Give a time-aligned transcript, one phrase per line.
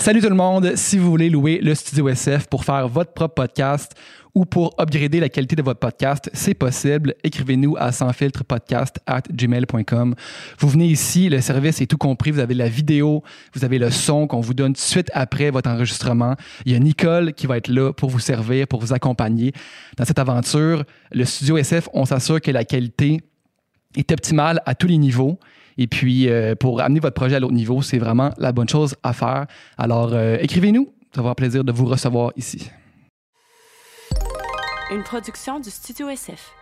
[0.00, 0.76] Salut tout le monde.
[0.76, 3.92] Si vous voulez louer le Studio SF pour faire votre propre podcast
[4.34, 7.14] ou pour upgrader la qualité de votre podcast, c'est possible.
[7.22, 10.14] Écrivez-nous à sansfiltrepodcast at gmail.com.
[10.58, 12.30] Vous venez ici, le service est tout compris.
[12.30, 16.34] Vous avez la vidéo, vous avez le son qu'on vous donne suite après votre enregistrement.
[16.64, 19.52] Il y a Nicole qui va être là pour vous servir, pour vous accompagner
[19.98, 20.82] dans cette aventure.
[21.12, 23.20] Le Studio SF, on s'assure que la qualité
[23.94, 25.38] est optimale à tous les niveaux.
[25.80, 28.94] Et puis, euh, pour amener votre projet à l'autre niveau, c'est vraiment la bonne chose
[29.02, 29.46] à faire.
[29.78, 30.92] Alors, euh, écrivez-nous.
[31.14, 32.70] Ça va avoir plaisir de vous recevoir ici.
[34.92, 36.52] Une production du Studio SF.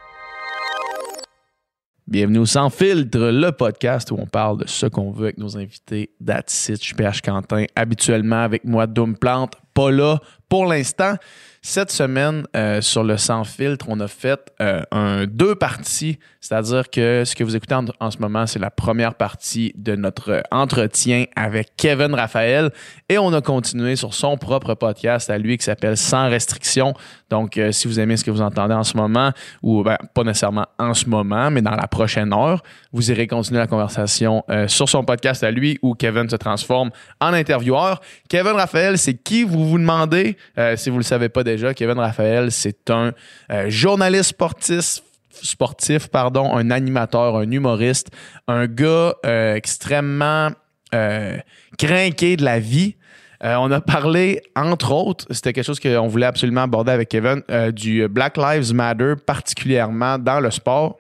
[2.06, 5.58] Bienvenue au Sans Filtre, le podcast où on parle de ce qu'on veut avec nos
[5.58, 6.10] invités.
[6.24, 6.80] That's it.
[6.80, 10.18] Je suis PH Quentin, habituellement avec moi, Doom Plante, pas là
[10.48, 11.14] pour l'instant.
[11.60, 16.88] Cette semaine, euh, sur le Sans Filtre, on a fait euh, un deux parties, c'est-à-dire
[16.88, 20.42] que ce que vous écoutez en, en ce moment, c'est la première partie de notre
[20.50, 22.70] entretien avec Kevin Raphaël
[23.08, 26.94] et on a continué sur son propre podcast à lui qui s'appelle Sans restriction.
[27.28, 30.22] Donc, euh, si vous aimez ce que vous entendez en ce moment, ou ben, pas
[30.22, 32.62] nécessairement en ce moment, mais dans la prochaine heure,
[32.92, 36.90] vous irez continuer la conversation euh, sur son podcast à lui où Kevin se transforme
[37.20, 38.00] en intervieweur.
[38.28, 40.36] Kevin Raphaël, c'est qui vous vous demandez?
[40.58, 43.12] Euh, si vous le savez pas déjà, Kevin Raphaël, c'est un
[43.50, 45.02] euh, journaliste sportif
[45.40, 48.08] sportif, pardon, un animateur, un humoriste,
[48.48, 50.50] un gars euh, extrêmement
[50.90, 52.96] craqué de la vie.
[53.40, 58.08] On a parlé, entre autres, c'était quelque chose qu'on voulait absolument aborder avec Kevin, du
[58.08, 60.98] Black Lives Matter, particulièrement dans le sport.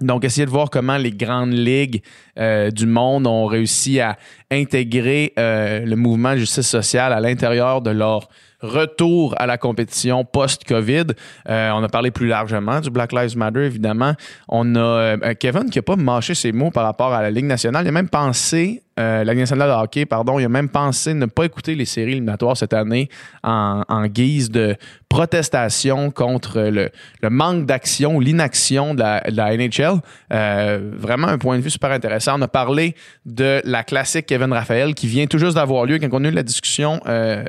[0.00, 2.02] Donc, essayer de voir comment les grandes ligues
[2.38, 4.16] euh, du monde ont réussi à
[4.50, 8.28] intégrer euh, le mouvement de justice sociale à l'intérieur de leur
[8.60, 11.06] retour à la compétition post-COVID.
[11.48, 14.14] Euh, on a parlé plus largement du Black Lives Matter, évidemment.
[14.48, 17.84] On a Kevin qui n'a pas mâché ses mots par rapport à la Ligue nationale.
[17.84, 21.26] Il a même pensé, euh, la nationale de hockey, pardon, il a même pensé ne
[21.26, 23.08] pas écouter les séries éliminatoires cette année
[23.44, 24.76] en, guise de
[25.08, 26.90] protestation contre le,
[27.30, 30.00] manque d'action l'inaction de la, de la NHL.
[30.32, 32.38] Euh, vraiment un point de vue super intéressant.
[32.38, 35.98] On a parlé de la classique Kevin Raphaël qui vient tout juste d'avoir lieu.
[35.98, 37.44] Quand on a eu la discussion euh,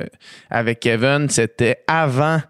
[0.50, 2.40] avec Kevin, c'était avant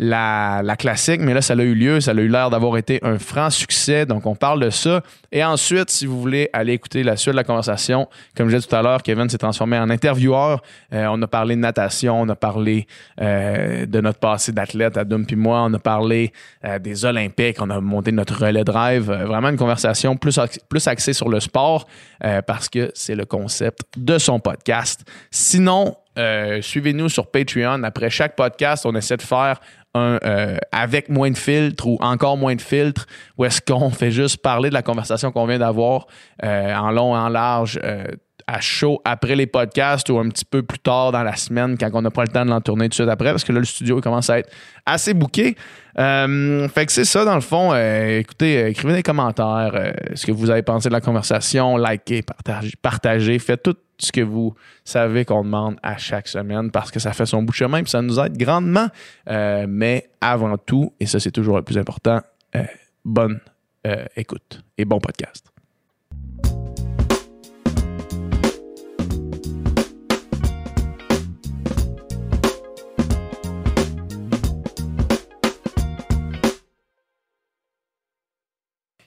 [0.00, 2.00] la, la classique, mais là, ça a eu lieu.
[2.00, 4.06] Ça a eu l'air d'avoir été un franc succès.
[4.06, 5.02] Donc, on parle de ça.
[5.32, 8.68] Et ensuite, si vous voulez aller écouter la suite de la conversation, comme je disais
[8.68, 10.62] tout à l'heure, Kevin s'est transformé en intervieweur.
[10.92, 12.86] Euh, on a parlé de natation, on a parlé
[13.20, 15.64] euh, de notre passé d'athlète, Adam puis moi.
[15.64, 16.32] On a parlé
[16.64, 19.10] euh, des Olympiques, on a monté notre relais drive.
[19.10, 20.38] Vraiment une conversation plus,
[20.68, 21.88] plus axée sur le sport
[22.46, 25.04] parce que c'est le concept de son podcast.
[25.30, 25.96] Sinon,
[26.60, 27.84] suivez-nous sur Patreon.
[27.84, 29.60] Après chaque podcast, on essaie de faire
[29.96, 33.06] euh, avec moins de filtres ou encore moins de filtres
[33.38, 36.06] où est-ce qu'on fait juste parler de la conversation qu'on vient d'avoir
[36.44, 38.04] euh, en long et en large euh,
[38.46, 41.88] à chaud après les podcasts ou un petit peu plus tard dans la semaine quand
[41.94, 43.60] on n'a pas le temps de l'en tourner tout de suite après parce que là
[43.60, 44.50] le studio commence à être
[44.84, 45.56] assez bouqué.
[45.96, 47.74] Fait que c'est ça dans le fond.
[47.74, 53.38] Écoutez, écrivez des commentaires ce que vous avez pensé de la conversation, likez, partagez, partagez,
[53.38, 54.54] faites tout ce que vous
[54.84, 57.86] savez qu'on demande à chaque semaine parce que ça fait son bout de chemin et
[57.86, 58.88] ça nous aide grandement.
[59.28, 62.20] Euh, mais avant tout, et ça c'est toujours le plus important,
[62.56, 62.62] euh,
[63.04, 63.40] bonne
[63.86, 65.46] euh, écoute et bon podcast.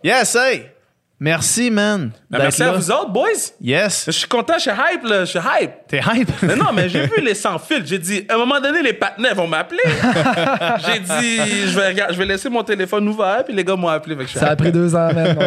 [0.03, 0.80] Yes, hey!
[1.23, 2.09] Merci, man.
[2.31, 2.69] Ben, merci là.
[2.69, 3.27] à vous autres, boys.
[3.61, 4.05] Yes.
[4.07, 5.19] Je suis content, je suis hype, là.
[5.23, 5.71] Je suis hype.
[5.87, 6.29] T'es hype?
[6.41, 7.85] Mais non, mais j'ai vu les sans fil.
[7.85, 9.83] J'ai dit, à un moment donné, les partenaires vont m'appeler.
[10.87, 13.87] j'ai dit, je vais, regarder- je vais laisser mon téléphone ouvert, puis les gars m'ont
[13.89, 14.15] appelé.
[14.15, 15.37] Fait que je suis Ça a pris deux ans, man.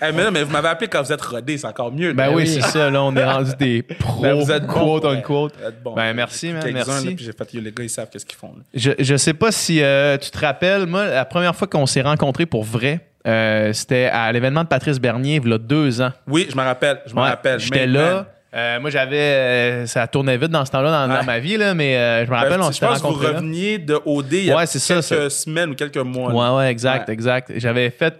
[0.00, 2.12] Hey, mais non, mais vous m'avez appelé quand vous êtes rodés, c'est encore mieux.
[2.12, 2.32] Ben là.
[2.32, 2.88] oui, c'est ça.
[2.88, 4.22] Là, on est rendu des pros.
[4.22, 5.02] Ben, vous êtes quote.
[5.04, 5.94] Vous êtes bons.
[5.94, 6.62] Ben, merci, man.
[6.72, 6.90] Merci.
[6.90, 8.54] là, Puis j'ai fait, les gars, ils savent qu'est-ce qu'ils font.
[8.56, 8.62] là.
[8.72, 12.02] Je, je sais pas si euh, tu te rappelles, moi, la première fois qu'on s'est
[12.02, 16.12] rencontrés pour vrai, euh, c'était à l'événement de Patrice Bernier, il y a deux ans.
[16.26, 17.00] Oui, je me rappelle.
[17.06, 17.58] Je Ouais, rappelle.
[17.60, 18.26] J'étais Mais, là.
[18.54, 19.16] Euh, moi, j'avais.
[19.18, 22.34] euh, ça tournait vite dans ce temps-là dans, ma vie, là, mais euh, je me
[22.36, 23.32] rappelle, ben, on je s'était pense que vous rencontrés.
[23.32, 23.38] là.
[23.40, 25.30] reveniez de OD il y a Ouais, c'est ça, quelques ça.
[25.30, 26.32] semaines ou quelques mois.
[26.32, 26.34] là.
[26.54, 27.14] Ouais, ouais, exact, Ouais.
[27.14, 27.52] exact.
[27.56, 28.14] J'avais fait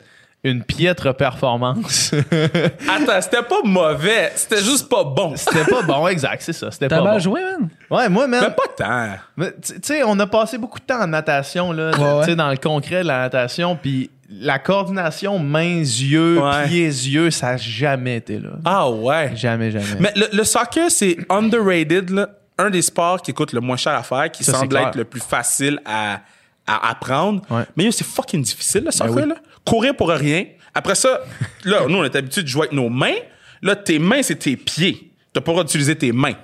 [0.44, 2.12] une piètre performance.
[2.88, 4.30] Attends, c'était pas mauvais.
[4.34, 5.32] C'était juste pas bon.
[5.34, 6.70] c'était pas bon, exact, c'est ça.
[6.70, 7.18] C'était T'as pas mal bon.
[7.20, 7.68] joué, man?
[7.90, 8.44] Ouais, moi, man.
[8.48, 9.50] Mais pas tant.
[9.62, 12.24] Tu sais, on a passé beaucoup de temps en natation, là, tu ouais.
[12.24, 16.66] sais, dans le concret de la natation, puis la coordination mains-yeux, Ouais.
[16.68, 18.50] pieds-yeux, ça n'a jamais été là.
[18.64, 19.32] Ah ouais.
[19.34, 19.86] Jamais, jamais.
[20.00, 22.28] Mais le, le soccer, c'est underrated, là.
[22.58, 25.04] un des sports qui coûte le moins cher à faire, qui Ça, semble être le
[25.04, 26.20] plus facile à,
[26.66, 27.42] à apprendre.
[27.50, 27.62] Ouais.
[27.76, 29.14] Mais c'est fucking difficile, le soccer.
[29.14, 29.28] Ben oui.
[29.30, 29.36] là.
[29.64, 30.44] Courir pour rien.
[30.74, 31.20] Après ça,
[31.64, 33.16] là, nous, on est habitué de jouer avec nos mains.
[33.62, 35.10] Là, tes mains, c'est tes pieds.
[35.32, 36.34] T'as pas le droit d'utiliser tes mains.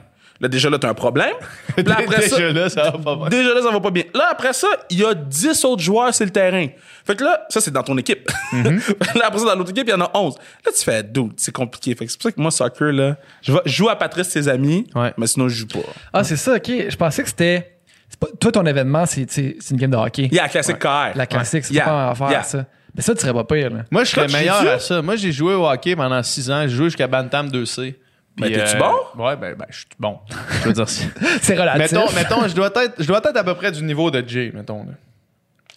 [0.41, 1.33] Là, déjà là, t'as un problème.
[1.77, 3.29] Là, après ça, Déjà là, ça va pas mal.
[3.31, 4.03] Déjà là, ça va pas bien.
[4.15, 6.67] Là, après ça, il y a 10 autres joueurs sur le terrain.
[7.07, 8.29] Fait que là, ça, c'est dans ton équipe.
[8.53, 10.35] là, après ça, dans l'autre équipe, il y en a 11.
[10.67, 11.95] Là, tu fais, dude, c'est compliqué.
[11.95, 14.29] Fait que c'est pour ça que moi, soccer, là, je, vais- je joue à Patrice,
[14.29, 15.13] ses amis, Ouais.
[15.17, 15.79] mais sinon, je joue pas.
[16.13, 16.69] Ah, c'est ça, ok.
[16.89, 17.77] Je pensais que c'était.
[18.11, 19.23] c'est pas- Toi, ton événement, c'est
[19.71, 20.29] une game de hockey.
[20.31, 21.13] Il y a la classique KR.
[21.17, 21.85] La classique, c'est Yeah.
[21.85, 22.43] pas à faire Yeah.
[22.43, 22.65] ça.
[22.97, 23.83] Mais ça, tu serais pas pire, là.
[23.91, 25.01] Moi, je serais meilleur à ça.
[25.03, 26.63] Moi, j'ai joué au hockey pendant 6 ans.
[26.63, 27.95] J'ai joué jusqu'à Bantam 2C.
[28.37, 29.23] Ben, Puis, t'es-tu bon?
[29.25, 30.19] Ouais, ben, ben je suis bon.
[30.63, 31.09] Je veux dire, c'est-
[31.43, 31.93] C'est relatif.
[31.93, 34.51] mettons, mettons, je dois être, je dois être à peu près du niveau de Jay,
[34.55, 34.79] mettons.
[34.85, 34.93] là.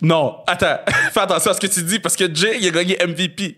[0.01, 0.77] Non, attends,
[1.11, 3.57] fais attention à ce que tu dis parce que Jay, il a gagné MVP.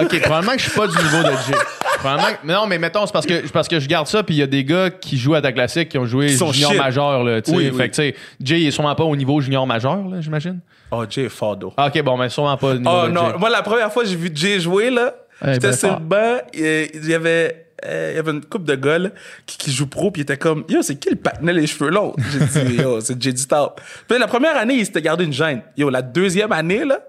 [0.00, 1.58] Ok, probablement que je suis pas du niveau de Jay.
[1.98, 4.34] Probablement que- mais non, mais mettons, c'est parce que, parce que je garde ça, puis
[4.34, 6.50] il y a des gars qui jouent à ta classique qui ont joué Qui sont
[6.52, 6.80] junior shit.
[6.80, 7.56] majeur, là, tu sais.
[7.56, 7.76] Oui, oui.
[7.76, 10.60] Fait que, tu sais, Jay, il est sûrement pas au niveau junior majeur, là, j'imagine.
[10.90, 11.58] Oh, Jay est fort.
[11.76, 13.38] Ah, ok, bon, mais sûrement pas au niveau Oh de non, Jay.
[13.38, 16.04] moi, la première fois que j'ai vu Jay jouer, là, Ouais, j'étais ben sur le
[16.04, 17.66] banc, il y avait.
[17.86, 18.98] Euh, il y avait une couple de gars
[19.46, 21.90] qui, qui jouent pro, puis il était comme Yo, c'est qui le patinet les cheveux
[21.90, 22.14] longs?
[22.54, 23.80] J'ai dit Yo, c'est Jay Top.
[24.08, 25.62] Puis la première année, il s'était gardé une gêne.
[25.76, 27.00] Yo, la deuxième année, là,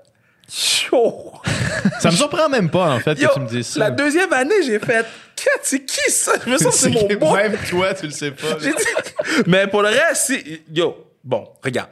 [0.91, 1.33] yo,
[1.99, 3.79] Ça me surprend même pas, en fait, yo que tu me dises ça.
[3.79, 5.05] la deuxième année, j'ai fait
[5.63, 6.33] c'est qui ça?
[6.45, 7.33] Je me sens c'est mon boy.
[7.41, 8.59] Même toi, tu le sais pas.
[8.59, 11.89] J'ai dit- Mais pour le reste, si- yo, bon, regarde,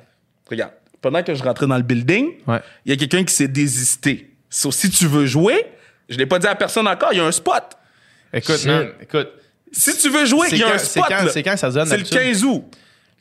[0.49, 0.71] regarde.
[1.01, 2.59] Pendant que je rentrais dans le building, il Ouais.
[2.85, 4.35] y a quelqu'un qui s'est désisté.
[4.49, 5.65] So, si tu veux jouer,
[6.09, 7.63] je l'ai pas dit à personne encore, il y a un spot.
[8.33, 9.29] Écoute, man, écoute.
[9.71, 11.05] Si tu veux jouer, C'est il y a quand- un spot.
[11.31, 12.19] c'est quand ça se donne, C'est le d'habitude?
[12.19, 12.63] 15 août.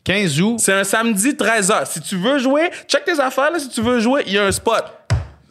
[0.04, 0.56] 15 août?
[0.58, 1.86] C'est un samedi 13h.
[1.86, 3.50] Si tu veux jouer, check tes affaires.
[3.50, 4.84] Là, si tu veux jouer, il y a un spot.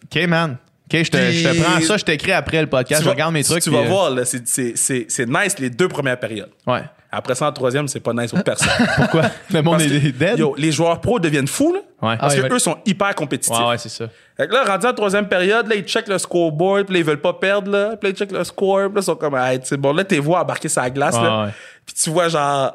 [0.03, 0.57] OK, man.
[0.91, 3.09] OK, je te, Puis- je te prends ça, je t'écris après le podcast, Tu je
[3.09, 3.61] vas- regarde mes trucs.
[3.61, 6.49] Tu puis, vas euh, voir, là, c'est- c'est c'est- c'est nice les deux premières périodes.
[6.65, 6.81] Ouais.
[7.17, 8.69] Après ça, en troisième, c'est pas nice pour personne.
[8.95, 9.23] Pourquoi?
[9.51, 10.37] Le monde est que, dead?
[10.39, 11.79] yo, les joueurs pros deviennent fous, là,
[12.09, 12.15] Ouais.
[12.17, 12.53] parce Ah, que ouais.
[12.53, 13.57] eux sont hyper compétitifs.
[13.57, 14.05] Ouais, ouais, c'est ça.
[14.37, 17.05] Fait que là, rendu en troisième période, là, ils checkent le scoreboard, puis là, ils
[17.05, 17.95] veulent pas perdre, là.
[17.97, 19.93] Puis là, ils checkent le score, puis là, ils sont comme, ah, c'est bon.
[19.93, 21.49] Là, t'es vois embarquer sa glace, là.
[21.85, 22.73] Puis tu vois, genre,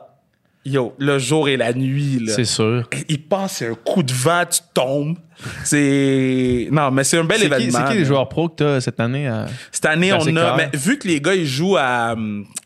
[0.65, 2.33] yo, le jour et la nuit, là.
[2.35, 2.89] C'est sûr.
[3.09, 5.17] Il passe c'est un coup de vent, tu tombes.
[5.64, 6.69] C'est.
[6.70, 7.79] Non, mais c'est un bel événement.
[7.87, 9.26] c'est qui les joueurs pro que t'as cette année?
[9.29, 10.56] à- Cette année, on a.
[10.56, 12.14] Mais vu que les gars, ils jouent à,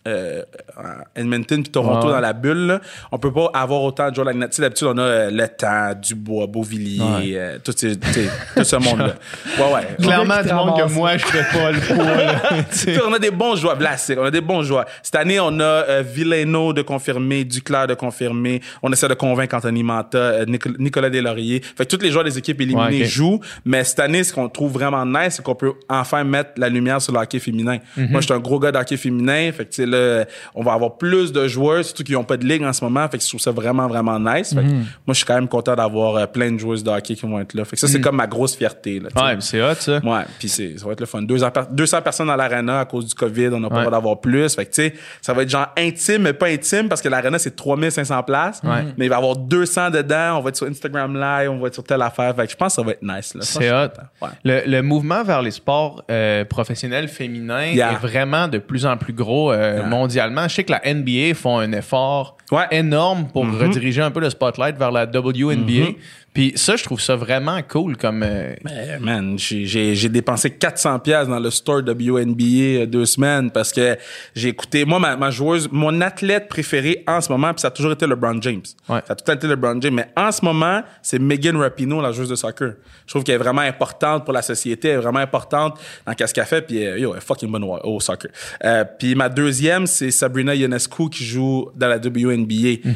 [0.06, 0.42] euh,
[0.76, 2.12] à Edmonton puis Toronto Ouais.
[2.14, 2.80] dans la bulle, là,
[3.12, 4.28] on peut pas avoir autant de joueurs.
[4.32, 7.32] Tu sais, d'habitude, on a euh, Le Temps, Dubois, Beauvilliers, Ouais.
[7.36, 9.14] euh, tout, ces- tu sais, tout ce monde-là.
[9.58, 9.96] Ouais, ouais.
[10.02, 12.64] Clairement, du monde que moi, je fais pas le poids.
[12.72, 12.92] Tu.
[12.92, 13.76] Tu on a des bons joueurs.
[13.76, 14.84] Vlasic, on a des bons joueurs.
[15.02, 18.60] Cette année, on a euh, Villeno de confirmer, Duclair de confirmer.
[18.82, 21.62] On essaie de convaincre Anthony Manta, euh, Nicolas, Nicolas Deslauriers.
[21.76, 23.08] Fait que tous les joueurs des équipes éliminées Ouais, ok.
[23.08, 23.40] jouent.
[23.64, 27.00] Mais cette année, ce qu'on trouve vraiment nice, c'est qu'on peut enfin mettre la lumière
[27.00, 27.78] sur le hockey féminin.
[27.96, 28.10] Mhm.
[28.10, 29.50] Moi, je suis un gros gars de hockey féminin.
[29.52, 30.24] Fait que, tu sais, là,
[30.54, 33.06] on va avoir plus de joueurs, surtout qui n'ont pas de ligue en ce moment.
[33.08, 34.50] Fait que je trouve ça vraiment, vraiment nice.
[34.54, 34.72] Fait que Mhm.
[34.74, 37.40] moi, je suis quand même content d'avoir euh, plein de joueuses de hockey qui vont
[37.40, 37.64] être là.
[37.64, 39.08] Fait que ça, c'est comme ma grosse fierté, là.
[39.14, 39.22] Mhm.
[39.22, 39.98] Ouais, mais c'est hot, ça.
[40.04, 41.22] Ouais, puis c'est- ça va être le fun.
[41.22, 43.90] 200, per- 200 personnes dans l'arena à cause du COVID, on n'a pas le droit
[43.92, 44.54] d'avoir plus.
[44.54, 47.38] Fait que, tu sais, ça va être genre intime, mais pas intime parce que l'arena,
[47.38, 48.60] c'est 3500 places.
[48.64, 48.84] Ouais.
[48.96, 50.38] Mais il va y avoir 200 dedans.
[50.38, 52.34] On va être sur Instagram Live, on va être sur telle affaire.
[52.36, 53.34] Fait que je pense que ça va être nice.
[53.34, 53.40] là.
[53.42, 53.88] C'est hot.
[54.22, 54.28] Ouais.
[54.44, 57.92] Le, le mouvement vers les sports euh, professionnels féminins Yeah.
[57.92, 59.86] est vraiment de plus en plus gros euh, Yeah.
[59.86, 60.48] mondialement.
[60.48, 62.66] Je sais que la NBA font un effort Ouais.
[62.70, 65.90] énorme pour rediriger un peu le spotlight vers la WNBA.
[65.90, 65.96] Mm-hmm.
[66.36, 68.22] Puis ça, je trouve ça vraiment cool comme...
[68.22, 68.54] euh,
[69.00, 73.96] man, j'ai- dépensé 400 pièces dans le store WNBA euh, deux semaines parce que
[74.34, 77.70] j'ai écouté moi ma, ma joueuse mon athlète préféré en ce moment puis ça a
[77.70, 78.60] toujours été LeBron James.
[78.86, 79.00] Ouais.
[79.06, 82.28] Ça a tout été LeBron James mais en ce moment, c'est Megan Rapinoe la joueuse
[82.28, 82.74] de soccer.
[83.06, 86.34] Je trouve qu'elle est vraiment importante pour la société, elle est vraiment importante dans ce
[86.34, 88.30] qu'elle fait puis euh, yo, elle est fucking bonne au, soccer.
[88.62, 92.90] Euh, puis ma deuxième, c'est Sabrina Ionescu qui joue dans la WNBA.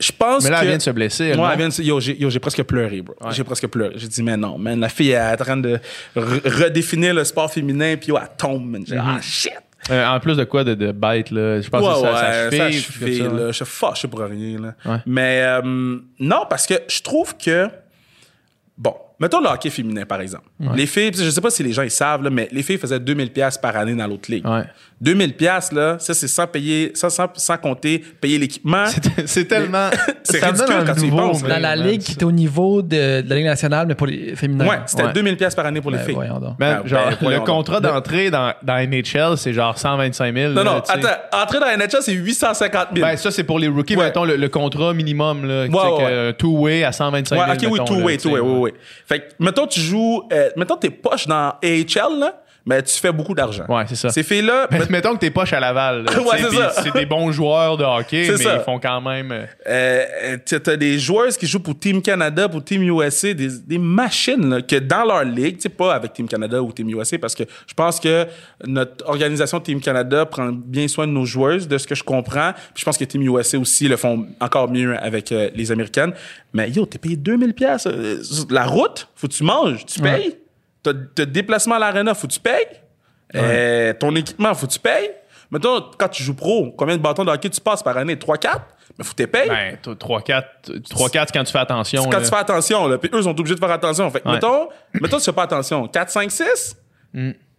[0.00, 0.44] Je pense.
[0.44, 1.34] Mais là, que elle vient de se blesser.
[1.36, 1.48] non?
[1.48, 3.14] elle vient de Yo, j'ai presque pleuré, bro.
[3.30, 3.94] J'ai presque pleuré.
[3.96, 5.78] J'ai dit, mais non, man, la fille elle est en train de
[6.16, 8.84] re- redéfinir le sport féminin, puis yo, elle tombe, man.
[8.86, 9.14] J'ai dit, Mm-hmm.
[9.18, 9.52] ah, shit!
[9.90, 11.60] Euh, en plus de quoi, de, de bête, là.
[11.60, 13.46] Je pense Ouais, que ça, ouais, ça cheville, ça, là.
[13.48, 15.00] Je suis fâché pour rien, là.
[15.06, 15.60] Mais euh,
[16.18, 17.68] non, parce que je trouve que,
[18.78, 20.44] bon, mettons le hockey féminin, par exemple.
[20.74, 23.00] Les filles, je sais pas si les gens ils savent, là, mais les filles faisaient
[23.00, 24.46] 2000 pièces par année dans l'autre ligue.
[24.46, 24.64] Ouais.
[25.00, 28.86] 2000 pièces là, ça c'est sans payer, ça sans, sans compter payer l'équipement.
[28.86, 29.88] C'est- C'est tellement...
[30.22, 32.12] C'est ça me donne ridicule un quand tu y nouveau, penses, Dans la ligue qui
[32.12, 34.66] était au niveau de, de la Ligue nationale, mais pour les féminins.
[34.66, 35.12] Ouais, c'était Ouais.
[35.12, 36.14] 2000 pièces par année pour les Ben, filles.
[36.14, 36.58] donc.
[36.58, 37.46] Man, Ah, genre, ben, le voyons donc.
[37.46, 40.52] contrat d'entrée dans, dans NHL, c'est genre 125 000.
[40.52, 41.08] Non, là, non, attends,
[41.42, 43.06] entrer dans NHL, c'est 850 000.
[43.06, 44.04] Ben, ça, c'est pour les rookies, Ouais.
[44.06, 45.66] mettons, le, le contrat minimum, là.
[45.66, 46.32] tu sais, ouais, que, ouais.
[46.34, 47.46] Two-way à 125 000.
[47.48, 48.70] ouais, ok, oui, mettons, two là, way, tu sais, two way, oui, oui.
[49.14, 53.34] Fait mettons, tu joues, euh, mettons, t'es poche dans AHL, là, mais tu fais beaucoup
[53.34, 53.64] d'argent.
[53.68, 54.08] Ouais, c'est ça.
[54.10, 56.04] Ces filles-là, Mais mettons que t'es poche à Laval.
[56.04, 56.70] là, Ouais, c'est ça.
[56.82, 58.56] C'est des bons joueurs de hockey, mais ça.
[58.56, 59.30] ils font quand même.
[59.32, 63.48] euh, Euh, tu as des joueurs qui jouent pour Team Canada, pour Team USA, des,
[63.66, 66.88] des machines là, que dans leur ligue, tu sais, pas avec Team Canada ou Team
[66.90, 68.26] USA, parce que je pense que
[68.66, 72.52] notre organisation Team Canada prend bien soin de nos joueuses, de ce que je comprends.
[72.72, 76.12] Puis je pense que Team USA aussi le font encore mieux avec euh, les Américaines.
[76.52, 77.88] Mais yo, t'es payé 2000 pièces
[78.50, 80.36] La route, faut que tu manges, tu payes.
[80.84, 82.66] T'as t'as déplacement à l'arena, faut que tu payes.
[83.34, 85.10] Euh, ton équipement, faut que tu payes.
[85.50, 88.14] Mettons, quand tu joues pro, combien de bâtons de hockey tu passes par année?
[88.16, 88.60] 3-4?
[88.98, 89.48] Mais faut que tu payes.
[89.48, 90.44] Ben, t'as 3-4,
[90.90, 92.02] 3-4 quand tu fais attention.
[92.02, 92.24] C'est quand là.
[92.24, 92.98] tu fais attention, là.
[92.98, 94.10] Puis eux sont obligés de faire attention.
[94.10, 94.34] Fait que, Ouais.
[94.34, 94.68] mettons,
[95.00, 95.88] mettons, tu fais pas attention.
[95.88, 96.76] 4, 5, 6?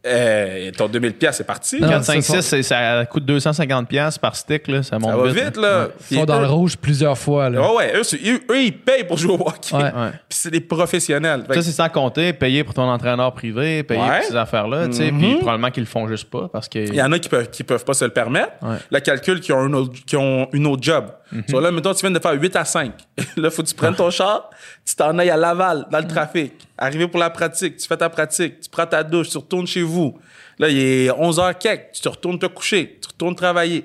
[0.06, 1.80] Euh, ton 2000 pièces c'est parti.
[1.82, 4.84] Non, 4, 5, ça, 6, c'est- ça coûte 250$ piastres par stick, là.
[4.84, 5.44] Ça monte Ça va vite.
[5.46, 5.88] vite, là.
[6.12, 7.50] Ils sont dans eux- le rouge plusieurs fois.
[7.50, 7.62] Là.
[7.62, 7.94] Ouais, ouais.
[7.98, 9.76] Eux, c'est- eux, eux, ils payent pour jouer au hockey.
[9.76, 9.84] Ouais.
[9.84, 10.12] Ouais.
[10.30, 11.44] Puis c'est des professionnels.
[11.52, 14.20] Ça, c'est sans compter payer pour ton entraîneur privé, payer Ouais.
[14.20, 15.12] pour ces affaires-là, tu sais.
[15.12, 15.20] Mhm.
[15.20, 16.80] Puis probablement qu'ils le font juste pas parce que.
[16.80, 18.52] Il y en a qui peuvent, qui peuvent pas se le permettre.
[18.62, 18.78] Ouais.
[18.92, 21.06] Le calcul, qui ont, un autre, qui ont une autre job.
[21.50, 22.94] So là, mettons, tu viens de faire 8 à 5.
[23.38, 24.50] là, faut que tu prennes ton char,
[24.86, 26.54] tu t'en ailles à Laval, dans le trafic.
[26.78, 29.82] Arrivé pour la pratique, tu fais ta pratique, tu prends ta douche, tu retournes chez
[29.82, 30.18] vous.
[30.60, 33.84] Là, il est 11h quelque, tu te retournes te coucher, tu retournes travailler.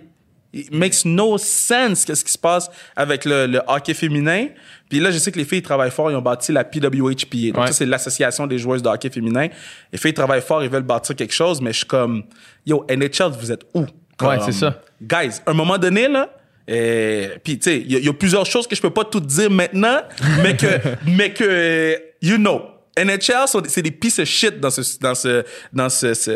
[0.52, 4.48] It makes no sense qu'est-ce qui se passe avec le, le hockey féminin.
[4.88, 7.52] Puis là, je sais que les filles travaillent fort, ils ont bâti la PWHPA.
[7.52, 7.66] Donc Ouais.
[7.68, 9.46] ça, c'est l'association des joueuses de hockey féminin.
[9.92, 12.24] Les filles travaillent fort, ils veulent bâtir quelque chose, mais je suis comme,
[12.66, 13.80] yo, NHL, vous êtes où?
[13.82, 14.80] Ouais, Comme, c'est ça.
[15.00, 16.28] Guys, à un moment donné, là,
[16.68, 19.20] euh, puis tu sais, il y, y a plusieurs choses que je peux pas tout
[19.20, 20.00] dire maintenant,
[20.42, 20.66] mais que,
[21.06, 22.62] mais que, you know.
[22.98, 26.30] NHL, c'est des pieces of shit dans ce, dans ce, dans ce, ce,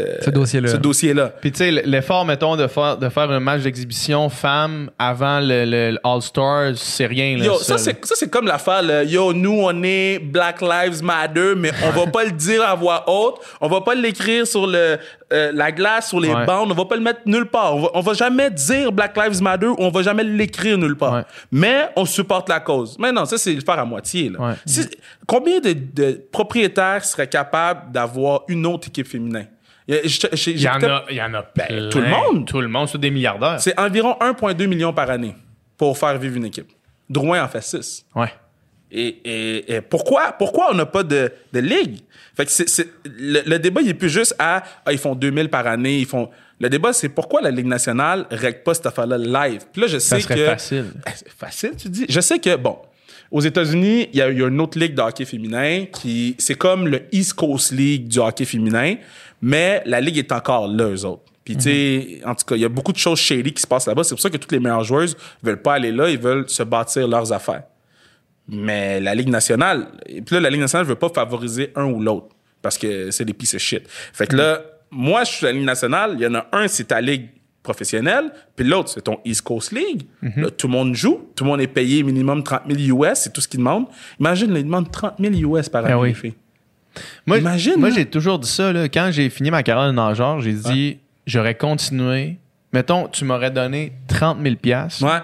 [0.70, 1.28] Ce dossier-là.
[1.40, 5.64] Puis tu sais, l'effort, mettons, de faire, de faire un match d'exhibition femme avant le,
[5.64, 7.37] le- le All-Star, c'est rien.
[7.38, 8.82] Là, Yo, ça, c'est, ça, c'est comme l'affaire.
[9.02, 13.04] Yo, nous, on est Black Lives Matter, mais on va pas le dire à voix
[13.11, 13.37] haute.
[13.61, 14.96] On va pas l'écrire sur le,
[15.32, 16.46] euh, la glace, sur les Ouais.
[16.46, 16.70] bandes.
[16.70, 17.76] On va pas le mettre nulle part.
[17.76, 20.96] On va, on va jamais dire Black Lives Matter ou on va jamais l'écrire nulle
[20.96, 21.12] part.
[21.14, 21.23] Ouais.
[21.52, 22.96] Mais on supporte la cause.
[22.99, 24.38] Mais non, ça, c'est le faire à moitié, là.
[24.40, 24.54] Ouais.
[25.26, 26.53] Combien de, de propriétaires
[27.04, 29.44] seraient capables d'avoir une autre équipe féminin?
[29.87, 31.88] Il y Il en a, il y en a Ben, plein.
[31.90, 32.46] tout le monde.
[32.46, 33.61] Tout le monde, c'est des milliardaires.
[33.61, 35.34] C'est environ 1,2 million par année
[35.76, 36.68] pour faire vivre une équipe.
[37.11, 38.06] Drouin en fait 6.
[38.14, 38.32] Ouais.
[38.90, 41.99] Et, et- et pourquoi, pourquoi on n'a pas de, de ligue?
[42.37, 45.14] Fait que c'est, c'est- le, le débat, il est plus juste à ah, ils font
[45.14, 46.30] 2000 par année, ils font.
[46.61, 49.62] Le débat, c'est pourquoi la Ligue nationale ne règle pas cette affaire-là live?
[49.73, 50.46] Puis là, je sais serait que.
[50.46, 50.92] facile.
[51.04, 52.06] Ben, c'est facile, tu dis.
[52.08, 52.78] Je sais que, bon,
[53.34, 56.36] aux États-Unis, il y, y a une autre ligue de hockey féminin qui.
[56.38, 58.94] C'est comme le East Coast League du hockey féminin,
[59.42, 61.24] mais la ligue est encore là, eux autres.
[61.44, 63.66] Puis, tu sais, en tout cas, il y a beaucoup de choses shady qui se
[63.66, 64.04] passent là-bas.
[64.04, 66.62] C'est pour ça que toutes les meilleures joueuses veulent pas aller là, ils veulent se
[66.62, 67.64] bâtir leurs affaires.
[68.46, 72.00] Mais la Ligue nationale, et puis là, la Ligue nationale veut pas favoriser un ou
[72.00, 72.28] l'autre
[72.62, 73.82] parce que c'est des pieces of shit.
[73.88, 74.62] Fait que là,
[74.92, 77.30] moi, je suis la Ligue nationale, il y en a un, c'est ta Ligue
[77.64, 80.02] professionnelle, puis l'autre, c'est ton East Coast League.
[80.37, 83.33] Là, tout le monde joue, tout le monde est payé minimum 30 000 US, c'est
[83.33, 83.87] tout ce qu'ils demandent.
[84.21, 86.09] Imagine, ils demandent 30 000 US par année, oui.
[86.11, 86.35] les filles.
[87.26, 88.73] Moi, Imagine, Moi, j'ai toujours dit ça.
[88.73, 92.38] Là, quand j'ai fini ma carrière de nageur, j'ai dit j'aurais continué.
[92.73, 95.04] Mettons, tu m'aurais donné 30 000 piastres.
[95.04, 95.21] Ouais,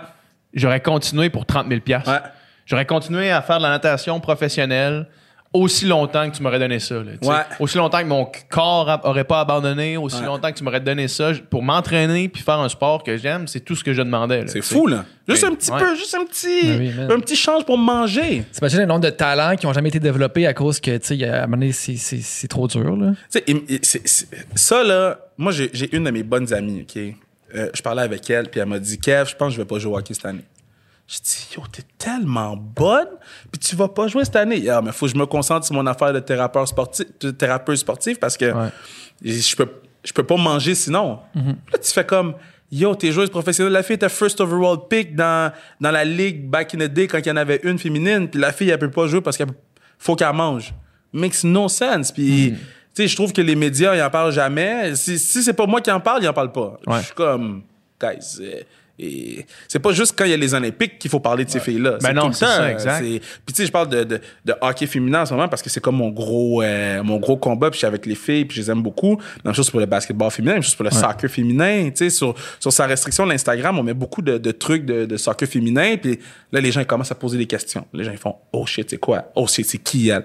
[0.53, 2.11] J'aurais continué pour 30 000 piastres.
[2.11, 2.19] ouais.
[2.67, 5.07] J'aurais continué à faire de la natation professionnelle
[5.52, 6.95] aussi longtemps que tu m'aurais donné ça.
[6.97, 7.28] là, tu sais.
[7.33, 7.40] Ouais.
[7.59, 10.26] Aussi longtemps que mon corps aurait pas abandonné, aussi Ouais.
[10.26, 13.61] longtemps que tu m'aurais donné ça pour m'entraîner puis faire un sport que j'aime, c'est
[13.61, 14.45] tout ce que je demandais.
[14.47, 15.04] C'est fou, là.
[15.28, 15.78] Juste un petit ouais.
[15.80, 18.45] peu, juste un petit, Ben oui, un petit change pour manger.
[18.52, 21.25] T'imagines le nombre de talents qui ont jamais été développés à cause que, tu sais,
[21.25, 23.12] à un moment donné, c'est- c'est c'est trop dur, là.
[23.28, 23.45] C'est-
[23.83, 27.00] c'est- ça, là, moi, j'ai j'ai une de mes bonnes amies, OK?
[27.57, 29.66] Euh, je parlais avec elle, puis elle m'a dit, Kev, je pense que je vais
[29.66, 30.45] pas jouer au hockey cette année.
[31.12, 33.09] Je dis, yo, t'es tellement bonne,
[33.50, 34.69] puis tu vas pas jouer cette année.
[34.69, 37.76] Ah, mais faut que je me concentre sur mon affaire de thérapeute sportif, de thérapeute
[37.79, 38.69] sportif parce que Ouais.
[39.25, 39.69] je peux,
[40.05, 41.19] je peux pas manger sinon.
[41.35, 42.35] Là, tu fais comme,
[42.71, 43.73] yo, t'es joueuse professionnelle.
[43.73, 47.19] La fille était first overall pick dans, dans la ligue back in the day quand
[47.19, 49.47] il y en avait une féminine, puis la fille, elle peut pas jouer parce qu'il
[49.99, 50.73] faut qu'elle mange.
[51.12, 52.12] Makes no sense.
[52.12, 52.52] Puis,
[52.95, 54.95] tu sais, je trouve que les médias, ils en parlent jamais.
[54.95, 56.79] Si, si c'est pas moi qui en parle, ils en parlent pas.
[56.87, 57.00] Ouais.
[57.00, 57.62] Je suis comme,
[58.00, 58.61] guys, euh,
[59.02, 61.61] et c'est pas juste quand il y a les Olympiques qu'il faut parler de ces
[61.61, 61.97] filles-là.
[62.00, 62.50] C'est non, tout le c'est temps.
[62.52, 62.99] ça, exact.
[63.04, 65.62] C'est- Puis tu sais, je parle de, de, de hockey féminin en ce moment parce
[65.62, 67.71] que c'est comme mon gros, euh, mon gros combat.
[67.71, 69.19] Puis je suis avec les filles, puis je les aime beaucoup.
[69.45, 71.85] Même chose pour le basketball féminin, même chose pour le soccer féminin.
[71.90, 75.04] Tu sais, sur, sur sa restriction de l'Instagram, on met beaucoup de, de trucs de,
[75.07, 75.97] de soccer féminin.
[75.97, 76.19] Puis
[76.52, 77.87] là, les gens ils commencent à poser des questions.
[77.95, 79.30] Les gens ils font Oh shit, c'est quoi?
[79.35, 80.25] Oh shit, c'est qui elle?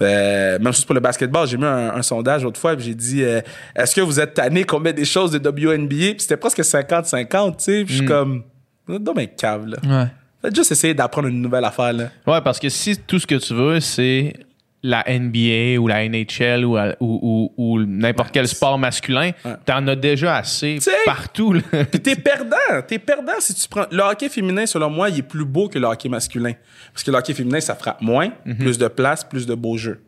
[0.00, 1.46] Euh, Même chose pour le basketball.
[1.46, 3.40] J'ai mis un, un sondage l'autre fois, puis j'ai dit euh,
[3.76, 7.56] Est-ce que vous êtes tanné qu'on mette des choses de WNBA Puis c'était presque 50-50,
[7.56, 7.84] tu sais.
[8.18, 8.42] Comme
[8.88, 9.76] Non, mais cave, là.
[9.84, 10.08] Ouais.
[10.42, 12.04] Faites juste essayer d'apprendre une nouvelle affaire, là.
[12.26, 14.34] Ouais, parce que si tout ce que tu veux, c'est
[14.82, 19.30] la NBA ou la NHL ou, ou, ou- ou n'importe quel sport masculin,
[19.64, 21.54] t'en as déjà assez T'sais- partout.
[21.90, 22.82] Puis t'es perdant.
[22.86, 23.86] T'es perdant si tu prends.
[23.90, 26.52] Le hockey féminin, selon moi, il est plus beau que le hockey masculin.
[26.92, 28.58] Parce que le hockey féminin, ça frappe moins, Mhm.
[28.58, 30.02] plus de place, plus de beaux jeux.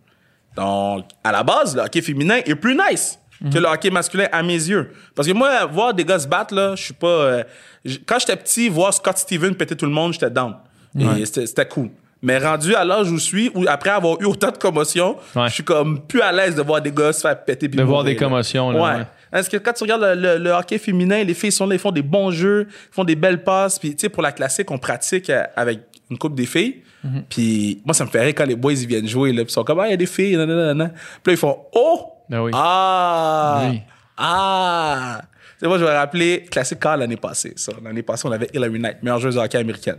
[0.57, 3.51] Donc, à la base, le hockey féminin est plus nice Mhm.
[3.53, 4.91] que le hockey masculin à mes yeux.
[5.15, 7.07] Parce que moi, voir des gars se battre, là, je suis pas.
[7.07, 7.45] euh,
[8.07, 10.55] quand j'étais petit, voir Scott Steven péter tout le monde, j'étais down.
[10.99, 11.91] Et c'était cool.
[12.23, 15.49] Mais rendu à l'âge où je suis, où après avoir eu autant de commotions, Ouais.
[15.49, 17.69] je suis comme plus à l'aise de voir des gars se faire péter.
[17.69, 18.19] puis De voir des là.
[18.19, 18.99] commotions, là, Ouais.
[19.01, 19.07] ouais.
[19.31, 21.79] Parce que quand tu regardes le, le- le hockey féminin, les filles sont là, ils
[21.79, 23.79] font des bons jeux, ils font des belles passes.
[23.79, 26.83] Puis, tu sais, pour la classique, on pratique euh, avec une coupe des filles.
[27.05, 27.25] Mhm.
[27.29, 29.43] Puis, moi, ça me fait rire quand les boys, ils viennent jouer, là.
[29.45, 30.89] Puis, ils sont comme, ah, il y a des filles, nanana.
[30.89, 32.13] Puis là, ils font, oh!
[32.29, 32.51] Ben oui.
[32.55, 33.69] Ah!
[33.71, 33.83] Oui.
[34.17, 35.23] Ah!
[35.59, 37.73] Sais, moi, je vais rappeler, classique car l'année passée, ça.
[37.83, 39.99] L'année passée, on avait Hillary Knight, meilleure joueuse de hockey américaine.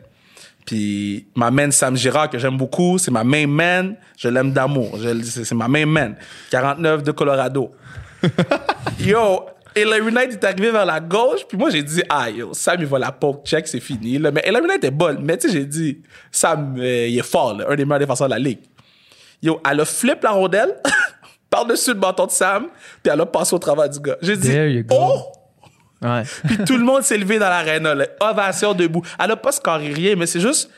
[0.68, 3.96] Puis ma main Sam Girard, que j'aime beaucoup, c'est ma main man.
[4.18, 5.00] Je l'aime d'amour.
[5.02, 6.16] C'est c'est ma main man.
[6.52, 7.74] 49 de Colorado.
[9.00, 12.78] yo, Hillary Knight est arrivé vers la gauche, puis moi j'ai dit, ah yo, Sam
[12.82, 14.18] il va la poke check, c'est fini.
[14.18, 14.32] Là.
[14.32, 15.20] Mais Hillary Knight est bonne.
[15.24, 18.28] Mais tu sais, j'ai dit, Sam, euh, il est fort, là, un des meilleurs défenseurs
[18.28, 18.60] de la ligue.
[19.42, 20.76] Yo, elle a flip la rondelle
[21.50, 22.68] par-dessus le bâton de Sam,
[23.04, 24.18] puis elle a passé au travers du gars.
[24.22, 25.32] J'ai dit, oh!
[26.02, 26.24] Ouais.
[26.46, 28.06] Puis tout le monde s'est levé dans l'aréna, là.
[28.22, 29.02] Ovation debout.
[29.20, 30.70] Elle a pas scoré rien, mais c'est juste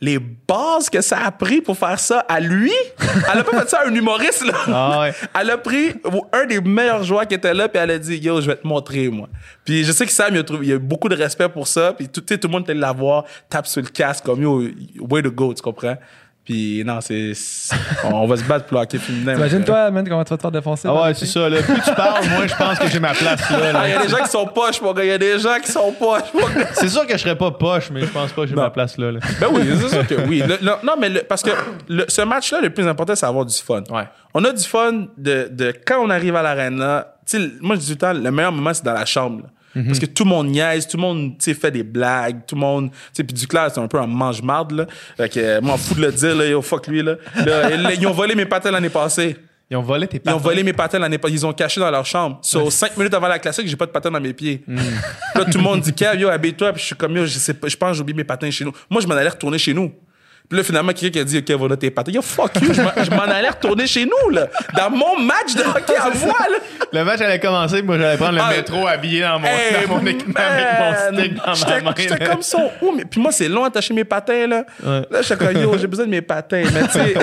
[0.00, 2.72] les bases que ça a pris pour faire ça à lui.
[3.00, 4.54] Elle a pas fait ça à un humoriste, là.
[4.68, 5.12] Ah ouais.
[5.40, 5.94] Elle a pris
[6.32, 8.66] un des meilleurs joueurs qui était là, puis elle a dit, yo, je vais te
[8.66, 9.28] montrer, moi.
[9.64, 11.66] Puis je sais que Sam, il a, trouvé, il a eu beaucoup de respect pour
[11.66, 14.40] ça, puis tout, tout le monde était là la voir, tape sur le casque, comme
[14.40, 14.62] yo,
[15.00, 15.96] way to go, tu comprends?
[16.48, 17.32] Puis non, c'est.
[18.04, 19.34] On va se battre pour le hockey féminin.
[19.34, 20.88] Imagine-toi, man, comment tu vas te faire défoncer.
[20.88, 21.46] Ah ouais, c'est ça.
[21.46, 21.60] Là.
[21.60, 23.70] Plus tu parles, moins je pense que j'ai ma place là.
[23.72, 23.80] là.
[23.82, 25.04] Ah, il y a des gens qui sont poches, mon gars.
[25.04, 26.68] Il y a des gens qui sont poches, mon gars.
[26.72, 28.96] C'est sûr que je serais pas poche, mais je pense pas que j'ai ma place
[28.96, 29.12] là.
[29.12, 29.20] là.
[29.38, 30.38] Ben oui, c'est sûr que oui.
[30.40, 31.50] Le- le- non, mais le- parce que
[31.86, 33.82] le- ce match-là, le plus important, c'est avoir du fun.
[33.90, 34.04] Ouais.
[34.32, 37.08] On a du fun de, de quand on arrive à l'arena.
[37.28, 39.42] Tu sais, moi, je dis tout le temps, le meilleur moment, c'est dans la chambre.
[39.42, 39.48] là.
[39.74, 42.54] Parce que tout le monde niaise, tout le monde tu sais, fait des blagues, tout
[42.56, 42.90] le monde.
[42.90, 44.86] Tu sais, puis Duclair, c'est un peu un mange-marde, là.
[45.16, 47.14] Fait que, euh, m'en fous de le dire, là, yo, fuck lui, là.
[47.46, 49.36] Là, ils, ils ont volé mes patins l'année passée.
[49.70, 50.38] Ils ont volé tes Ils ont patins?
[50.38, 51.34] volé mes patins l'année passée.
[51.34, 52.38] Ils ont caché dans leur chambre.
[52.42, 54.64] So, cinq minutes avant la classique, j'ai pas de patins dans mes pieds.
[55.34, 56.72] Là, tout le monde dit, Kev, yo, habille-toi.
[56.72, 58.50] Puis je suis comme, yo, je sais pas, je pense que j'ai oublié mes patins
[58.50, 58.72] chez nous.
[58.90, 59.92] Moi, je m'en allais retourner chez nous.
[60.48, 62.10] Puis là, finalement, quelqu'un qui a dit, OK, voilà tes patins.
[62.12, 64.46] Yo, fuck you, je m'en- je m'en allais retourner chez nous, là.
[64.76, 66.56] Dans mon match de hockey à moi, là.
[66.90, 69.94] Le match allait commencer, moi j'allais prendre le Ah, métro habillé dans mon, Hey, dans
[69.96, 71.94] mon équipement avec mon stick dans ma main.
[71.98, 72.40] J'étais comme
[72.80, 74.64] où, mais puis moi c'est long à attacher mes patins là.
[74.82, 75.02] Ouais.
[75.10, 77.14] Là j'étais comme yo, j'ai besoin de mes patins, mais tu sais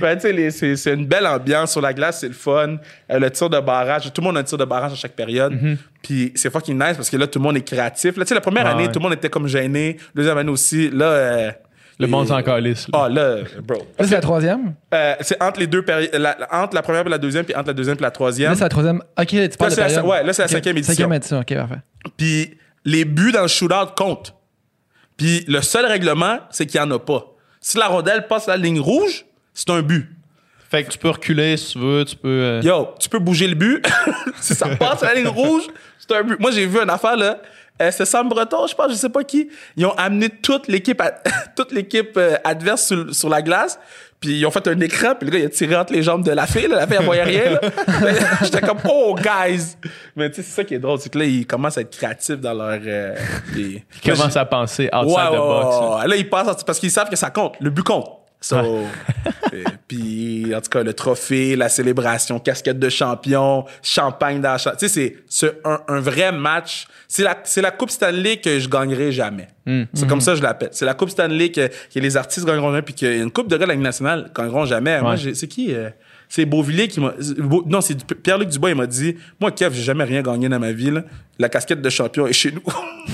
[0.00, 0.18] ben,
[0.50, 2.76] c'est une belle ambiance sur la glace, c'est le fun.
[3.10, 5.12] Euh, le tir de barrage, tout le monde a un tir de barrage à chaque
[5.12, 5.52] période.
[6.02, 8.16] Puis c'est fucking nice parce que là tout le monde est créatif.
[8.16, 8.66] Là tu sais la première.
[8.66, 8.92] Ah année, ouais.
[8.92, 10.88] tout le monde était comme gêné, deuxième année aussi.
[10.90, 11.50] Là euh,
[11.98, 12.88] Le monde s'en calisse.
[12.92, 13.04] là.
[13.04, 13.78] Ah là, bro.
[13.98, 14.74] Là, c'est la troisième?
[14.92, 17.68] Euh, c'est entre les deux périodes, la- entre la première et la deuxième, puis entre
[17.68, 18.50] la deuxième et la troisième.
[18.50, 19.02] Là, c'est la troisième.
[19.18, 20.04] Ok, tu parles de c'est la- période.
[20.04, 20.94] ouais, là, c'est la Ok, cinquième édition.
[20.94, 21.80] Cinquième édition, ok, parfait.
[22.18, 24.34] Puis les buts dans le shootout comptent.
[25.16, 27.24] Puis le seul règlement, c'est qu'il n'y en a pas.
[27.60, 30.10] Si la rondelle passe la ligne rouge, c'est un but.
[30.70, 32.28] Fait que tu peux reculer si tu veux, tu peux.
[32.28, 33.86] euh, Yo, tu peux bouger le but.
[34.40, 35.62] si ça passe la ligne rouge,
[35.98, 36.38] c'est un but.
[36.38, 37.38] Moi, j'ai vu une affaire, là.
[37.82, 39.50] Euh, c'est Sam Breton, je pense, je sais pas qui.
[39.76, 41.02] Ils ont amené toute l'équipe
[41.56, 43.78] toute l'équipe euh, adverse sur, sur la glace.
[44.18, 46.24] Puis ils ont fait un écran, puis le gars, il a tiré entre les jambes
[46.24, 46.66] de la fille.
[46.68, 46.76] Là.
[46.76, 47.50] La fille, elle voyait rien.
[47.50, 47.60] là.
[48.42, 49.76] J'étais comme, oh, guys!
[50.16, 51.94] Mais tu sais, c'est ça qui est drôle, c'est que là, ils commencent à être
[51.94, 52.80] créatifs dans leur...
[52.86, 53.14] euh,
[53.54, 55.76] les- Ils commencent à penser outside Ouais, the box.
[55.76, 55.96] ouais, là.
[55.98, 56.08] ouais.
[56.08, 57.56] Là, ils passent parce qu'ils savent que ça compte.
[57.60, 58.08] Le but compte.
[58.48, 58.56] So,
[59.52, 64.58] euh, puis, en tout cas, le trophée, la célébration, casquette de champion, champagne dans la
[64.58, 66.86] cha- Tu sais, c'est- un, un vrai match.
[67.08, 69.48] C'est la, c'est la Coupe Stanley que je gagnerai jamais.
[69.66, 69.84] Hmm.
[69.94, 70.68] C'est comme ça que je l'appelle.
[70.72, 73.66] C'est la Coupe Stanley que, que les artistes gagneront jamais, puis qu'une Coupe de la
[73.66, 75.00] Ligue nationale gagneront jamais.
[75.00, 75.34] Moi, Ouais.
[75.34, 75.74] c'est qui?
[75.74, 75.90] euh,
[76.28, 77.12] c'est Beauvillier qui m'a.
[77.38, 80.58] Beau- Non, c'est Pierre-Luc Dubois, il m'a dit Moi, Kev, j'ai jamais rien gagné dans
[80.58, 80.90] ma vie.
[80.90, 81.02] là.
[81.38, 82.62] La casquette de champion est chez nous.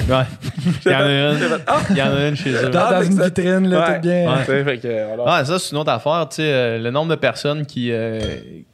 [0.08, 0.24] Ouais.
[0.86, 1.60] Il y en a une.
[1.66, 1.80] Ah!
[1.90, 2.70] Il y en a une chez eux.
[2.70, 3.94] Dans- Ah, dans une ça- vitrine, là, Ouais.
[3.96, 4.32] tout bien.
[4.34, 4.42] Ouais.
[4.44, 6.26] Fait- fait que, alors- Ah, ça, c'est une autre affaire.
[6.30, 8.20] Tu sais, euh, le nombre de personnes qui, euh,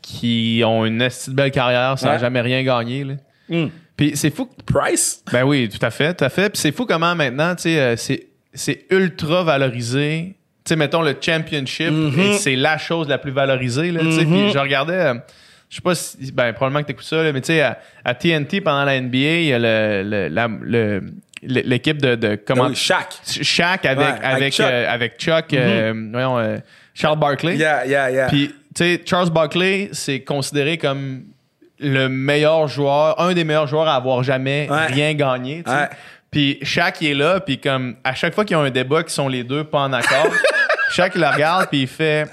[0.01, 2.19] qui ont une belle carrière sans Ouais.
[2.21, 3.03] jamais rien gagner.
[3.05, 3.15] là.
[3.51, 3.67] Hmm.
[3.97, 4.49] Puis c'est fou.
[4.65, 5.23] Price?
[5.33, 6.51] Ben oui, tout à fait, tout à fait.
[6.51, 10.37] Puis c'est fou comment maintenant, tu sais, euh, c'est, c'est ultra valorisé.
[10.69, 12.35] Sais, mettons le championship, Mhm.
[12.35, 13.91] c'est la chose la plus valorisée.
[13.91, 14.01] Là.
[14.01, 15.15] Puis je regardais, euh,
[15.71, 18.15] je sais pas si, ben probablement que t'écoutes ça, là, mais tu sais, à, à
[18.15, 21.03] TNT pendant la NBA, il y a le, le- la- le-
[21.43, 23.07] l'équipe de, de comment Ah oui, Shaq.
[23.43, 24.67] Shaq avec Ouais, avec avec Chuck.
[24.67, 24.73] Mhm.
[24.73, 26.57] euh, avec Chuck, euh, voyons, euh,
[26.95, 27.57] Charles Barkley.
[27.57, 28.27] Yeah, yeah, yeah.
[28.29, 31.23] Puis, tu sais, Charles Barkley, c'est considéré comme
[31.81, 34.87] le meilleur joueur, un des meilleurs joueurs à avoir jamais Ouais.
[34.87, 35.63] rien gagné.
[35.67, 35.89] Ouais.
[36.31, 39.03] Puis Shaq il est là, puis comme à chaque fois qu'il y a un débat
[39.03, 40.31] qui sont les deux pas en accord,
[40.91, 42.27] Shaq il le regarde puis il fait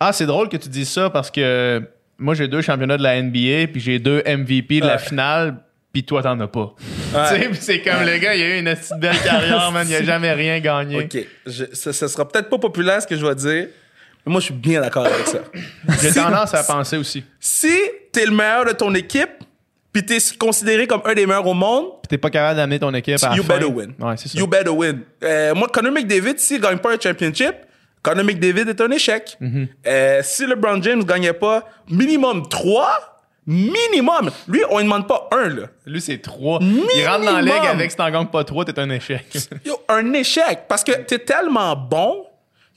[0.00, 1.82] Ah, c'est drôle que tu dises ça parce que
[2.18, 5.56] moi, j'ai deux championnats de la NBA, puis j'ai deux MVP de la finale,
[5.92, 6.72] puis toi, t'en as pas.
[7.12, 7.28] Ouais.
[7.34, 9.84] Tu sais, puis c'est comme le gars, il a eu une petite belle carrière, man.
[9.88, 10.98] Il a jamais rien gagné.
[11.02, 11.18] OK.
[11.46, 13.66] Je, ça, ça sera peut-être pas populaire ce que je vais dire,
[14.24, 15.38] mais moi, je suis bien d'accord avec ça.
[16.00, 17.24] J'ai Si- tendance à penser aussi.
[17.40, 17.76] Si
[18.12, 19.30] t'es le meilleur de ton équipe,
[19.92, 22.92] puis t'es considéré comme un des meilleurs au monde, Puis t'es pas capable d'amener ton
[22.94, 23.54] équipe à la you fin.
[23.58, 23.92] better win.
[23.98, 24.38] Ouais, c'est ça.
[24.38, 25.00] You better win.
[25.22, 27.54] Euh, moi, Conor McDavid, s'il gagne pas un championship,
[28.02, 29.36] Conor McDavid est un échec.
[29.40, 29.68] Mhm.
[29.86, 34.30] Euh, si LeBron James gagnait pas minimum 3, minimum.
[34.48, 35.62] Lui, on ne demande pas un, là.
[35.86, 36.58] Lui, c'est trois.
[36.62, 37.70] Il rentre dans la ligue Minimum.
[37.76, 39.26] avec si t'en gagnes pas trois, t'es un échec.
[39.66, 40.60] Yo, un échec.
[40.68, 42.26] Parce que t'es tellement bon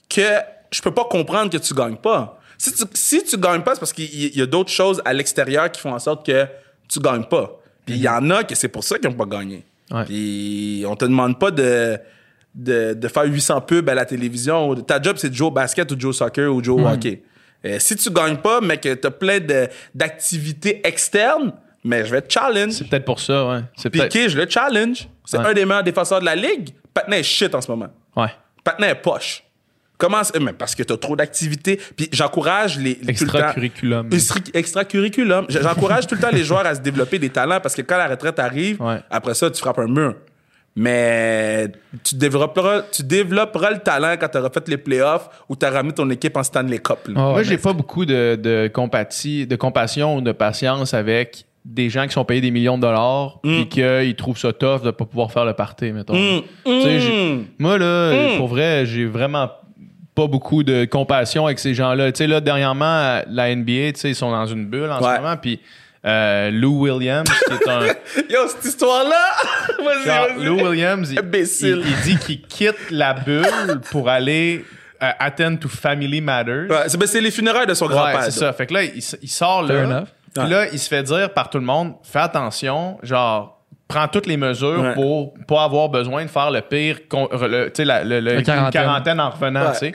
[0.08, 0.22] que
[0.70, 2.38] je peux pas comprendre que tu gagnes pas.
[2.58, 5.00] Si tu, si tu gagnes pas, c'est parce qu'il y, il y a d'autres choses
[5.04, 6.46] à l'extérieur qui font en sorte que
[6.88, 7.58] tu gagnes pas.
[7.84, 9.64] Puis il y en a que c'est pour ça qu'ils n'ont pas gagné.
[9.90, 10.04] Ouais.
[10.04, 11.98] Puis on te demande pas de,
[12.54, 14.74] de, de faire 800 pubs à la télévision.
[14.76, 16.82] Ta job, c'est de jouer au basket ou de jouer au soccer ou de jouer
[16.82, 17.22] au hockey.
[17.64, 21.52] Euh, si tu gagnes pas, mais que t'as plein de- d'activités externes,
[21.84, 22.72] mais je vais te challenge.
[22.72, 23.60] c'est peut-être pour ça, ouais.
[23.90, 25.08] Piqué, je le challenge.
[25.24, 25.46] C'est Ouais.
[25.46, 26.70] un des meilleurs défenseurs de la ligue.
[26.92, 27.88] Patna est shit en ce moment.
[28.16, 28.28] Ouais.
[28.64, 29.42] Patna est poche.
[29.98, 31.80] Comment c'est- mais parce que t'as trop d'activités.
[31.96, 32.98] Puis j'encourage les.
[33.08, 34.08] Extracurriculum.
[34.12, 35.46] Extra- Extracurriculum.
[35.48, 38.08] J'encourage tout le temps les joueurs à se développer des talents parce que quand la
[38.08, 38.98] retraite arrive, Ouais.
[39.10, 40.14] après ça, tu frappes un mur.
[40.78, 41.68] Mais
[42.04, 45.70] tu développeras, tu développeras le talent quand tu auras fait les playoffs ou tu as
[45.70, 46.98] ramené ton équipe en Stanley Cup.
[47.08, 51.88] Oh, Moi, j'ai pas beaucoup de, de compatie, de compassion ou de patience avec des
[51.88, 55.06] gens qui sont payés des millions de dollars et qu'ils trouvent ça tough de pas
[55.06, 56.14] pouvoir faire le party, mettons.
[56.14, 56.42] Mm.
[56.66, 57.44] Tu Mm.
[57.58, 59.48] Moi, là, pour vrai, j'ai vraiment
[60.16, 62.10] pas beaucoup de compassion avec ces gens-là.
[62.10, 65.16] Tu sais, là, dernièrement, la NBA, tu sais, ils sont dans une bulle en Ouais.
[65.16, 65.60] ce moment, puis
[66.04, 67.80] euh, Lou Williams, qui est un...
[68.30, 69.30] Yo, cette histoire-là!
[69.84, 70.44] vas-y, Genre, vas-y.
[70.44, 71.82] Lou Williams, il, Imbécile.
[71.84, 74.64] il- il dit qu'il quitte la bulle pour aller
[75.02, 76.70] euh, attend to Family Matters.
[76.70, 78.22] Ouais, c'est ben, c'est les funérailles de son Ouais, grand-père.
[78.22, 78.52] c'est ça.
[78.54, 80.04] Fait que là, il, sort là.
[80.34, 80.48] Puis Ouais.
[80.50, 83.55] là, il se fait dire par tout le monde fais attention, genre,
[83.88, 84.94] prends toutes les mesures Ouais.
[84.94, 88.70] pour pas avoir besoin de faire le pire, con- le- tu sais, la, le- quarantaine.
[88.82, 89.72] quarantaine en revenant, Ouais.
[89.72, 89.94] tu sais.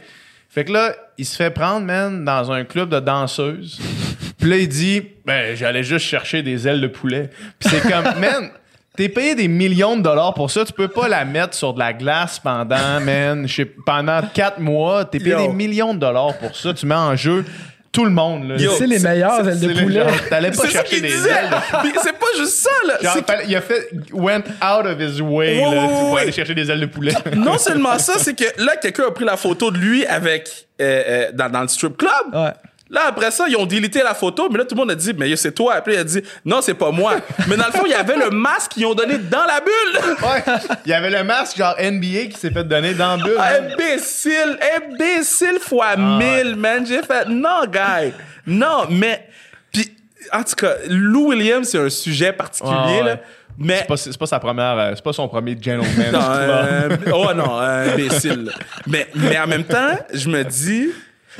[0.50, 3.80] Fait que là, il se fait prendre, man, dans un club de danseuses.
[4.38, 7.30] Puis là, il dit ben, j'allais juste chercher des ailes de poulet.
[7.60, 8.50] Puis c'est comme, man.
[8.98, 11.80] T'es payé des millions de dollars pour ça, tu peux pas la mettre sur de
[11.80, 15.06] la glace pendant, man, je sais- pendant quatre mois.
[15.06, 15.48] T'es payé Yo.
[15.48, 16.74] des millions de dollars pour ça.
[16.74, 17.46] Tu mets en jeu
[17.92, 18.48] tout le monde.
[18.48, 18.56] Là.
[18.58, 20.06] Yo, C'est les meilleures ailes de poulet.
[20.30, 21.50] T'allais pas chercher des ailes.
[22.04, 22.94] C'est pas juste ça, là.
[23.02, 26.12] Genre, C'est fallait- il a fait went out of his way Ouais, là, ouais, pour
[26.12, 26.22] ouais.
[26.22, 27.14] aller chercher des ailes de poulet.
[27.36, 30.50] non seulement ça, c'est que là, quelqu'un a pris la photo de lui avec
[30.82, 32.54] euh, euh, dans, dans le strip club.
[32.92, 35.14] Là, après ça, ils ont délité la photo, mais là, tout le monde a dit,
[35.18, 35.76] mais c'est toi.
[35.76, 37.14] Après, il a dit, non, c'est pas moi.
[37.48, 40.18] mais dans le fond, il y avait le masque qu'ils ont donné dans la bulle.
[40.24, 40.54] ouais.
[40.86, 43.38] Il y avait le masque genre NBA qui s'est fait donner dans le bulle.
[43.38, 43.72] man.
[43.72, 46.86] imbécile, imbécile fois mille, man.
[46.86, 48.12] J'ai fait, non, guy.
[48.46, 49.26] Non, mais.
[49.72, 49.96] Puis,
[50.34, 53.04] en tout cas, Lou Williams, c'est un sujet particulier, Ah, ouais.
[53.04, 53.18] là.
[53.58, 53.78] Mais.
[53.80, 56.12] C'est pas, c'est pas sa première, euh, c'est pas son premier gentleman.
[56.12, 58.52] Non, euh, oh non, euh, imbécile.
[58.88, 60.90] mais, mais en même temps, je me dis.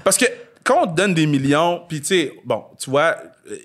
[0.04, 0.26] Parce que
[0.72, 3.18] quand on te donne des millions, puis tu sais, bon, tu vois,
[3.50, 3.56] euh,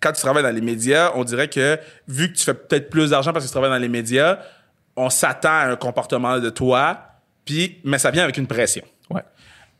[0.00, 3.10] quand tu travailles dans les médias, on dirait que vu que tu fais peut-être plus
[3.10, 4.38] d'argent parce que tu travailles dans les médias,
[4.96, 6.98] on s'attend à un comportement de toi,
[7.44, 8.84] puis, mais ça vient avec une pression.
[9.10, 9.22] Ouais.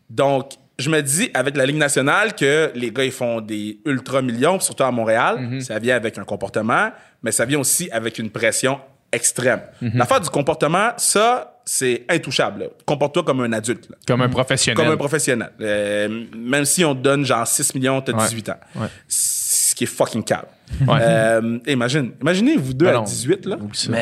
[0.09, 4.23] Donc, je me dis, avec la Ligue nationale, que les gars, ils font des ultra
[4.23, 5.39] millions, surtout à Montréal.
[5.41, 5.61] Mhm.
[5.61, 6.91] Ça vient avec un comportement,
[7.23, 8.81] mais ça vient aussi avec une pression
[9.13, 9.63] extrême.
[9.81, 9.93] Mhm.
[9.95, 12.71] L'affaire du comportement, ça, c'est intouchable.
[12.87, 13.91] Comporte-toi comme un adulte.
[13.91, 13.97] là.
[14.07, 14.77] Comme un professionnel.
[14.83, 15.51] Comme un professionnel.
[15.61, 18.23] Euh, même si on te donne genre 6 millions, t'as Ouais.
[18.25, 18.61] 18 ans.
[18.77, 18.87] Ouais.
[19.09, 20.47] Ce qui est fucking calme.
[20.87, 20.99] Ouais.
[21.01, 22.13] Euh, imagine.
[22.21, 23.03] Imaginez, vous deux Ben à non.
[23.03, 23.57] 18, là.
[23.57, 23.93] Oublie ça.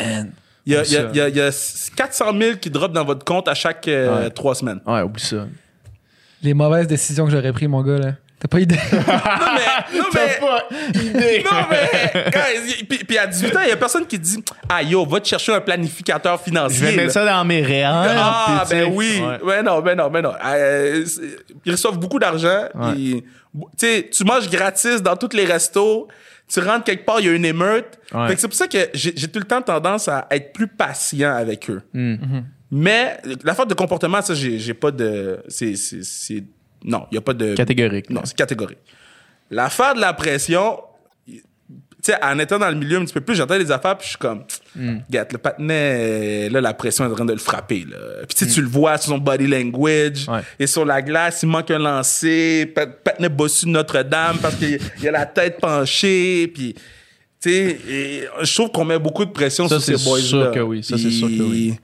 [0.67, 1.09] Il y a, il y a- ça.
[1.13, 3.89] il y a- il y a 400 000 qui drop dans votre compte à chaque
[3.89, 4.31] euh, Ouais.
[4.31, 4.81] trois semaines.
[4.87, 5.47] Ouais, oublie ça.
[6.43, 8.13] Les mauvaises décisions que j'aurais prises, mon gars, là.
[8.45, 8.77] T'as pas idée.
[8.93, 9.01] Non,
[9.55, 10.69] mais, non, mais, pas
[11.01, 11.45] idée.
[11.45, 14.83] non, mais, guys, puis, puis à 18 ans, il y a personne qui dit Ah,
[14.83, 16.79] yo, va te chercher un planificateur financier.
[16.79, 16.97] Je vais là.
[17.05, 17.85] mettre ça dans mes REER.
[17.87, 19.19] Ah, ben oui.
[19.19, 19.39] ouais.
[19.47, 20.33] Ben non, ben non, ben non.
[20.45, 21.03] Euh,
[21.65, 22.65] ils reçoivent beaucoup d'argent.
[22.75, 22.93] Ouais.
[22.93, 26.07] puis, Tu sais, tu manges gratis dans tous les restos.
[26.47, 27.99] Tu rentres quelque part, il y a une émeute.
[28.13, 28.29] Ouais.
[28.29, 31.35] Fait que c'est pour ça que j'ai tout le temps tendance à être plus patient
[31.35, 31.81] avec eux.
[31.95, 32.17] Hmm.
[32.71, 35.43] Mais la faute de comportement, ça, j'ai j'ai pas de.
[35.49, 35.75] c'est-
[36.85, 37.55] Non, il n'y a pas de.
[37.55, 38.11] Catégorique.
[38.11, 38.79] Non, c'est catégorique.
[39.51, 40.79] L'affaire de la pression,
[41.27, 41.41] tu
[42.03, 44.11] sais, en étant dans le milieu un petit peu plus, j'entends les affaires, puis je
[44.11, 44.45] suis comme.
[45.09, 47.87] Gars, le patinet, là, la pression est en train de le frapper.
[47.91, 47.97] Là.
[48.29, 50.41] Puis tu sais, tu le vois sur son body language, Ouais.
[50.59, 54.79] et sur la glace, il manque un lancer, Pat- patinet bossu de Notre-Dame parce qu'il
[55.01, 56.75] il a la tête penchée, puis.
[57.41, 57.79] Tu sais,
[58.43, 60.23] je trouve qu'on met beaucoup de pression Ça, sur ces c'est boys-là.
[60.29, 60.83] sûr que oui.
[60.83, 61.75] Ça, c'est sûr que oui.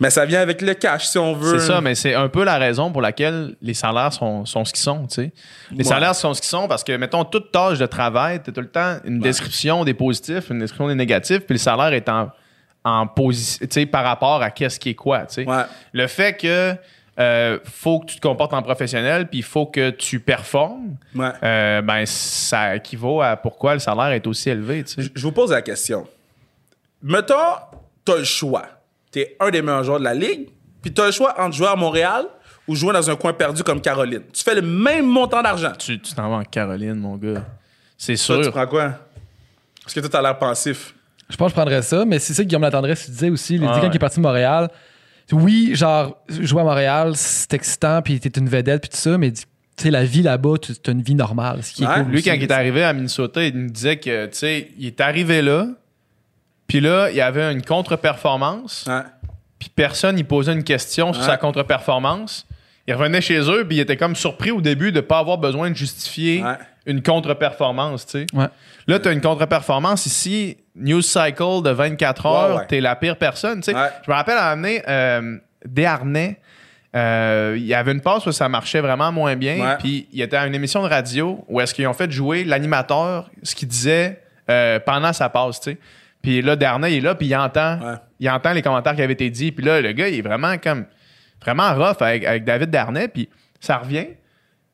[0.00, 1.58] Mais ça vient avec le cash, si on veut.
[1.58, 4.72] C'est ça, mais c'est un peu la raison pour laquelle les salaires sont, sont ce
[4.72, 5.32] qu'ils sont, tu sais.
[5.70, 5.84] Les Ouais.
[5.84, 8.68] salaires sont ce qu'ils sont parce que, mettons, toute tâche de travail, tu tout le
[8.68, 12.28] temps une description des positifs, une description des négatifs, puis le salaire est en,
[12.84, 15.48] en position, tu sais, par rapport à qu'est-ce qui est quoi, tu sais.
[15.48, 15.62] Ouais.
[15.92, 16.74] Le fait que
[17.20, 21.28] euh, faut que tu te comportes en professionnel, puis il faut que tu performes, Ouais.
[21.44, 25.02] euh, ben, ça équivaut à pourquoi le salaire est aussi élevé, tu sais.
[25.02, 26.08] Je- Je vous pose la question.
[27.02, 27.34] Mettons,
[28.04, 28.66] t'as le choix.
[29.14, 30.48] T'es un des meilleurs joueurs de la ligue,
[30.82, 32.24] puis t'as le choix entre jouer à Montréal
[32.66, 34.22] ou jouer dans un coin perdu comme Caroline.
[34.32, 35.70] Tu fais le même montant d'argent.
[35.78, 37.44] Tu tu t'en vas en Caroline, mon gars.
[37.96, 38.40] C'est Toi, sûr.
[38.42, 38.98] tu prends quoi?
[39.84, 40.94] Parce que toi, t'as l'air pensif.
[41.30, 43.54] Je pense que je prendrais ça, mais c'est ça que Guillaume Latendresse disait aussi.
[43.54, 44.68] Il dit Ouais, il est parti de Montréal,
[45.32, 49.30] oui, genre, jouer à Montréal, c'est excitant, puis t'es une vedette, puis tout ça, mais
[49.32, 49.44] tu
[49.76, 51.62] sais, la vie là-bas, tu as une vie normale.
[51.62, 51.94] Ce qui est Ouais.
[52.02, 52.28] cool Lui, aussi.
[52.28, 55.40] quand il est arrivé à Minnesota, il nous disait que, tu sais, il est arrivé
[55.40, 55.68] là,
[56.66, 59.02] puis là, il y avait une contre-performance, Ouais.
[59.58, 61.28] puis personne, il posait une question sur Ouais.
[61.28, 62.46] sa contre-performance.
[62.86, 65.70] Il revenait chez eux, puis il était comme surpris au début de pas avoir besoin
[65.70, 66.56] de justifier Ouais.
[66.86, 68.26] une contre-performance, tu sais.
[68.86, 72.66] Là, tu as une contre-performance ici, news cycle de 24 heures, Ouais, ouais.
[72.66, 73.78] t'es la pire personne, tu sais.
[74.04, 76.38] Je me rappelle à un moment donné, euh, Desharnais,
[76.94, 79.76] euh, il y avait une passe où ça marchait vraiment moins bien, Ouais.
[79.78, 83.30] puis il était à une émission de radio où est-ce qu'ils ont fait jouer l'animateur,
[83.42, 85.78] ce qu'il disait euh, pendant sa passe, tu sais.
[86.24, 87.94] Puis là, Desharnais, il est là, puis il entend, Ouais.
[88.18, 90.56] il entend les commentaires qui avaient été dits, puis là, le gars, il est vraiment
[90.58, 90.86] comme,
[91.42, 93.28] vraiment rough avec, avec David Darnay, puis
[93.60, 94.06] ça revient.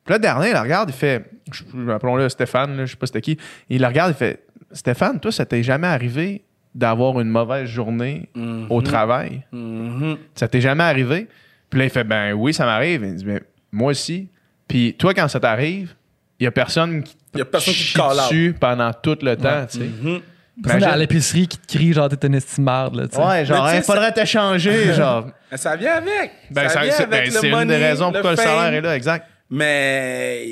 [0.05, 3.19] Puis là, Darnay, il regarde, il fait, je- appelons-le Stéphane, là, je sais pas c'était
[3.21, 3.37] qui,
[3.69, 6.41] il le regarde, il fait, Stéphane, toi, ça t'est jamais arrivé
[6.73, 8.29] d'avoir une mauvaise journée
[8.69, 9.43] au travail?
[9.51, 10.17] Mhm.
[10.33, 11.27] Ça t'est jamais arrivé?
[11.69, 13.03] Puis là, il fait, ben oui, ça m'arrive.
[13.03, 13.41] Il dit, mais
[13.73, 14.29] moi aussi.
[14.69, 15.93] Puis toi, quand ça t'arrive,
[16.39, 18.17] il y a personne qui Y a personne qui te chie call out.
[18.29, 19.85] dessus pendant tout le temps, tu sais.
[19.85, 20.21] Mhm.
[20.63, 22.89] Personne à l'épicerie qui te crie, genre, t'es une estime là.
[22.91, 25.27] Ouais, genre, il faudrait te changer, genre.
[25.51, 26.31] Mais Ça vient avec.
[26.49, 28.45] Ben, ça ça- vient c'est avec ben, le c'est une des raisons pourquoi le fame.
[28.45, 29.27] salaire est là, exact.
[29.49, 30.45] Mais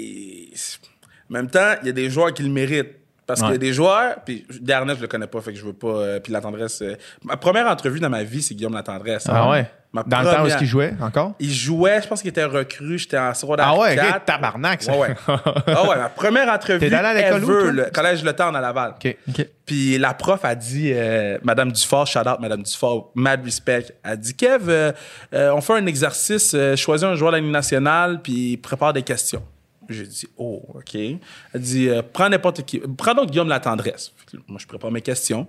[1.29, 2.98] en même temps, il y a des joueurs qui le méritent.
[3.29, 3.55] Parce qu'il y Ouais.
[3.57, 5.87] a des joueurs, puis Darnay, je le connais pas, fait que je veux pas.
[5.87, 6.81] euh, puis la tendresse.
[6.81, 9.27] euh, ma première entrevue dans ma vie, c'est Guillaume la tendresse.
[9.29, 9.69] Ah ouais?
[9.93, 11.33] Ma Dans le temps où est-ce qu'il jouait encore?
[11.39, 14.15] Il jouait, je pense qu'il était recru, j'étais en secondaire Ah ouais, 4.
[14.17, 14.91] ok, tabarnak, ça.
[14.95, 15.15] Ouais, ouais.
[15.27, 16.79] ah ouais, ma première entrevue.
[16.79, 18.93] T'es allé à l'école où, le collège Le Temps à Laval.
[19.03, 19.47] OK.
[19.65, 24.15] Puis la prof a dit, euh, Madame Dufort, shout out Madame Dufort, mad respect, a
[24.15, 24.93] dit Kev,
[25.33, 29.41] on fait un exercice, choisis un joueur de la Ligue nationale, puis prépare des questions.
[29.89, 30.95] J'ai dit, oh, OK.
[30.95, 31.19] Elle
[31.61, 32.79] dit, euh, prends n'importe qui.
[32.79, 34.11] Prends donc Guillaume la tendresse.
[34.47, 35.47] Moi, je prépare mes questions.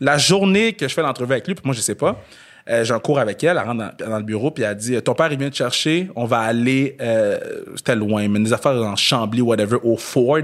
[0.00, 2.20] La journée que je fais l'entrevue avec lui, puis moi, je sais pas,
[2.68, 5.00] euh, j'ai un cours avec elle, elle rentre dans, dans le bureau, puis elle dit,
[5.02, 7.38] ton père, il vient te chercher, on va aller, euh,
[7.76, 10.38] c'était loin, mais des affaires en Chambly, whatever, au Ford,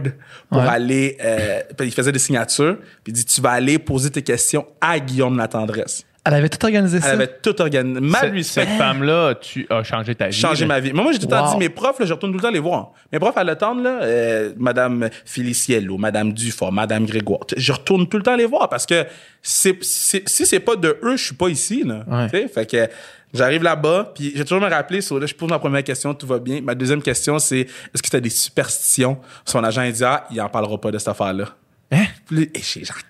[0.49, 0.69] pour Ouais.
[0.69, 4.23] aller, euh, puis il faisait des signatures, puis il dit, tu vas aller poser tes
[4.23, 6.05] questions à Guillaume la tendresse.
[6.29, 7.11] Elle avait tout organisé Elle ça.
[7.11, 8.01] avait tout organisé.
[8.01, 10.33] Mal Cette, lui cette femme-là, tu as changé ta vie.
[10.37, 10.93] changé ma vie.
[10.93, 12.51] Mais moi, j'ai tout le temps dit, mes profs, là, je retourne tout le temps
[12.51, 12.93] les voir.
[13.13, 18.19] Mes profs à l'attendre, là, euh, Madame Féliciello, Madame Dufort, Madame Grégoire, je retourne tout
[18.19, 19.05] le temps les voir parce que
[19.43, 22.05] c'est, c'est- si c'est pas de eux, je suis pas ici, là.
[22.07, 22.29] Ouais.
[22.31, 22.89] Tu sais, Fait que
[23.33, 26.27] j'arrive là-bas, puis j'ai toujours me rappeler, sur, là, je pose ma première question, tout
[26.27, 26.61] va bien.
[26.61, 29.19] Ma deuxième question, c'est, est-ce que tu as des superstitions?
[29.45, 31.47] Son agent, il dit, ah, il en parlera pas de cette affaire-là.
[31.91, 32.05] Hein?
[32.27, 32.51] Puis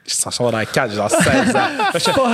[0.06, 1.68] s'en sors dans le cadre, j'ai genre 16 ans.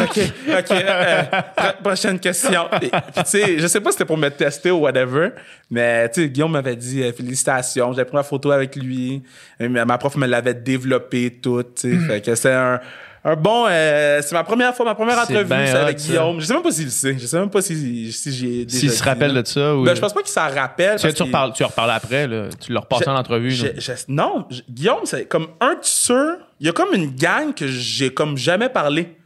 [0.04, 0.18] OK,
[0.58, 1.22] OK, euh,
[1.56, 2.68] pro- prochaine question.
[2.82, 5.30] Et, puis, tu sais, je sais pas si c'était pour me tester ou whatever,
[5.70, 9.22] mais, tu sais, Guillaume m'avait dit euh, félicitations, j'avais pris ma photo avec lui,
[9.58, 12.78] ma prof me l'avait développé tout, tu sais, fait que c'est un,
[13.26, 16.06] un bon, euh, c'est ma première fois, ma première entrevue, ben c'est avec ça.
[16.08, 16.40] Guillaume.
[16.40, 18.90] Je sais même pas s'il le sait, je sais même pas si, si j'ai S'il
[18.90, 19.42] se rappelle là.
[19.42, 19.82] de ça ou.
[19.84, 20.98] Ben, je pense pas qu'il s'en rappelle.
[21.00, 22.48] Tu, tu, reparles, tu reparles après, là.
[22.64, 23.48] Tu leur passes en entrevue.
[23.50, 23.68] là.
[23.76, 26.38] je- je- non, je- Guillaume, c'est comme un de ceux.
[26.60, 29.16] Il y a comme une gang que j'ai comme jamais parlé.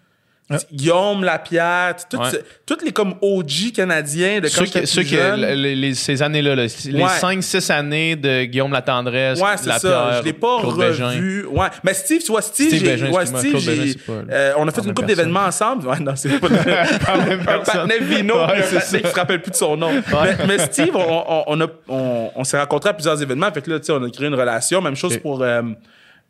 [0.72, 2.84] Guillaume Lapierre, toutes, Ouais.
[2.86, 5.40] les comme OG canadiens de quand Ceux qui, ceux plus qui- jeune.
[5.42, 7.08] les- les- ces années-là, là, les Ouais.
[7.20, 9.72] 5-6 années de Guillaume Latendresse, Ouais, c'est ça.
[9.74, 11.08] Lapierre, Je l'ai pas Claude Bégin.
[11.08, 11.46] revu.
[11.46, 11.66] Ouais.
[11.84, 14.80] Mais Steve, tu vois, Steve, Steve Bégin, ouais, Steve, Bégin, pas euh, on a fait
[14.86, 15.86] une couple d'événements ensemble.
[15.86, 19.50] Ouais, non, c'est pas le, même un patinet vino, un patinet qui se rappelle plus
[19.50, 19.90] de son nom.
[20.24, 23.50] Mais, mais Steve, on, on, on, a- on, on s'est rencontrés à plusieurs événements.
[23.52, 24.80] Fait que là, tu sais, on a créé une relation.
[24.80, 25.60] Même chose pour euh,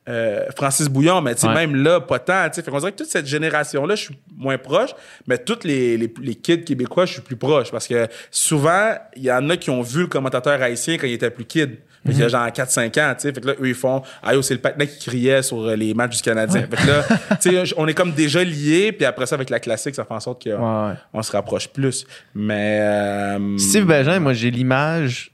[0.09, 1.55] euh, Francis Bouillon, mais tu sais, Ouais.
[1.55, 2.49] même là, pas tant.
[2.49, 2.62] tu sais.
[2.62, 4.90] Fait qu'on dirait que toute cette génération-là, je suis moins proche,
[5.27, 7.71] mais toutes les, les, les kids québécois, je suis plus proche.
[7.71, 11.12] Parce que souvent, il y en a qui ont vu le commentateur haïtien quand il
[11.12, 11.77] était plus kid.
[12.07, 13.33] Fait qu'il y a genre 4-5 ans, tu sais.
[13.35, 15.75] Fait que là, eux, ils font, ah yo, c'est le patinet qui criait sur euh,
[15.77, 16.62] les matchs du Canadien.
[16.71, 17.05] Fait que là,
[17.40, 20.14] tu sais, on est comme déjà liés, puis après ça, avec la classique, ça fait
[20.14, 20.94] en sorte qu'on Ouais, ouais.
[21.12, 22.07] on se rapproche plus.
[22.35, 22.79] Mais.
[22.81, 25.33] euh, Steve Bégin, moi, j'ai l'image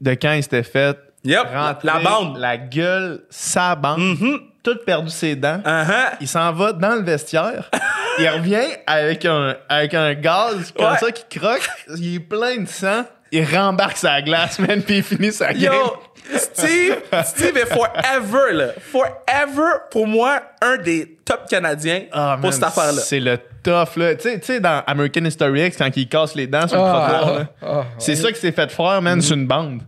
[0.00, 1.48] de quand il s'était fait Yep,
[1.82, 2.38] la, bande.
[2.38, 4.00] la gueule, sa bande.
[4.00, 4.40] Mhm.
[4.62, 5.60] tout perdu ses dents.
[5.64, 6.16] Uh-huh.
[6.20, 7.70] Il s'en va dans le vestiaire.
[8.18, 10.98] il revient avec un, avec un gaz comme Ouais.
[10.98, 11.66] ça qui croque.
[11.96, 13.04] Il est plein de sang.
[13.32, 15.72] Il rembarque sa glace, man, puis il finit sa game.
[15.72, 15.96] Yo,
[16.36, 18.66] Steve, Steve est forever, là.
[18.92, 23.00] Forever, pour moi, un des top Canadiens Ah, pour man, cette affaire-là.
[23.00, 24.14] C'est le tough, là.
[24.16, 26.90] Tu sais- tu sais, dans American History X, quand il casse les dents sur le
[26.90, 29.80] trottoir, ah, c'est ça qu'il s'est fait faire, man, sur une bande.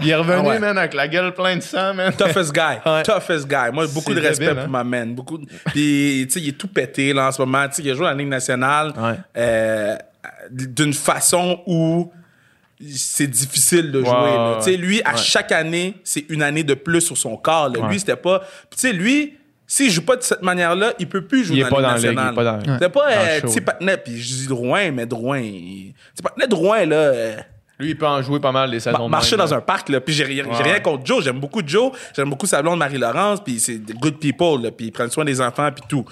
[0.00, 0.58] Il est revenu, Ah ouais.
[0.58, 2.12] man, avec la gueule pleine de sang, man.
[2.16, 2.60] Toughest guy.
[2.86, 3.02] Ouais.
[3.02, 3.70] Toughest guy.
[3.72, 4.68] Moi, beaucoup de respect débile, pour hein?
[4.68, 5.14] ma man.
[5.14, 7.66] Beaucoup de- Puis, tu sais, il est tout pété, là, en ce moment.
[7.68, 9.14] Tu sais, il a joué la Ligue nationale Ouais.
[9.36, 9.96] euh,
[10.50, 12.12] d'une façon où
[12.90, 14.56] c'est difficile de jouer.
[14.58, 17.68] Tu sais, lui, à chaque année, c'est une année de plus sur son corps.
[17.70, 17.88] là.
[17.88, 18.40] Lui, c'était pas...
[18.70, 19.38] Tu sais, lui...
[19.66, 21.88] S'il joue pas de cette manière-là, il peut plus jouer Il est dans pas la
[21.92, 22.34] dans il est nationale.
[22.34, 22.78] pas dans-.
[22.78, 25.40] C'est pas, euh, tu sais, puis je dis Drouin, mais Drouin...
[25.40, 26.96] Tu sais, Patnais, Drouin, là...
[26.96, 27.36] euh,
[27.84, 30.14] Lui, il peut en jouer pas mal les saisons marcher dans un parc là puis
[30.14, 30.62] j'ai rien, j'ai Ouais.
[30.72, 34.18] rien contre Joe j'aime beaucoup Joe j'aime beaucoup sa blonde Marie-Laurence puis c'est des good
[34.18, 36.04] people là puis ils prennent soin des enfants puis tout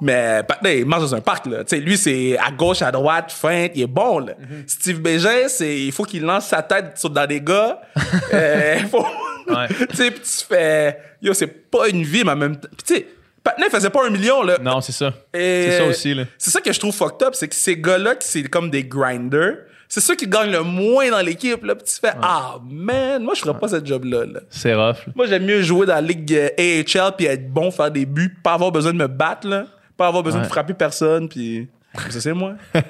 [0.00, 3.72] mais Patnais, il marche dans un parc là lui c'est à gauche à droite feinte
[3.74, 4.62] il est bon là Mhm.
[4.66, 7.80] Steve Bégin c'est il faut qu'il lance sa tête sur dans des gars
[8.32, 9.04] Euh, il faut
[9.48, 9.66] Ouais.
[9.90, 12.94] tu sais puis tu fais yo c'est pas une vie mais en même temps tu
[12.94, 13.06] sais
[13.42, 15.14] Patnais faisait pas un million là Non, c'est ça.
[15.32, 16.24] C'est ça aussi, là.
[16.36, 18.84] C'est ça que je trouve fucked up, c'est que ces gars-là, qui c'est comme des
[18.84, 19.58] grinders,
[19.88, 21.74] c'est ceux qui gagnent le moins dans l'équipe, là.
[21.74, 24.40] Puis tu fais, ah, man, moi, je ferais pas ce job-là, là.
[24.50, 25.06] C'est rough.
[25.06, 25.12] là.
[25.16, 28.36] Moi, j'aime mieux jouer dans la ligue euh, AHL puis être bon, faire des buts,
[28.42, 29.66] pas avoir besoin de me battre, là.
[29.96, 31.68] Pas avoir besoin de frapper personne, puis.
[32.10, 32.54] Ça, c'est moi.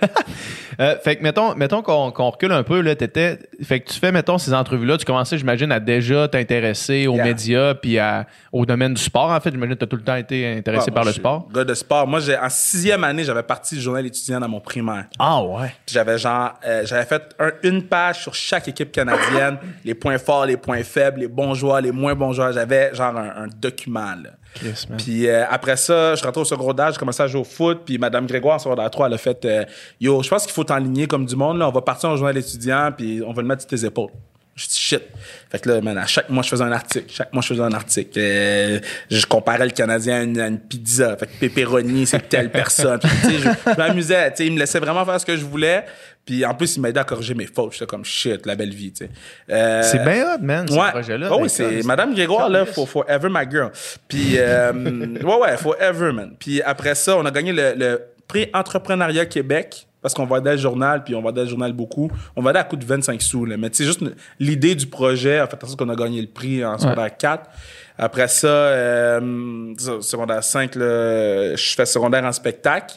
[0.80, 3.36] Euh, fait que mettons, mettons qu'on recule un peu, là, t'étais.
[3.64, 7.24] Fait que tu fais, mettons, ces entrevues-là, tu commençais, j'imagine, à déjà t'intéresser aux Yeah.
[7.24, 9.28] médias puis à- au domaine du sport.
[9.32, 11.48] En fait, j'imagine que t'as tout le temps été intéressé Ah, par le sport.
[11.52, 12.06] Gars de sport.
[12.06, 15.06] Moi, j'ai, en sixième année, j'avais parti du journal étudiant dans mon primaire.
[15.18, 15.74] Ah ouais.
[15.88, 20.46] J'avais genre, euh, j'avais fait un- une page sur chaque équipe canadienne, les points forts,
[20.46, 22.52] les points faibles, les bons joueurs, les moins bons joueurs.
[22.52, 24.30] J'avais genre un, un document, là.
[24.58, 24.98] Chris, man.
[24.98, 27.82] Puis euh, après ça, je rentré au secondaire, j'ai commencé à jouer au foot.
[27.84, 29.64] Puis Madame Grégoire, en secondaire 3, elle a fait euh,
[30.00, 31.58] Yo, je pense qu'il faut t'enligner comme du monde.
[31.58, 31.68] Là.
[31.68, 34.10] On va partir en journal étudiant, puis on va le mettre sur tes épaules.
[34.58, 35.02] Je dis shit.
[35.50, 37.06] Fait que là, man, à chaque mois, je faisais un article.
[37.08, 38.18] Chaque mois, je faisais un article.
[38.18, 41.16] Euh, je comparais le Canadien à une, pizza.
[41.16, 42.98] Fait que pepperoni, c'est telle personne.
[43.04, 44.30] Je, je m'amusais.
[44.32, 45.84] Tu sais, il me laissait vraiment faire ce que je voulais.
[46.28, 47.72] Puis en plus, il m'aidait à corriger mes fautes.
[47.72, 49.10] J'étais comme shit, la belle vie, tu sais.
[49.48, 50.90] Euh, C'est bien hot, man, ce ouais.
[50.90, 51.30] projet-là.
[51.32, 53.70] Ah oui, c'est Madame Grégoire, là, for, forever my girl.
[54.08, 54.70] Puis, euh,
[55.24, 56.34] ouais, ouais, forever, man.
[56.38, 60.58] Puis après ça, on a gagné le, le prix Entrepreneuriat Québec parce qu'on vendait le
[60.58, 62.10] journal, puis on vendait le journal beaucoup.
[62.36, 63.56] On vendait à coût de 25 sous, là.
[63.56, 64.04] Mais tu sais, juste
[64.38, 67.48] l'idée du projet a fait en sorte qu'on a gagné le prix en secondaire 4.
[67.96, 72.96] Après ça, euh, secondaire 5, là, je fais secondaire en spectacle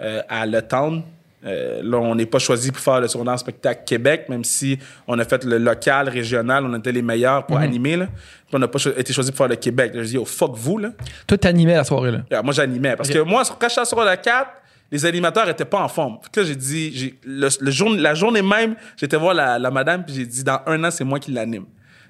[0.00, 1.02] euh, à Le Town.
[1.44, 5.18] Euh, là, on n'est pas choisi pour faire le secondaire spectacle Québec, même si on
[5.18, 7.96] a fait le local, régional, on était les meilleurs pour animer.
[7.96, 8.06] Là.
[8.06, 9.92] Puis on n'a pas cho- été choisi pour faire le Québec.
[9.94, 10.76] Là, je dis, oh, fuck vous.
[10.76, 10.90] Là.
[11.26, 12.42] Toi, t'animais la soirée, là.
[12.42, 12.94] Moi, j'animais.
[12.96, 14.50] Parce que moi, quand j'étais sur la 4,
[14.92, 16.18] les animateurs étaient pas en forme.
[16.22, 19.70] Fait que là, j'ai dit, le, le jour, la journée même, j'étais voir la, la
[19.70, 21.64] madame, puis j'ai dit, dans un an, c'est moi qui l'anime.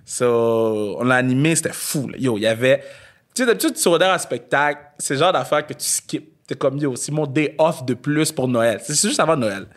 [0.04, 2.08] So, on l'a animé, c'était fou.
[2.08, 2.16] là.
[2.18, 2.78] Yo, il y avait.
[3.34, 6.28] Tu sais, d'habitude, tu regardes un spectacle, c'est le genre d'affaire que tu skips.
[6.50, 8.80] T'es comme, yo, c'est mon day off de plus pour Noël.
[8.82, 9.68] C'est juste avant Noël.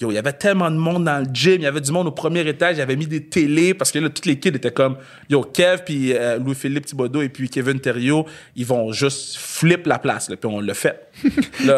[0.00, 2.08] Yo, il y avait tellement de monde dans le gym, il y avait du monde
[2.08, 4.72] au premier étage, il avait mis des télés parce que là, toutes les kids étaient
[4.72, 4.96] comme,
[5.30, 8.26] yo, Kev, puis euh, Louis-Philippe Thibodeau et puis Kevin Thériault,
[8.56, 11.00] ils vont juste flip la place, là, puis on l'a fait.
[11.24, 11.30] Tu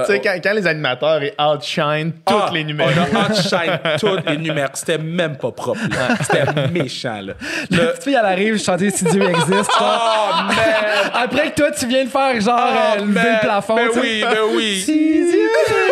[0.07, 2.89] sais, quand, quand les animateurs ils outshine tous ah, les numéros.
[2.91, 4.71] On a outshine tous les numéros.
[4.73, 5.81] C'était même pas propre.
[5.91, 6.17] là.
[6.23, 7.21] C'était méchant.
[7.21, 7.35] Là.
[7.71, 9.71] Le Le- petit fille, elle arrive, chanter Studio existe.
[9.79, 11.11] Oh, man!
[11.13, 13.77] Après que toi, tu viens de faire genre Oh, euh, lever le plafond.
[13.77, 14.81] Ben oui, ben oui.
[14.81, 14.97] Studio
[15.37, 15.86] Ouh,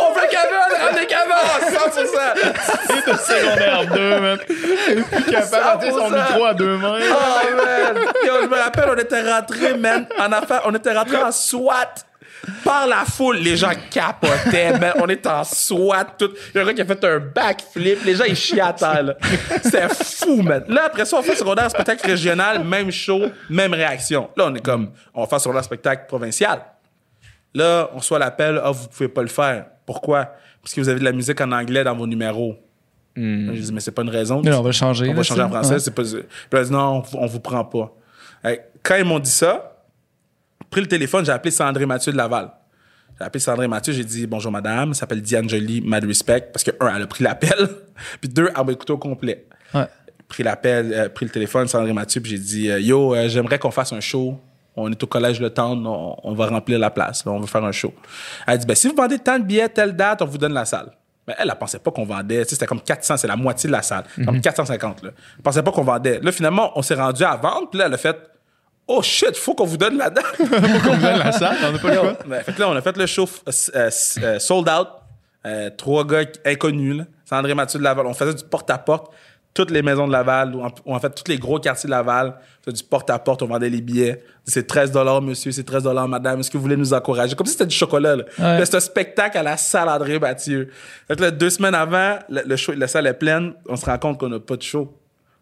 [0.00, 0.26] on fait
[1.02, 1.32] est Kevin!
[1.32, 2.94] Ah, 100%!
[3.04, 4.38] de secondaire 2, man.
[4.38, 6.14] Plus capable de son 100%.
[6.14, 6.98] micro à deux mains.
[7.00, 8.04] Oh, man!
[8.26, 11.94] Yo, je me rappelle, on était rentrés, man, en affaire, on était rentrés en SWAT.
[12.62, 14.92] Par la foule, les gens capotaient, man.
[14.96, 16.30] On était en SWAT, tout.
[16.54, 18.04] Il y a un gars qui a fait un backflip.
[18.04, 19.14] Les gens, ils chiaient à terre.
[19.62, 20.62] C'était fou, man.
[20.68, 24.28] Là, après ça, on fait secondaire spectacle régional, même show, même réaction.
[24.36, 26.60] Là, on est comme, on faire secondaire spectacle provincial.
[27.54, 29.66] Là, on reçoit l'appel, ah, vous pouvez pas le faire.
[29.86, 30.32] Pourquoi?
[30.62, 32.56] Parce que vous avez de la musique en anglais dans vos numéros.
[33.16, 34.42] Là, Je dis, mais c'est pas une raison.
[34.42, 35.08] Non, on va changer.
[35.08, 35.74] On va changer en français.
[35.74, 35.78] Ouais.
[35.78, 36.02] C'est pas...
[36.02, 37.92] Puis non, on, vous- on vous prend pas.
[38.82, 39.84] Quand ils m'ont dit ça,
[40.68, 42.50] pris le téléphone, j'ai appelé Sandré Mathieu de Laval.
[43.18, 46.64] J'ai appelé Sandré Mathieu, j'ai dit, bonjour madame, elle s'appelle Diane Jolie, mad respect, parce
[46.64, 47.68] que, un, elle a pris l'appel,
[48.20, 49.46] puis deux, elle m'a écouté au complet.
[49.72, 49.86] Ouais.
[50.26, 53.60] Pris l'appel, euh, pris le téléphone, Sandré Mathieu, puis j'ai dit, euh, yo, euh, j'aimerais
[53.60, 54.40] qu'on fasse un show.
[54.76, 57.46] On est au collège Le Temps, on, on va remplir la place, là, on veut
[57.46, 57.92] faire un show.
[58.46, 60.64] Elle dit, ben, si vous vendez tant de billets, telle date, on vous donne la
[60.64, 60.90] salle.
[61.26, 62.44] Mais elle, elle pensait pas qu'on vendait.
[62.44, 64.04] C'était comme 400, c'est la moitié de la salle.
[64.24, 65.10] Comme 450, là.
[65.36, 66.20] Elle pensait pas qu'on vendait.
[66.20, 68.16] Là, finalement, on s'est rendu à vendre, puis là, elle a fait,
[68.86, 70.24] oh shit, faut qu'on vous donne la date.
[70.38, 72.42] Qu'on vous donne la salle, on n'a pas le choix.
[72.42, 73.90] Fait que là, on a fait le show euh, euh,
[74.22, 74.88] euh, sold out.
[75.46, 77.04] Euh, trois gars inconnus, là.
[77.24, 78.06] C'est André Mathieu de Laval.
[78.06, 79.12] On faisait du porte-à-porte.
[79.54, 81.92] Toutes les maisons de Laval, ou en, ou en fait, tous les gros quartiers de
[81.92, 82.34] Laval.
[82.66, 84.22] Du porte-à-porte, on vendait les billets.
[84.44, 84.92] C'est 13
[85.22, 86.40] monsieur, c'est 13 madame.
[86.40, 87.36] Est-ce que vous voulez nous encourager?
[87.36, 88.24] Comme si c'était du chocolat, là.
[88.38, 88.58] Ouais.
[88.58, 90.70] Là, C'était un spectacle à la salle André Mathieu.
[91.06, 93.52] Fait que là, deux semaines avant, le, le show, la salle est pleine.
[93.68, 94.92] On se rend compte qu'on n'a pas de show.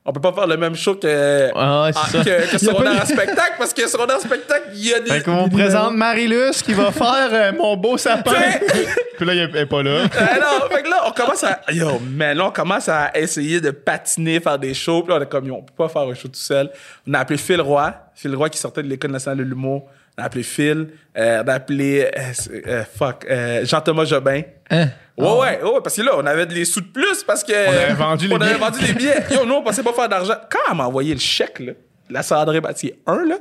[0.04, 2.18] On peut pas faire le même show que, Ah, ah, ça.
[2.24, 5.10] que, que en spectacle, parce que secondaire en spectacle, il y a des.
[5.10, 8.32] Fait qu'on présente Marilus qui va faire euh, mon beau sapin.
[9.16, 10.00] Puis là, il est- elle est pas là.
[10.18, 11.60] Ah non, fait que là, on commence à.
[11.70, 15.02] Yo, man, là, on commence à essayer de patiner, faire des shows.
[15.02, 16.68] Puis là, on est comme, yo, on peut pas faire un show tout seul.
[17.06, 17.94] On a appelé Phil Roy.
[18.16, 19.88] Phil Roy qui sortait de l'École nationale de l'humour.
[20.18, 20.88] On a appelé Phil.
[21.16, 22.10] Euh, on a appelé.
[22.18, 22.32] euh,
[22.66, 23.24] euh, fuck.
[23.30, 24.42] euh, Jean-Thomas Jobin.
[24.68, 24.88] Hein?
[25.18, 27.52] Ouais, ouais, ouais, parce que là, on avait des sous de plus parce que.
[27.52, 28.58] On avait vendu les on avait billets.
[28.64, 29.24] vendu les billets.
[29.30, 30.34] Yo, nous, on pensait pas faire d'argent.
[30.50, 31.72] Quand elle m'a envoyé le chèque, là,
[32.08, 33.36] la Sandré Bâtier 1, là,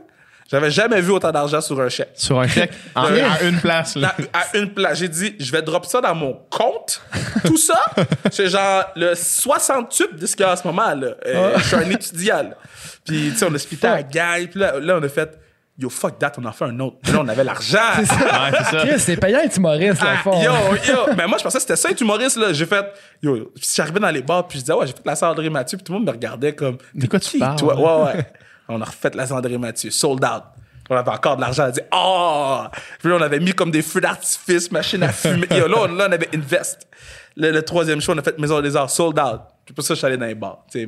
[0.50, 2.10] j'avais jamais vu autant d'argent sur un chèque.
[2.16, 2.72] Sur un chèque.
[2.96, 4.14] En- à une place, là.
[4.34, 4.98] À, à une place.
[5.00, 7.02] J'ai dit, je vais drop ça dans mon compte.
[7.46, 7.80] Tout ça,
[8.32, 10.94] c'est genre le 68 de ce qu'il y a en ce moment.
[10.94, 11.16] Là.
[11.26, 12.44] Euh, Je suis un étudiant.
[12.44, 12.58] là.
[13.06, 14.46] Puis, tu sais, on a splitté à la gang.
[14.48, 15.40] Puis là, là, on a fait,
[15.78, 16.98] yo, fuck that, on en fait un autre.
[17.12, 17.78] Là, on avait l'argent.
[17.98, 18.86] Ouais, c'est ça.
[18.86, 20.42] Chris, c'est payant être humoriste, là, Ah, fond.
[20.42, 20.52] yo,
[20.88, 21.14] yo.
[21.18, 22.54] Mais moi, je pensais que c'était ça, être humoriste, là.
[22.54, 22.86] J'ai fait,
[23.22, 25.78] yo, puis j'arrivais dans les bars, puis je disais, ouais, j'ai fait la Sandré Mathieu,
[25.78, 27.56] puis tout le monde me regardait comme, De quoi tu parles?
[27.58, 27.76] toi?
[28.06, 28.26] Ouais, ouais.
[28.70, 30.44] on a refait la Sandré Mathieu, sold out.
[30.90, 31.64] On avait encore de l'argent.
[31.64, 32.62] On a dit, oh!
[33.00, 35.48] Puis là, on avait mis comme des feux d'artifice, machine à fumer.
[35.52, 36.86] Yo, là, on, là, on avait Invest.
[37.38, 39.40] Le, le troisième show, on a fait Maison des Arts, sold out.
[39.66, 40.86] Puis pour ça, je suis allé dans les bars, tu sais,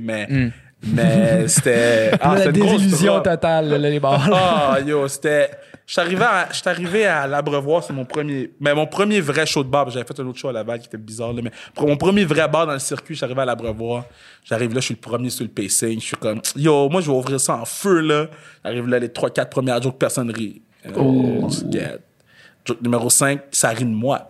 [0.85, 4.29] mais, c'était, ah, la désillusion totale, là, les bars.
[4.33, 5.49] Ah, yo, c'était.
[5.85, 8.51] Je suis arrivé à, à l'Abreuvoir, c'est mon premier.
[8.59, 10.87] Mais mon premier vrai show de bar, j'avais fait un autre show à Laval qui
[10.87, 14.05] était bizarre, là, mais pour mon premier vrai bar dans le circuit, arrivé à l'Abreuvoir.
[14.45, 15.99] J'arrive là, je suis le premier sur le pacing.
[15.99, 18.27] Je suis comme, yo, moi, je vais ouvrir ça en feu, là.
[18.63, 20.61] J'arrive là, les 3-4 premières jokes, personne rit.
[20.85, 21.49] Euh, Oh.
[22.81, 24.25] numéro 5, ça rit de moi.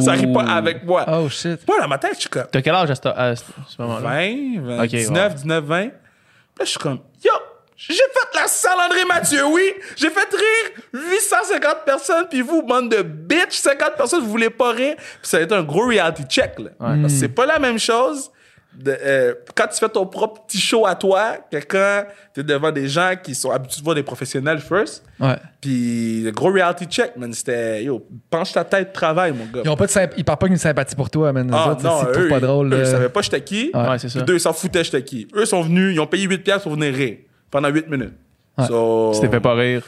[0.00, 1.04] Ça rit pas avec moi.
[1.08, 1.66] Oh, shit.
[1.66, 3.42] Moi, dans ma tête, je suis comme, T'as quel âge à ce, à ce
[3.82, 4.08] moment-là?
[4.08, 5.34] 20, 20, Ok, 19, ouais.
[5.36, 5.80] 19, 20.
[5.80, 7.32] Puis là, je suis comme, yo,
[7.76, 9.72] j'ai fait la salle André Mathieu, oui.
[9.96, 14.72] J'ai fait rire 850 personnes, puis vous, bande de bitch, 50 personnes, vous voulez pas
[14.72, 14.96] rire.
[14.96, 16.70] Puis ça a été un gros reality check, là.
[16.78, 18.30] Parce que c'est pas la même chose
[18.78, 22.70] de, euh, quand tu fais ton propre petit show à toi que quand t'es devant
[22.70, 25.04] des gens qui sont habitués de voir des professionnels first.
[25.18, 25.36] Ouais.
[25.60, 29.62] Puis le gros reality check, man, c'était, yo, penche ta tête, travaille, mon gars.
[29.64, 31.50] Ils, ont pas de symp- ils parlent pas qu'une sympathie pour toi, man.
[31.52, 32.72] Ah, autres, non, c'est eux, pas ils- drôle.
[32.72, 33.70] Eux, ils savaient pas j'étais qui.
[33.74, 33.88] Ouais.
[33.88, 34.20] Ouais, c'est ça.
[34.20, 35.26] Deux, ils s'en foutaient, j'étais qui.
[35.34, 37.16] Eux sont venus, ils ont payé 8 piastres pour venir rire
[37.50, 38.14] pendant 8 minutes.
[38.58, 38.66] Ouais.
[38.66, 39.82] So, t'es fait pas rire.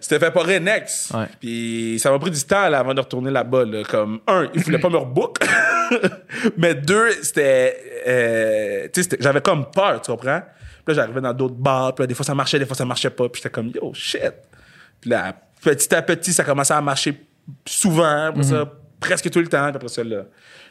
[0.00, 1.12] C'était fait pas rire next.
[1.12, 1.26] Ouais.
[1.40, 3.64] Puis ça m'a pris du temps là, avant de retourner là-bas.
[3.64, 3.82] là.
[3.84, 5.38] Comme, un, ils voulaient pas me rebook.
[6.56, 7.76] Mais deux, c'était.
[8.06, 10.40] euh, tu sais, c'était- j'avais comme peur, tu comprends?
[10.84, 11.94] Puis là, j'arrivais dans d'autres bars.
[11.94, 13.28] Puis là, des fois, ça marchait, des fois, ça marchait pas.
[13.28, 14.32] Puis j'étais comme, yo, shit.
[15.00, 17.20] Puis là, petit à petit, ça commençait à marcher
[17.66, 18.26] souvent.
[18.28, 18.64] Après ça,
[19.02, 19.66] presque tout le temps.
[19.68, 20.22] Puis après ça, là,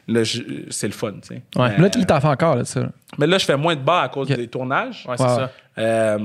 [0.07, 1.41] là, je- c'est le fun, tu sais.
[1.55, 1.69] Ouais.
[1.77, 2.81] Mais, Là, tu t'en fais encore, là, ça.
[3.19, 5.05] mais là, je fais moins de bars à cause des tournages.
[5.07, 5.51] Ouais, c'est ça.
[5.77, 6.17] Euh,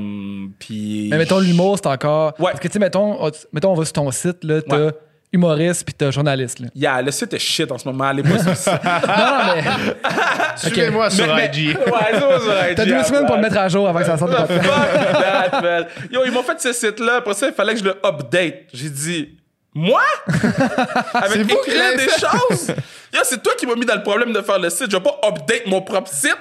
[0.59, 1.09] puis.
[1.11, 2.33] Mais mettons, l'humour, c'est encore.
[2.39, 2.47] Ouais.
[2.53, 4.93] Parce que, tu sais, mettons, on- mettons, on va sur ton site, là, t'as Ouais.
[5.33, 6.69] humoriste puis t'as journaliste, là.
[6.75, 8.05] Yeah, le site est shit en ce moment.
[8.05, 8.73] Allez pas sur site.
[8.85, 9.63] non, non, mais
[10.57, 11.77] Suivez-moi sur Mais- IG.
[11.79, 14.07] mais- Ouais, ça, sur IG, t'as deux semaines pour le mettre à jour avant que
[14.07, 15.89] ça sorte de podcast.
[16.11, 17.17] Yo, ils m'ont fait ce site-là.
[17.19, 18.55] Après ça, il fallait que je le update.
[18.73, 19.37] J'ai dit,
[19.77, 20.03] moi?
[21.15, 22.21] Avec vous qui écrire l'avez des fait.
[22.21, 22.69] choses?
[23.15, 24.91] Yo, c'est toi qui m'as mis dans le problème de faire le site.
[24.91, 26.37] Je vais pas update mon propre site.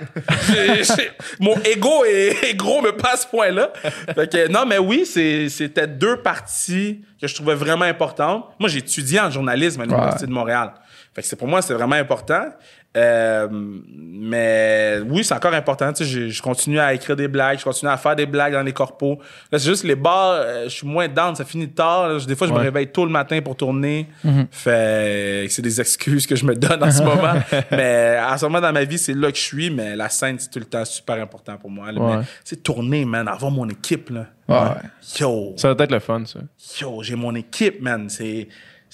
[1.40, 3.72] Mon ego est, est gros, mais pas à ce point-là.
[4.14, 8.46] Fait que, non, mais oui, c'était deux parties que je trouvais vraiment importantes.
[8.60, 10.74] Moi, j'ai étudié en journalisme à l'Université de Montréal.
[11.14, 12.46] Fait que c'est pour moi, c'est vraiment important.
[12.96, 15.92] Euh, mais oui, c'est encore important.
[15.94, 18.54] Tu sais, je, je continue à écrire des blagues, je continue à faire des blagues
[18.54, 19.20] dans les corpos.
[19.52, 22.08] Là, c'est juste les bars, euh, je suis moins down, ça finit tard.
[22.08, 22.20] là.
[22.26, 24.08] Des fois, je me réveille tôt le matin pour tourner.
[24.52, 27.34] Fait que c'est des excuses que je me donne en ce moment.
[27.72, 29.70] mais à ce moment dans ma vie, c'est là que je suis.
[29.70, 31.92] Mais la scène, c'est tout le temps super important pour moi.
[31.92, 32.24] Ouais.
[32.44, 34.10] C'est tourner, man, avoir mon équipe.
[34.10, 34.26] Là.
[34.48, 34.80] Ouais.
[35.20, 36.40] Yo, Ça va être le fun, ça.
[36.82, 38.10] yo, j'ai mon équipe, man.
[38.10, 38.48] C'est.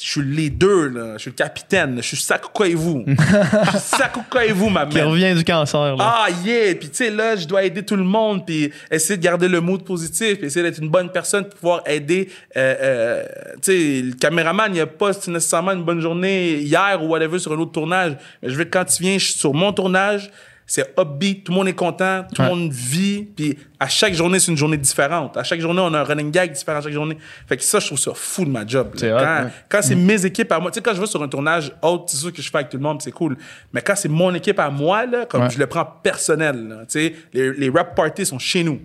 [0.03, 1.13] Je suis le leader, là.
[1.13, 1.95] Je suis le capitaine.
[1.95, 2.01] là.
[2.01, 3.03] Je suis Sakuka et vous.
[3.07, 5.07] Je suis Sakuka et vous, ma Qui man.
[5.07, 5.97] revient du cancer, là.
[5.99, 6.73] Ah, yeah!
[6.75, 9.61] Puis, tu sais, là, je dois aider tout le monde, puis essayer de garder le
[9.61, 12.29] mood positif, puis essayer d'être une bonne personne pour pouvoir aider.
[12.57, 13.23] euh, euh,
[13.61, 17.53] tu sais, le caméraman, il a pas nécessairement une bonne journée hier ou whatever sur
[17.53, 18.17] un autre tournage.
[18.41, 20.31] Mais je veux que quand tu viens je suis sur mon tournage,
[20.74, 22.55] c'est upbeat, tout le monde est content, tout le Ouais.
[22.55, 25.36] monde vit, puis à chaque journée, c'est une journée différente.
[25.36, 27.17] À chaque journée, on a un running gag différent à chaque journée.
[27.45, 28.91] Fait que ça, je trouve ça fou de ma job.
[28.97, 29.49] quand ouais.
[29.67, 32.05] quand c'est mes équipes à moi, tu sais, quand je vais sur un tournage autre,
[32.07, 33.36] c'est sûr que je fais avec tout le monde, c'est cool.
[33.74, 35.49] Mais quand c'est mon équipe à moi, là, comme Ouais.
[35.49, 38.80] je le prends personnel, là, tu sais, les, les rap parties sont chez nous.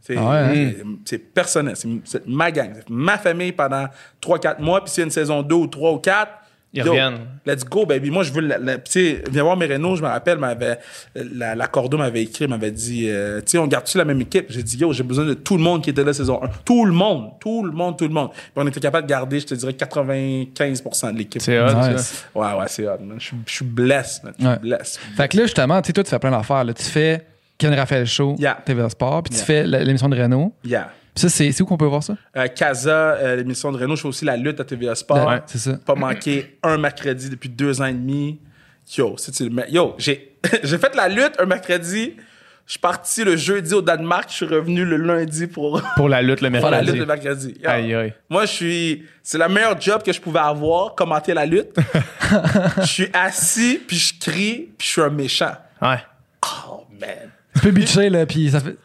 [0.00, 1.16] C'est Ah ouais, hein?
[1.32, 1.74] personnel.
[1.76, 2.72] C'est ma gang.
[2.74, 3.86] C'est ma famille pendant
[4.20, 4.82] 3-4 mois.
[4.82, 6.32] Puis s'il y a une saison 2 ou 3 ou 4,
[6.72, 7.18] Ils yo, reviennent.
[7.44, 8.10] Let's go, baby.
[8.10, 8.48] Moi, je veux.
[8.48, 10.78] Tu sais, viens voir mes Renault, je me rappelle, m'avait,
[11.16, 14.46] la, la Cordo m'avait écrit, m'avait dit, euh, tu sais, on garde-tu la même équipe?
[14.50, 16.48] J'ai dit, yo, j'ai besoin de tout le monde qui était là saison 1.
[16.64, 17.30] Tout le monde.
[17.40, 18.30] Tout le monde, tout le monde.
[18.30, 21.42] Puis on était capable de garder, je te dirais, 95% de l'équipe.
[21.42, 22.24] C'est hot, Nice.
[22.34, 23.18] Ouais, ouais, c'est hot, man.
[23.18, 24.34] Je suis- blessé, man.
[24.38, 24.98] Je suis blessé.
[25.16, 26.64] Fait que là, justement, tu sais, toi, tu fais plein d'affaires.
[26.76, 27.26] Tu fais
[27.58, 28.58] Ken Raphaël Show, Yeah.
[28.64, 29.44] TVA Sport, puis tu Yeah.
[29.44, 30.52] fais l'émission de Renault.
[30.64, 30.90] Yeah.
[31.28, 32.16] Ça, c'est où qu'on peut voir ça?
[32.36, 35.26] Euh, Casa, euh, l'émission de Renault, je fais aussi la lutte à TVA Sport.
[35.28, 35.78] Ouais, c'est ça.
[35.84, 38.40] Pas manqué un mercredi depuis deux ans et demi.
[38.96, 42.14] Yo, c'est le Yo, j'ai fait la lutte un mercredi.
[42.66, 44.28] Je suis parti le jeudi au Danemark.
[44.30, 46.92] Je suis revenu le lundi pour Pour la lutte le faire la mercredi.
[46.92, 47.54] lutte le mercredi.
[47.62, 48.14] Yo, Aïe, aïe.
[48.28, 49.04] Moi, je suis.
[49.24, 51.76] C'est le meilleur job que je pouvais avoir, commenter la lutte.
[52.80, 55.52] Je suis assis, puis je crie, puis je suis un méchant.
[55.82, 55.98] Ouais.
[56.68, 57.30] Oh, man.
[57.60, 58.76] Tu peux bitcher, là, puis ça fait,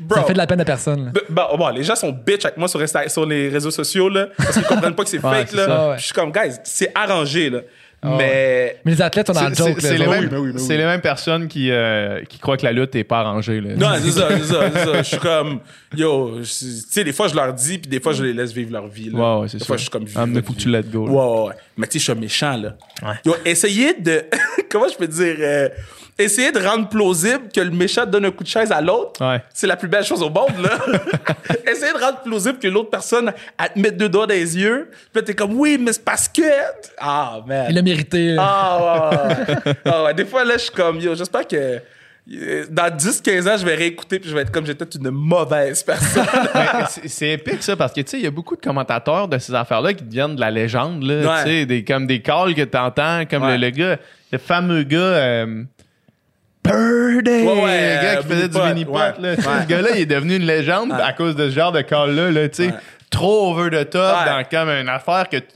[0.00, 0.16] Bro.
[0.18, 1.06] ça fait de la peine à personne.
[1.06, 1.10] là.
[1.12, 4.08] B- Bon, bon, les gens sont bitch avec moi sur, Insta- sur les réseaux sociaux,
[4.08, 5.66] là, parce qu'ils comprennent pas que c'est Ouais, fake, c'est là.
[5.66, 5.98] ça, ouais.
[5.98, 7.58] Je suis comme, guys, c'est arrangé, là.
[7.58, 8.14] ouais.
[8.18, 8.76] mais.
[8.84, 9.76] Mais les athlètes sont dans le C'est- joke.
[9.80, 10.20] C'est là, c'est les, mêmes- autres.
[10.22, 10.66] oui, mais oui, mais oui.
[10.66, 13.60] c'est les mêmes personnes qui, euh, qui croient que la lutte est pas arrangée.
[13.60, 13.74] Là.
[13.76, 14.96] Non, c'est ça, c'est ça, c'est ça.
[14.98, 15.60] Je suis comme,
[15.96, 16.48] yo, je- tu
[16.90, 19.10] sais, des fois, je leur dis, puis des fois, je les laisse vivre leur vie,
[19.10, 19.18] là.
[19.36, 19.66] Ouais, ouais, c'est Des ça.
[19.66, 21.12] fois, je suis comme, Ah, mais faut que tu let go, là.
[21.12, 21.54] Ouais, ouais, ouais.
[21.76, 22.76] Mais tu sais, je suis méchant, là.
[23.02, 23.14] Ouais.
[23.24, 24.24] Yo, essayez de,
[24.70, 25.68] comment je peux dire, euh,
[26.18, 29.24] essayez de rendre plausible que le méchant donne un coup de chaise à l'autre.
[29.24, 29.42] Ouais.
[29.52, 30.78] C'est la plus belle chose au monde, là.
[31.70, 34.90] essayez de rendre plausible que l'autre personne, elle te met deux doigts dans les yeux.
[34.90, 36.42] Puis là, t'es comme, oui, mais c'est parce que.
[36.98, 37.66] Ah, man.
[37.68, 38.36] Il l'a mérité.
[38.38, 39.74] Ah, ouais, ouais, ouais.
[39.84, 40.14] Ah, ouais.
[40.14, 41.80] Des fois, là, je suis comme, yo, j'espère que
[42.26, 46.24] dans 10-15 ans, je vais réécouter puis je vais être comme j'étais une mauvaise personne.
[47.06, 49.54] C'est- épique ça parce que tu sais il y a beaucoup de commentateurs de ces
[49.54, 51.42] affaires là qui deviennent de la légende là Ouais.
[51.44, 53.58] tu sais des comme des calls que t'entends comme Ouais.
[53.58, 53.96] le, le gars
[54.32, 55.64] le fameux gars euh,
[56.62, 60.00] Purdy Ouais, ouais, le gars euh, qui faisait du mini Pot, là ce gars-là il
[60.00, 62.74] est devenu une légende à cause de ce genre de call là là tu sais
[63.10, 65.46] trop over the top dans comme une affaire que t-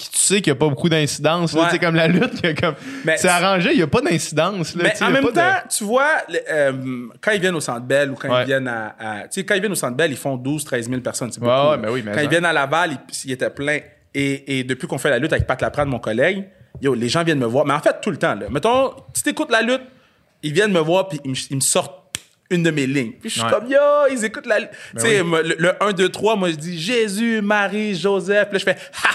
[0.00, 1.70] qui tu sais qu'il n'y a pas beaucoup d'incidence Ouais.
[1.70, 2.74] sais comme la lutte il y a comme
[3.04, 5.84] Mais c'est arrangé il n'y a pas d'incidence là, Mais en même de- temps, tu
[5.84, 6.16] vois,
[6.50, 6.72] euh,
[7.20, 8.42] quand ils viennent au Centre Bell ou quand Ouais.
[8.42, 8.94] ils viennent à...
[8.98, 11.32] à- tu sais, quand ils viennent au Centre Bell, ils font 12-13 000 personnes.
[11.32, 12.24] C'est Ouais, beaucoup, ben oui, mais quand ça.
[12.24, 13.78] ils viennent à Laval, ils, ils étaient pleins.
[14.14, 16.44] Et, et depuis qu'on fait la lutte avec Pat Laprade, mon collègue,
[16.80, 17.64] yo, les gens viennent me voir.
[17.66, 18.34] Mais en fait, tout le temps.
[18.34, 18.46] Là.
[18.50, 19.82] Mettons, si t'écoutes la lutte,
[20.42, 22.02] ils viennent me voir puis ils me, ils me sortent
[22.48, 23.12] une de mes lignes.
[23.20, 23.50] Puis je suis Ouais.
[23.50, 23.78] comme, yo,
[24.10, 24.70] ils écoutent la lutte.
[24.94, 28.48] tu sais, le, le 1, 2, 3, moi, je dis Jésus, Marie, Joseph.
[28.48, 29.08] Puis là, je fais ha,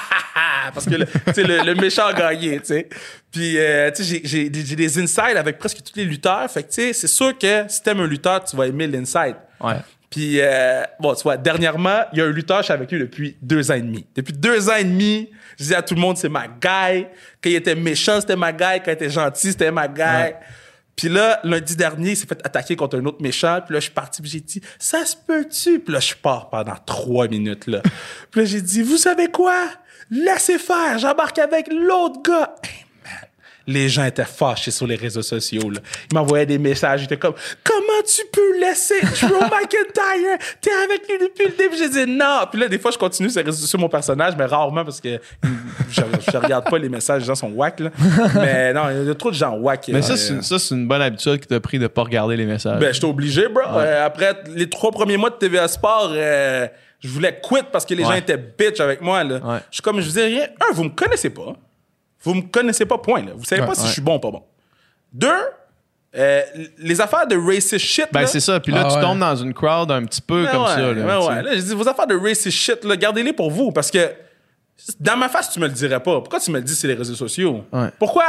[0.73, 1.05] parce que le,
[1.37, 2.89] le, le méchant a gagné, tu sais.
[3.31, 6.49] Puis, euh, tu sais, j'ai- des insides avec presque tous les lutteurs.
[6.51, 9.35] Fait que, tu sais, c'est sûr que si t'aimes un lutteur, tu vas aimer l'inside.
[9.61, 9.75] ouais
[10.09, 12.99] Puis, euh, bon, tu vois, dernièrement, il y a un lutteur, je suis avec lui
[12.99, 14.05] depuis deux ans et demi.
[14.15, 17.05] Depuis deux ans et demi, je disais à tout le monde, c'est ma guy.
[17.41, 18.79] Quand il était méchant, c'était ma guy.
[18.83, 20.33] Quand il était gentil, c'était ma guy.
[20.93, 23.59] Puis là, lundi dernier, il s'est fait attaquer contre un autre méchant.
[23.65, 25.79] Puis là, je suis parti, puis j'ai dit, ça se peut-tu?
[25.79, 27.81] Puis là, je pars pendant trois minutes, là.
[28.29, 29.55] puis là, j'ai dit, vous savez quoi?
[30.09, 32.55] Laissez faire, j'embarque avec l'autre gars.
[32.63, 33.29] Hey, man.
[33.67, 35.69] Les gens étaient fâchés sur les réseaux sociaux.
[35.69, 35.79] Là.
[36.11, 37.01] Ils m'envoyaient des messages.
[37.01, 40.37] Ils étaient comme Comment tu peux laisser Drew McIntyre?
[40.59, 41.77] T'es avec lui depuis le début.
[41.77, 42.39] J'ai dit non.
[42.51, 45.19] Puis là, des fois, je continue sur, mon personnage, mais rarement parce que
[45.89, 47.21] je, je regarde pas les messages.
[47.21, 47.79] Les gens sont whack.
[47.79, 47.91] Là.
[48.35, 49.87] Mais non, il y a trop de gens whack.
[49.89, 52.35] mais ça euh, c'est ça c'est une bonne habitude que t'as pris de pas regarder
[52.35, 53.61] les messages ben, j'étais obligé, bro.
[53.75, 56.67] Euh, après les trois premiers mois de TVA Sport, euh,
[57.01, 59.23] je voulais quit parce que les gens étaient bitch avec moi.
[59.23, 59.35] Là.
[59.37, 59.59] Ouais.
[59.69, 60.47] Je suis comme, je vous dis rien.
[60.61, 61.53] Un, vous me connaissez pas.
[62.23, 63.23] Vous me connaissez pas, point.
[63.25, 63.31] Là.
[63.35, 64.43] Vous savez Ouais, pas si je suis bon ou pas bon.
[65.11, 65.27] Deux,
[66.15, 66.41] euh,
[66.77, 68.05] les affaires de racist shit.
[68.11, 68.59] Ben, c'est ça.
[68.59, 69.01] Puis là, Ah tu ouais.
[69.01, 70.81] tombes dans une crowd un petit peu Ben comme ouais, ça.
[70.81, 71.41] Là, ben.
[71.41, 74.11] Là, je dis, vos affaires de racist shit, là, gardez-les pour vous parce que
[74.99, 76.19] dans ma face, tu me le dirais pas.
[76.19, 77.63] Pourquoi tu me le dis sur les réseaux sociaux?
[77.71, 77.89] Ouais.
[77.97, 78.25] Pourquoi?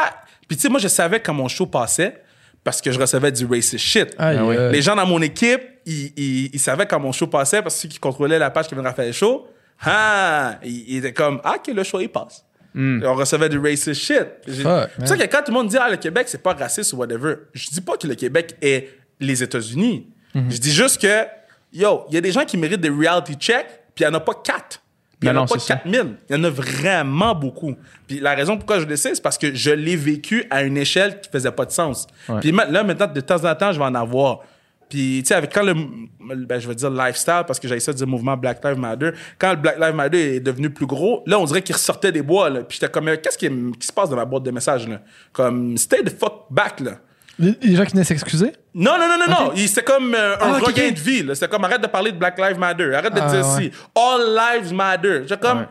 [0.48, 2.22] Puis tu sais, moi, je savais quand mon show passait
[2.64, 4.14] parce que je recevais du racist shit.
[4.18, 7.82] Ah euh, Les gens dans mon équipe, ils savaient quand mon show passait parce que
[7.82, 9.46] ceux qui contrôlaient la page qui venait Raphaël Show,
[9.84, 12.44] ah, ils, ils étaient comme, ah, que le show, il passe.
[12.74, 13.02] Hmm.
[13.02, 14.26] Et on recevait du racist shit.
[14.46, 16.92] C'est pour ça que quand tout le monde dit, ah, le Québec, c'est pas raciste
[16.92, 20.06] ou whatever, je dis pas que le Québec est les États-Unis.
[20.34, 20.50] Mhm.
[20.50, 21.26] Je dis juste que,
[21.72, 24.14] yo, il y a des gens qui méritent des reality checks, puis il y en
[24.14, 24.80] a pas quatre.
[25.20, 25.76] Il y en Non, a non, pas c'est ça.
[25.76, 26.16] 4000.
[26.30, 27.76] Il y en a vraiment beaucoup.
[28.08, 30.76] Puis la raison pourquoi je le sais, c'est parce que je l'ai vécu à une
[30.76, 32.08] échelle qui faisait pas de sens.
[32.28, 32.40] Ouais.
[32.40, 34.40] Puis là, maintenant, de temps en temps, je vais en avoir.
[34.92, 35.72] Puis, tu sais, avec quand le,
[36.44, 39.12] ben, je vais dire lifestyle, parce que j'ai essayé de dire mouvement Black Lives Matter,
[39.38, 42.20] quand le Black Lives Matter est devenu plus gros, là, on dirait qu'il ressortait des
[42.20, 42.60] bois, là.
[42.60, 43.48] Puis j'étais comme, euh, qu'est-ce qui,
[43.80, 45.00] qui se passe dans ma boîte de messages, là?
[45.32, 46.98] Comme, stay the fuck back, là.
[47.38, 48.52] Les gens qui venaient s'excuser?
[48.74, 49.52] Non, non, non, non, non.
[49.56, 51.22] C'était comme euh, un Ah, regain de vie.
[51.22, 51.34] là.
[51.34, 52.94] C'était comme arrête de parler de Black Lives Matter.
[52.94, 53.62] Arrête de Ah, dire ouais.
[53.62, 53.72] si.
[53.96, 55.22] All lives matter.
[55.40, 55.66] Comme.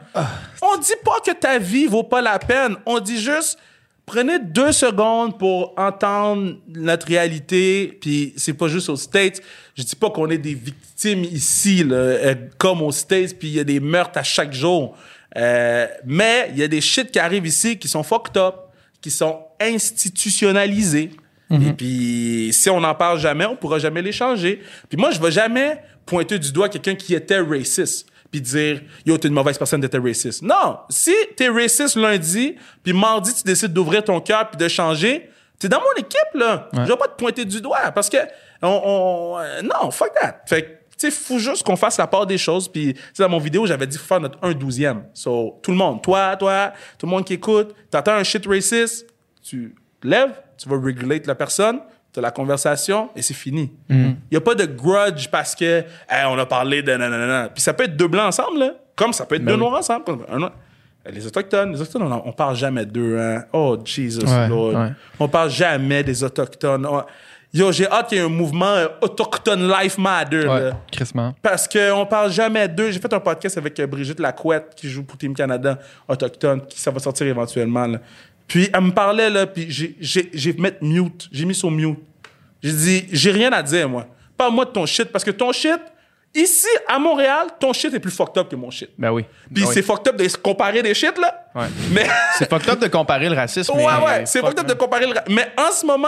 [0.63, 2.75] On dit pas que ta vie vaut pas la peine.
[2.87, 3.59] On dit juste
[4.05, 7.97] prenez deux secondes pour entendre notre réalité.
[8.01, 9.41] Puis c'est pas juste aux States.
[9.75, 13.53] Je dis pas qu'on est des victimes ici, là, euh, comme aux States, puis il
[13.55, 14.97] y a des meurtres à chaque jour.
[15.37, 18.55] Euh, mais il y a des shit qui arrivent ici qui sont fucked up,
[19.01, 21.11] qui sont institutionnalisés.
[21.53, 24.61] Et puis, si on n'en parle jamais, on pourra jamais les changer.
[24.87, 29.17] Puis moi, je vais jamais pointer du doigt quelqu'un qui était raciste puis dire yo
[29.17, 30.41] t'es une mauvaise personne d'être raciste.
[30.41, 35.29] Non, si t'es raciste lundi puis mardi tu décides d'ouvrir ton cœur puis de changer,
[35.59, 36.69] t'es dans mon équipe là.
[36.85, 38.17] Je vais pas te pointer du doigt parce que
[38.61, 40.41] on, on- euh, non fuck that.
[40.47, 40.67] Fait que
[40.97, 43.39] tu sais faut juste qu'on fasse la part des choses puis tu sais, dans mon
[43.39, 45.03] vidéo j'avais dit faut faire notre 1 douzième.
[45.13, 49.07] So tout le monde, toi, toi, tout le monde qui écoute, t'entends un shit raciste,
[49.43, 51.79] tu lèves, tu vas regulate la personne.
[52.13, 53.71] T'as la conversation et c'est fini.
[53.89, 57.49] Il y a pas de grudge parce que Hey, on a parlé de nanana.
[57.53, 58.71] Puis ça peut être deux blancs ensemble, là.
[58.95, 60.03] comme ça peut être deux noirs ensemble.
[60.05, 60.51] Comme un noir.
[61.11, 63.17] Les Autochtones, les Autochtones, on, on parle jamais d'eux.
[63.19, 63.45] Hein.
[63.53, 64.73] Oh, Jesus Ouais, Lord.
[64.75, 64.89] ouais.
[65.19, 66.85] On parle jamais des Autochtones.
[66.89, 67.01] Oh,
[67.53, 70.47] Yo, j'ai hâte qu'il y ait un mouvement euh, Autochtone Life Matter.
[70.47, 70.71] Ouais, là.
[70.89, 71.33] crissement.
[71.41, 72.91] Parce qu'on parle jamais d'eux.
[72.91, 76.79] J'ai fait un podcast avec euh, Brigitte Lacouette, qui joue pour Team Canada, autochtone, qui
[76.79, 77.87] ça va sortir éventuellement.
[77.87, 77.99] là.
[78.47, 81.29] Puis elle me parlait, là, puis j'ai- j'ai j'ai mis mute.
[81.31, 81.99] J'ai mis sur mute.
[82.61, 84.05] J'ai dit, j'ai rien à dire, moi.
[84.37, 85.79] Parle-moi de ton shit, parce que ton shit,
[86.35, 88.89] ici, à Montréal, ton shit est plus fucked up que mon shit.
[88.97, 89.23] Ben oui.
[89.53, 89.73] Puis Ben oui.
[89.73, 91.47] c'est fucked up de se comparer des shit, là.
[91.55, 91.67] Ouais.
[91.91, 92.05] Mais.
[92.37, 93.73] C'est fucked up de comparer le racisme.
[93.75, 95.13] Ouais, mais- ouais, c'est fuck, fucked up de comparer le.
[95.13, 96.07] ra- Mais en ce moment,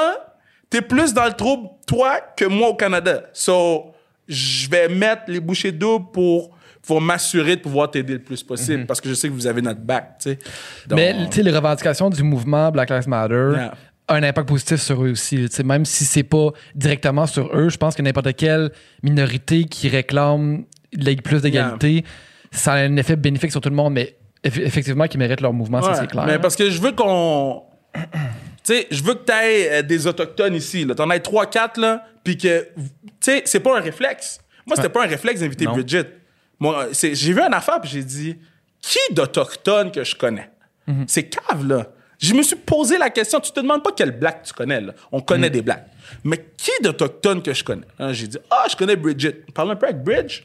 [0.69, 3.23] t'es plus dans le trouble, toi, que moi au Canada.
[3.33, 3.93] So,
[4.27, 6.55] je vais mettre les bouchées doubles pour,
[6.85, 9.61] pour m'assurer de pouvoir t'aider le plus possible parce que je sais que vous avez
[9.61, 10.19] notre back.
[10.87, 13.73] Donc, Mais les revendications du mouvement Black Lives Matter Yeah.
[14.09, 15.47] ont un impact positif sur eux aussi.
[15.63, 18.71] Même si c'est pas directement sur eux, je pense que n'importe quelle
[19.01, 20.65] minorité qui réclame
[21.23, 22.03] plus d'égalité,
[22.51, 25.53] ça a un effet bénéfique sur tout le monde, mais eff- effectivement, qui méritent leur
[25.53, 26.25] mouvement, ça c'est clair.
[26.27, 27.63] Mais parce que je veux qu'on.
[28.65, 30.87] Tu sais, je veux que tu aies des Autochtones ici.
[30.95, 32.65] T'en aies 3-4, là, puis que.
[32.77, 32.83] Tu
[33.19, 34.39] sais, c'est pas un réflexe.
[34.65, 35.65] Moi, c'était pas un réflexe d'inviter.
[35.65, 36.05] Bridget.
[36.63, 38.37] Moi, c'est- j'ai vu une affaire, puis j'ai dit
[38.81, 40.49] qui d'Autochtones que je connais?
[41.07, 41.87] C'est cave, là.
[42.19, 43.39] Je me suis posé la question.
[43.41, 44.93] Tu te demandes pas quel black tu connais, là.
[45.11, 45.85] On connaît des blacks.
[46.23, 47.85] Mais qui d'Autochtones que je connais?
[47.99, 49.43] Hein, J'ai dit Ah, je connais Bridget.
[49.53, 50.43] Parle un peu avec Bridge.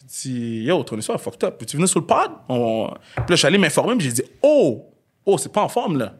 [0.00, 1.54] J'ai dit Yo, ton histoire fucked up.
[1.58, 2.30] Puis tu venais sur le pod?
[2.48, 4.84] On- Puis là, je suis allé m'informer, puis j'ai dit Oh,
[5.24, 6.14] oh, c'est pas en forme, là.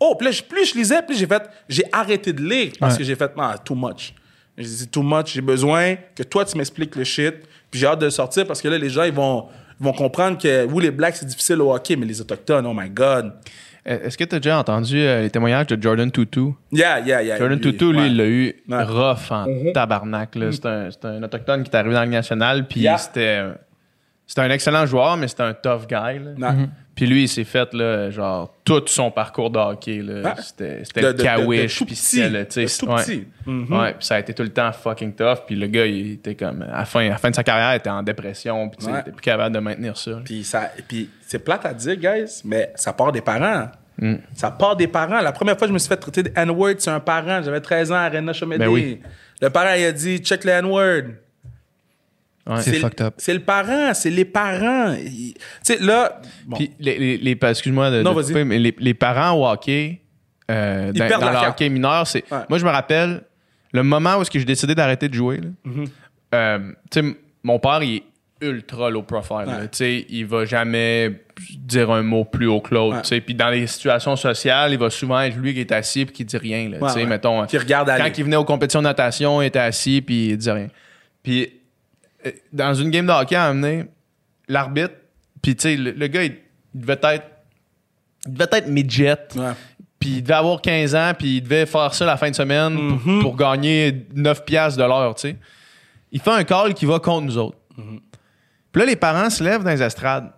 [0.00, 1.42] Oh, puis là, plus je lisais, plus j'ai fait.
[1.68, 2.98] J'ai arrêté de lire parce Ouais.
[2.98, 4.14] que j'ai fait Ah, too much.
[4.58, 7.34] J'ai dit too much, j'ai besoin que toi, tu m'expliques le shit.
[7.70, 9.46] Puis j'ai hâte de le sortir parce que là, les gens, ils vont,
[9.80, 12.74] ils vont comprendre que, oui, les blacks, c'est difficile au hockey, mais les autochtones, oh
[12.74, 13.32] my God.
[13.84, 16.52] Est-ce que tu as déjà entendu euh, les témoignages de Jordan Tutu?
[16.70, 17.38] Yeah, yeah, yeah.
[17.38, 18.06] Jordan Lui, Tutu, lui, ouais.
[18.08, 18.76] il l'a eu Ouais.
[18.76, 18.84] Mm-hmm.
[18.84, 20.34] rough en tabarnak.
[20.34, 20.52] là.
[20.52, 22.98] C'est un, c'est un autochtone qui est arrivé dans la Ligue nationale, puis Yeah.
[22.98, 23.42] c'était
[24.26, 26.18] c'était un excellent joueur, mais c'était un tough guy.
[26.22, 26.30] là.
[26.36, 26.68] Non.
[26.94, 30.02] Puis lui, il s'est fait, là, genre, tout son parcours de hockey.
[30.02, 30.34] là.
[30.34, 30.42] Ouais.
[30.84, 32.02] C'était le kawish, tout puis petit.
[32.04, 32.46] c'était le...
[32.46, 33.26] tu sais, ouais.
[33.46, 33.72] Mhm.
[33.72, 35.38] Ouais, puis ça a été tout le temps fucking tough.
[35.46, 36.62] Puis le gars, il était comme...
[36.62, 38.92] À la fin, à la fin de sa carrière, il était en dépression, puis Ouais.
[38.96, 40.20] il était plus capable de maintenir ça.
[40.24, 43.68] Puis, ça, puis c'est plate à dire, guys, mais ça part des parents.
[43.96, 44.16] Mm.
[44.34, 45.20] Ça part des parents.
[45.20, 47.40] La première fois que je me suis fait traiter de N-word, c'est un parent.
[47.42, 48.64] J'avais 13 ans à Arena Chomédé.
[48.64, 49.00] Ben oui.
[49.40, 51.02] Le parent, il a dit, check le N-word.
[52.50, 52.62] Ouais.
[52.62, 53.14] C'est le- fucked up.
[53.18, 54.94] C'est le parent, c'est les parents.
[54.94, 58.74] Il- Tu sais, là, bon, Puis les, les, excuse-moi de, Non, de couper, mais les,
[58.78, 60.00] les parents au hockey,
[60.50, 62.24] euh, Ils dans, dans le hockey mineur, c'est.
[62.32, 62.38] Ouais.
[62.48, 63.22] Moi, je me rappelle
[63.72, 65.38] le moment où j'ai décidé d'arrêter de jouer.
[65.38, 65.48] là.
[65.66, 65.88] Mm-hmm.
[66.34, 66.58] Euh,
[66.90, 68.02] tu sais, mon père, il est
[68.42, 69.44] ultra low profile.
[69.46, 69.62] Ouais.
[69.68, 71.20] Tu sais, il va jamais
[71.58, 72.96] dire un mot plus haut que l'autre.
[72.96, 73.02] Ouais.
[73.02, 73.20] tu sais.
[73.20, 76.24] Puis dans les situations sociales, il va souvent être lui qui est assis puis qui
[76.24, 76.68] dit rien.
[76.68, 76.78] là.
[76.78, 77.06] Ouais, Tu sais, ouais.
[77.06, 78.12] mettons, Qui regarde quand aller.
[78.16, 80.68] il venait aux compétitions de natation, il était assis puis il disait rien.
[81.22, 81.52] Puis
[82.52, 83.84] dans une game de hockey à amener,
[84.48, 84.94] l'arbitre,
[85.42, 86.36] puis tu sais, le, le gars, il,
[86.74, 87.26] il devait être.
[88.26, 89.16] Il devait être midget.
[89.36, 89.52] Ouais.
[89.98, 92.74] Puis il devait avoir 15 ans, puis il devait faire ça la fin de semaine
[92.76, 93.22] pour, Mhm.
[93.22, 95.36] pour gagner 9 piastres de l'heure, tu sais.
[96.12, 97.58] Il fait un call qui va contre nous autres.
[97.76, 98.00] Mhm.
[98.72, 100.30] Puis là, les parents se lèvent dans les estrades.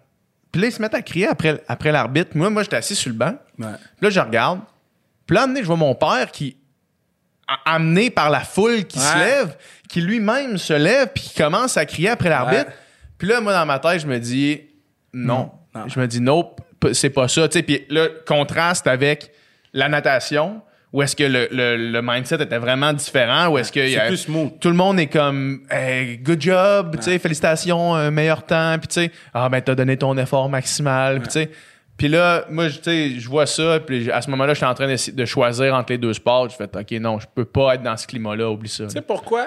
[0.50, 2.30] Puis là, ils se mettent à crier après, après l'arbitre.
[2.36, 3.34] Moi, moi j'étais assis sur le banc.
[3.58, 3.66] Ouais.
[3.96, 4.60] Puis là, je regarde.
[5.26, 6.56] Puis là, amené, je vois mon père qui,
[7.64, 9.56] amené par la foule qui se lève,
[9.88, 12.66] qui lui-même se lève, puis qui commence à crier après l'arbitre.
[12.66, 12.74] Ouais.
[13.18, 14.60] Puis là, moi, dans ma tête, je me dis,
[15.12, 15.50] non.
[15.74, 15.88] Non.
[15.88, 16.60] Je me dis, nope,
[16.92, 17.48] c'est pas ça.
[17.48, 19.30] Tu sais, puis le contraste avec
[19.72, 20.60] la natation,
[20.92, 24.06] où est-ce que le, le- le mindset était vraiment différent, où est-ce que C'est a-
[24.08, 24.26] plus
[24.60, 28.88] tout le monde est comme hey, good job, tu sais, félicitations, un meilleur temps, puis
[28.88, 31.50] tu sais, ah ben t'as donné ton effort maximal, puis tu sais.
[32.02, 34.66] Puis là, moi, je- tu sais, je vois ça, puis à ce moment-là, je suis
[34.66, 36.48] en train de, de choisir entre les deux sports.
[36.48, 38.86] Je fais, OK, non, je peux pas être dans ce climat-là, oublie ça.
[38.86, 39.44] Tu sais pourquoi?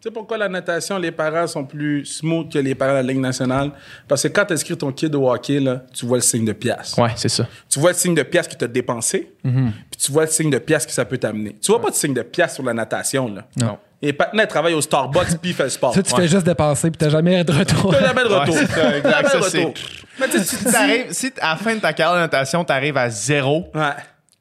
[0.00, 3.02] Tu sais pourquoi la natation, les parents sont plus smooth que les parents de la
[3.04, 3.70] Ligue nationale?
[4.08, 6.52] Parce que quand tu inscris ton kid au hockey, là, tu vois le signe de
[6.52, 6.96] pièce.
[6.98, 7.46] Ouais, c'est ça.
[7.70, 9.70] Tu vois le signe de pièce que tu as dépensé, Mhm.
[9.92, 11.54] puis tu vois le signe de pièce que ça peut t'amener.
[11.62, 13.32] Tu vois pas de signe de pièce sur la natation.
[13.32, 13.44] Là.
[13.56, 13.78] Non.
[14.06, 15.94] Et Patna travaille au Starbucks puis il fait le sport.
[15.94, 17.92] Ça, tu fais juste dépenser puis t'as jamais de retour.
[17.94, 18.54] T'as jamais de retour.
[18.54, 19.10] Ouais, exact.
[19.10, 19.74] Jamais de Ça, retour.
[20.20, 23.08] Mais tu sais, T'arrives- si à la fin de ta carrière de natation, t'arrives à
[23.08, 23.80] zéro, Ouais.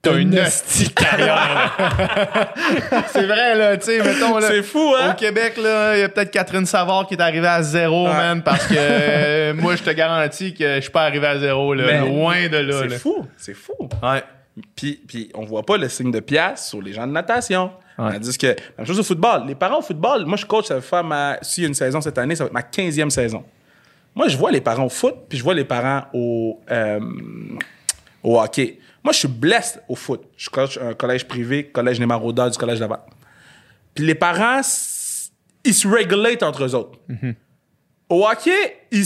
[0.01, 1.77] t'as une hostie carrière.
[3.11, 4.47] c'est vrai, là, tu sais, mettons, là.
[4.49, 5.11] C'est fou, hein?
[5.11, 8.13] Au Québec, là, il y a peut-être Catherine Savard qui est arrivée à zéro, Ouais.
[8.13, 11.73] man, parce que euh, moi, je te garantis que je suis pas arrivé à zéro,
[11.73, 11.83] là.
[11.85, 13.25] Mais- Loin de là, C'est fou.
[13.37, 13.73] C'est fou.
[14.01, 14.23] Ouais.
[14.75, 17.71] Puis, puis on voit pas le signe de pièce sur les gens de natation.
[17.97, 18.13] Ouais.
[18.13, 19.45] Tandis que, même chose au football.
[19.47, 21.75] Les parents au football, moi, je coach, ça va faire ma, s'il y a une
[21.75, 23.43] saison cette année, ça va être ma 15e saison.
[24.15, 26.99] Moi, je vois les parents au foot, puis je vois les parents au, euh,
[28.23, 28.79] au hockey.
[29.03, 30.21] Moi, je suis blessé au foot.
[30.37, 32.99] Je coach un collège privé, collège maraudeurs du collège d'avant.
[33.93, 34.61] Puis les parents,
[35.63, 36.99] ils se régulent entre eux autres.
[38.09, 39.05] Au hockey, ils,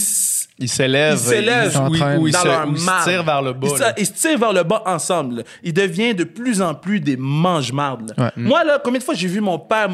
[0.60, 1.14] Ils s'élèvent.
[1.14, 3.54] Ils s'élèvent Ou, s'entraînent ou ils dans se, leur ou ils se tirent vers le
[3.54, 3.68] bas.
[3.68, 3.94] Ils, se- là.
[3.98, 5.36] ils se tirent vers le bas ensemble.
[5.38, 5.44] là.
[5.64, 8.14] Ils deviennent de plus en plus des mange-mardes.
[8.18, 8.32] Ouais.
[8.36, 9.90] Moi, là, combien de fois j'ai vu mon père...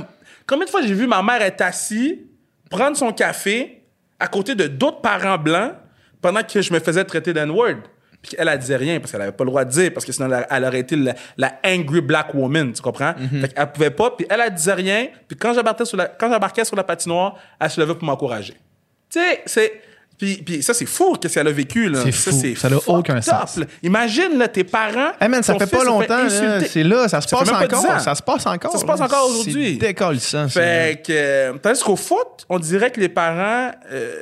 [0.47, 2.15] Combien de fois j'ai vu ma mère être assise,
[2.69, 3.81] prendre son café
[4.19, 5.73] à côté de d'autres parents blancs
[6.21, 7.75] pendant que je me faisais traiter d'un-word?
[8.21, 10.13] Puis elle, elle disait rien parce qu'elle avait pas le droit de dire, parce que
[10.13, 13.13] sinon elle, elle aurait été la, la angry black woman, tu comprends?
[13.41, 15.07] Fait qu'elle pouvait pas, puis elle, elle disait rien.
[15.27, 18.53] Puis quand j'embarquais sur la, quand j'embarquais sur la patinoire, elle se levait pour m'encourager.
[19.09, 19.81] Tu sais, c'est.
[20.23, 21.99] Puis, puis ça, c'est fou qu'est-ce qu'elle a vécu, là.
[22.05, 22.41] C'est Ça, fou.
[22.55, 23.57] Ça n'a fucked aucun sens.
[23.57, 23.65] là.
[23.83, 25.11] Imagine, là, tes parents.
[25.19, 28.21] Hey man, ça fait pas longtemps, c'est là, ça se Ça passe encore, ça se
[28.23, 28.71] passe encore.
[28.71, 29.77] Ça se passe encore aujourd'hui.
[29.77, 30.61] Décollissant, ça.
[30.61, 34.13] Fait que, euh, tandis qu'au foot, on dirait que les parents, euh,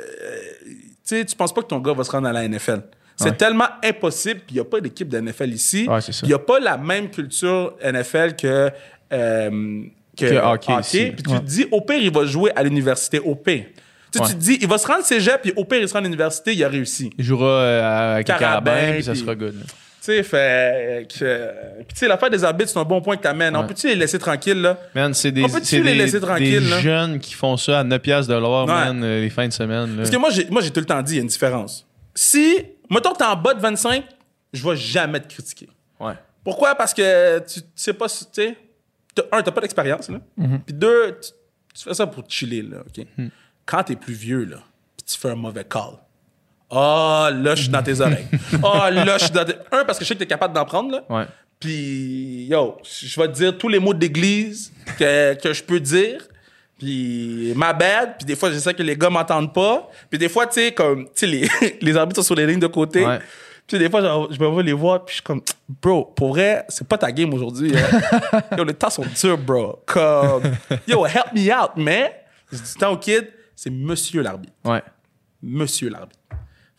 [0.66, 2.82] tu sais, tu penses pas que ton gars va se rendre à la NFL.
[3.16, 3.32] C'est Ouais.
[3.38, 5.86] tellement impossible, puis il n'y a pas d'équipe de NFL ici.
[5.88, 6.12] Ouais, ça.
[6.24, 8.72] Il n'y a pas la même culture NFL que,
[9.14, 9.84] euh,
[10.18, 11.12] que, Que hockey.
[11.16, 13.66] Puis tu te dis, au pire, il va jouer à l'université, au pire.
[14.12, 14.30] Tu, sais, Ouais.
[14.32, 16.54] tu te dis, il va se rendre cégep, puis au pire, il sera à l'université,
[16.54, 17.12] il a réussi.
[17.18, 19.56] Il jouera euh, les Carabin, puis ça sera good.
[19.64, 19.68] Tu
[20.08, 21.52] sais, fait que.
[21.78, 23.56] Puis, tu sais, l'affaire des arbitres, c'est un bon point que t'amènes.
[23.56, 23.68] On Ouais.
[23.68, 24.78] peut-tu les laisser tranquilles, là?
[24.96, 25.94] Man, c'est des, On peut-tu les
[26.40, 26.80] des, là?
[26.80, 28.74] jeunes qui font ça à 9 piastres de l'or, Ouais.
[28.74, 29.92] man, euh, les fins de semaine.
[29.92, 29.98] là.
[29.98, 31.88] Parce que moi, j'ai, moi, j'ai tout le temps dit, il y a une différence.
[32.16, 32.58] Si,
[32.90, 34.04] mettons que t'es en bas de 25,
[34.52, 35.70] je vais jamais te critiquer.
[36.00, 36.14] Ouais.
[36.44, 36.74] Pourquoi?
[36.74, 38.58] Parce que tu, tu sais pas, tu sais,
[39.32, 40.20] un, t'as pas d'expérience, là.
[40.66, 41.30] Puis deux, tu,
[41.76, 43.06] tu fais ça pour chiller, là, OK?
[43.72, 44.58] Quand t'es plus vieux, là,
[44.98, 45.94] puis tu fais un mauvais call.
[46.70, 48.28] Ah, là, je suis dans tes oreilles.
[48.64, 49.54] Ah, là, je suis dans tes...
[49.72, 51.04] Un, parce que je sais que t'es capable d'en prendre, là.
[51.10, 51.24] Ouais.
[51.58, 56.28] Puis, yo, je vais te dire tous les mots d'église que, que je peux dire.
[56.80, 58.18] Puis, ma bad.
[58.18, 59.90] Puis, des fois, je sais que les gars m'entendent pas.
[60.10, 61.48] Puis, des fois, tu sais, comme, tu sais, les,
[61.82, 63.06] les arbitres sont sur les lignes de côté.
[63.06, 63.20] Ouais.
[63.66, 65.06] Puis, des fois, genre, je me vois les voir.
[65.06, 65.42] Puis, je suis comme,
[65.82, 67.72] bro, pour vrai, c'est pas ta game aujourd'hui.
[67.74, 68.42] hein.
[68.58, 69.82] yo, les temps sont durs, bro.
[69.86, 70.44] Comme,
[70.86, 71.72] yo, help me out.
[71.78, 73.28] Mais, je dis tant au kid,
[73.62, 74.54] c'est monsieur l'arbitre.
[74.66, 74.82] Ouais.
[75.44, 76.20] Monsieur l'arbitre.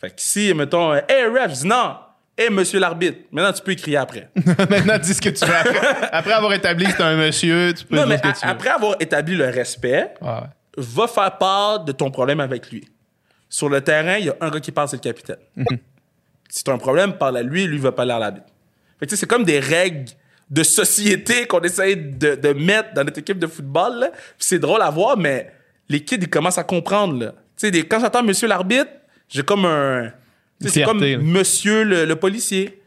[0.01, 1.95] Fait que si, mettons, hey, ref, je dis non.
[2.37, 3.19] Hey, monsieur l'arbitre.
[3.31, 4.31] Maintenant, tu peux crier après.
[4.71, 5.55] Maintenant, dis ce que tu veux.
[5.55, 8.39] Après, après avoir établi que t'es un monsieur, tu peux Non, dire mais ce que
[8.41, 8.51] tu veux.
[8.51, 10.41] après avoir établi le respect, Ouais.
[10.77, 12.89] va faire part de ton problème avec lui.
[13.49, 15.37] Sur le terrain, il y a un gars qui parle, c'est le capitaine.
[15.55, 15.79] Mhm.
[16.49, 18.47] si tu as un problème, parle à lui, lui va parler à l'arbitre.
[18.99, 20.11] Fait que, tu sais, c'est comme des règles
[20.51, 24.01] de société qu'on essaye de, de mettre dans notre équipe de football.
[24.01, 24.09] là.
[24.11, 25.53] Puis c'est drôle à voir, mais
[25.93, 27.19] les kids, ils commencent à comprendre.
[27.19, 27.35] Là.
[27.57, 28.91] Tu sais, quand j'entends monsieur l'arbitre,
[29.29, 30.11] j'ai comme un...
[30.61, 31.19] C'est comme là.
[31.19, 32.81] monsieur le, le policier.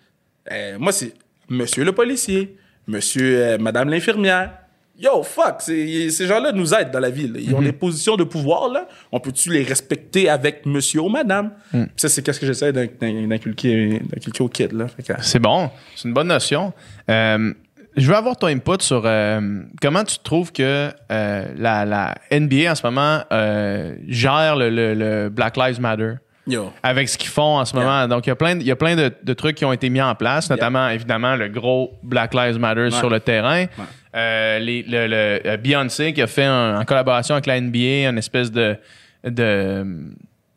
[0.52, 1.14] Euh, moi, c'est
[1.50, 2.56] monsieur le policier,
[2.88, 4.52] monsieur, euh, madame l'infirmière.
[4.98, 7.28] Yo, fuck, ces gens-là nous aident dans la vie.
[7.28, 7.38] là.
[7.42, 8.88] Ils ont des positions de pouvoir, là.
[9.12, 11.52] On peut-tu les respecter avec monsieur ou madame?
[11.72, 14.00] Puis Ça, c'est qu'est-ce que j'essaie d'in- d'in- d'inculquer
[14.40, 14.88] aux kids, là.
[15.22, 16.72] C'est bon, c'est une bonne notion.
[17.10, 17.54] Euh,
[17.96, 22.72] je veux avoir ton input sur euh, comment tu trouves que euh, la, la NBA
[22.72, 26.14] en ce moment euh, gère le, le- le Black Lives Matter?
[26.48, 26.72] Yo.
[26.84, 27.84] avec ce qu'ils font en ce Yeah.
[27.84, 28.08] moment.
[28.08, 29.74] Donc, il y a plein, de, il y a plein de, de trucs qui ont
[29.74, 33.66] été mis en place, notamment, évidemment, le gros Black Lives Matter sur le terrain.
[34.14, 38.52] Les- le, le- Beyoncé qui a fait un- en collaboration avec la NBA une espèce
[38.52, 38.78] de,
[39.24, 39.84] de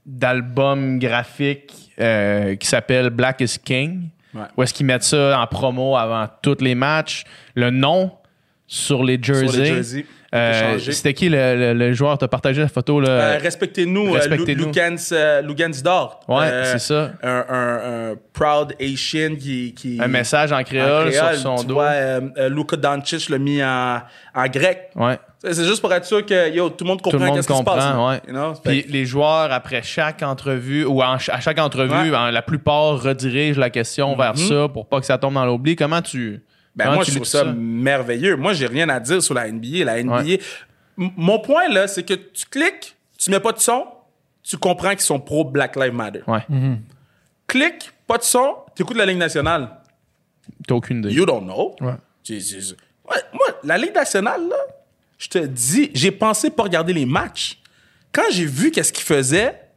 [0.05, 4.09] d'album graphique qui s'appelle Black is King.
[4.35, 4.43] Ouais.
[4.57, 7.25] Où est-ce qu'ils mettent ça en promo avant tous les matchs?
[7.55, 8.13] Le nom
[8.69, 9.49] sur les jerseys.
[9.49, 10.07] Sur les jerseys.
[10.35, 10.79] Euh.
[10.79, 12.19] C'était qui le, le- le joueur?
[12.19, 13.01] T'as partagé la photo?
[13.01, 13.09] Là?
[13.09, 14.67] Euh, respectez-nous, euh, respectez-nous.
[14.67, 16.19] Lu- Lugans, euh, Lugansdorf.
[16.29, 17.13] Ouais, Euh, c'est ça.
[17.23, 21.67] Un, un- un proud Asian qui, qui Un message en en créole, sur son tu
[21.67, 21.75] dos.
[21.75, 24.03] vois, euh, euh, Luka Doncic l'a mis en,
[24.35, 24.91] en grec.
[24.97, 25.19] Ouais.
[25.43, 27.95] C'est juste pour être sûr que yo, tout le monde comprend qu'est-ce qui se passe.
[27.97, 28.21] ouais.
[28.29, 28.53] You know?
[28.63, 32.31] Puis Fait les joueurs, après chaque entrevue, ou en à chaque entrevue, Ouais.
[32.33, 35.75] la plupart redirigent la question vers ça pour pas que ça tombe dans l'oubli.
[35.75, 36.43] Comment tu.
[36.79, 38.37] Ben moi, je trouve ça, merveilleux.
[38.37, 39.85] Moi, j'ai rien à dire sur la NBA.
[39.85, 40.43] La NBA,
[40.97, 43.87] mon point, là, c'est que tu cliques, tu mets pas de son,
[44.43, 46.23] tu comprends qu'ils sont pro Black Lives Matter.
[46.27, 46.45] Ouais.
[47.47, 49.71] Clique, pas de son, tu écoutes la Ligue nationale.
[50.67, 51.11] T'as aucune idée.
[51.11, 51.75] You don't know.
[51.81, 51.95] Ouais.
[53.33, 54.57] Moi, la Ligue nationale, là,
[55.19, 57.59] je te dis, j'ai pensé pas regarder les matchs.
[58.13, 59.68] Quand j'ai vu qu'est-ce qu'ils faisaient,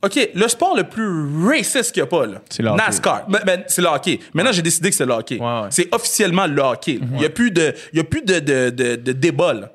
[0.00, 2.84] OK, le sport le plus raciste qu'il n'y a pas, là, C'est le hockey.
[2.84, 3.24] NASCAR.
[3.28, 4.20] Ben, ben, c'est le hockey.
[4.32, 5.38] Maintenant, j'ai décidé que c'est le hockey.
[5.40, 5.68] Ouais, ouais.
[5.70, 6.94] C'est officiellement le hockey.
[7.00, 7.06] là.
[7.14, 9.72] Il n'y a plus de, il y a plus de, de, de, de débat, là.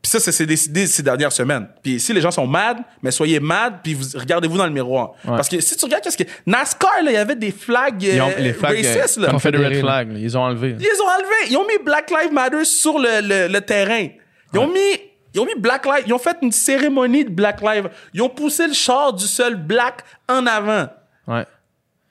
[0.00, 1.66] Puis ça, ça s'est décidé ces dernières semaines.
[1.82, 5.10] Puis si les gens sont mad, mais soyez mad, puis vous, regardez-vous dans le miroir.
[5.24, 6.22] Parce que si tu regardes, qu'est-ce que.
[6.46, 9.30] NASCAR, là, il y avait des flags, Ils ont euh, les flags euh, racistes, là.
[9.30, 9.80] Confederate Confédérés, là.
[9.80, 10.76] flag, là, ils ont enlevé.
[10.78, 11.50] Ils ont enlevés.
[11.50, 14.06] Ils ont mis Black Lives Matter sur le, le, le terrain.
[14.54, 15.07] Ils ont mis.
[15.38, 16.04] Ils ont mis Black Lives.
[16.06, 17.88] Ils ont fait une cérémonie de Black Lives.
[18.12, 20.88] Ils ont poussé le char du seul black en avant.
[21.26, 21.44] Ouais.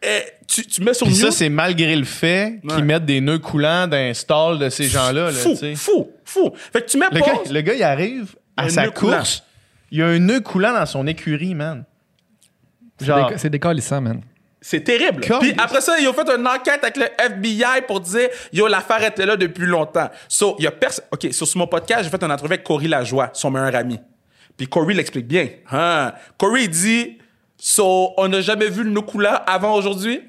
[0.02, 2.76] Et tu, tu mets sur Puis ça, c'est malgré le fait Ouais.
[2.76, 5.32] qu'ils mettent des nœuds coulants dans un stall de ces gens-là.
[5.32, 6.52] là, fou, fou, fou.
[6.72, 7.52] Fait que tu mets Le gars, pause.
[7.52, 9.18] le gars, il arrive à sa coulant.
[9.18, 9.44] course.
[9.92, 11.84] Il y a un nœud coulant dans son écurie, man.
[13.02, 14.22] Genre, C'est décalissant, man.
[14.60, 15.22] C'est terrible.
[15.40, 19.04] Puis après ça, ils ont fait une enquête avec le FBI pour dire Yo, l'affaire
[19.04, 20.10] était là depuis longtemps.
[20.28, 21.06] So, il y a personne.
[21.12, 24.00] OK, sur mon podcast, j'ai fait une entrevue avec Corey Lajoie, son meilleur ami.
[24.58, 25.48] Puis Corey l'explique bien.
[25.72, 26.12] Hein?
[26.38, 27.18] Corey il dit
[27.60, 30.22] So, on n'a jamais vu le Nukula avant aujourd'hui?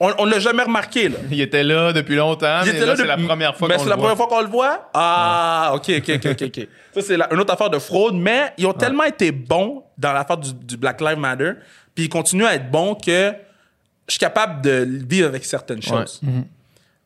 [0.00, 1.18] On, on l'a jamais remarqué, là.
[1.28, 3.84] il était là depuis longtemps, Il mais là, c'est la première fois Mais qu'on c'est
[3.86, 4.02] le la voit.
[4.14, 4.90] première fois qu'on le voit?
[4.94, 6.42] Ah, OK, OK, OK, OK.
[6.56, 6.68] ok.
[6.94, 10.12] Ça, c'est la- une autre affaire de fraude, mais ils ont tellement été bons dans
[10.12, 11.50] l'affaire du, du Black Lives Matter,
[11.96, 13.32] puis ils continuent à être bons que
[14.08, 16.20] je suis capable de vivre avec certaines choses.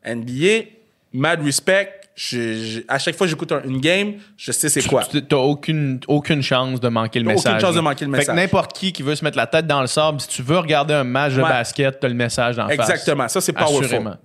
[0.05, 0.65] NBA,
[1.13, 1.99] mad respect.
[2.15, 5.03] je- je- à chaque fois que j'écoute un- une game, je sais c'est quoi.
[5.03, 7.61] Tu- T'as aucune, aucune chance de manquer le T'as aucune message.
[7.63, 8.35] chance de manquer le Fait message.
[8.37, 10.59] que n'importe qui qui veut se mettre la tête dans le sable, si tu veux
[10.59, 12.91] regarder un match de basket, t'as le message dans la face.
[12.91, 13.27] Exactement.
[13.29, 13.85] Ça, c'est powerful.
[13.87, 14.17] Assurément.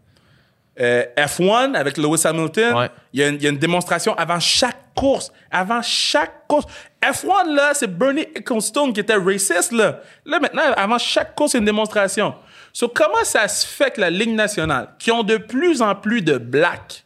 [0.82, 2.90] Euh, F1 avec Lewis Hamilton, Ouais.
[3.14, 5.32] il y, a une- il y a une démonstration avant chaque course.
[5.50, 6.66] Avant chaque course.
[7.02, 10.02] F1, là, c'est Bernie Ecclestone qui était raciste, là.
[10.26, 12.36] Là, maintenant, avant chaque course, c'est une démonstration.
[12.80, 16.22] So, comment ça se fait que la Ligue nationale, qui ont de plus en plus
[16.22, 17.04] de blacks,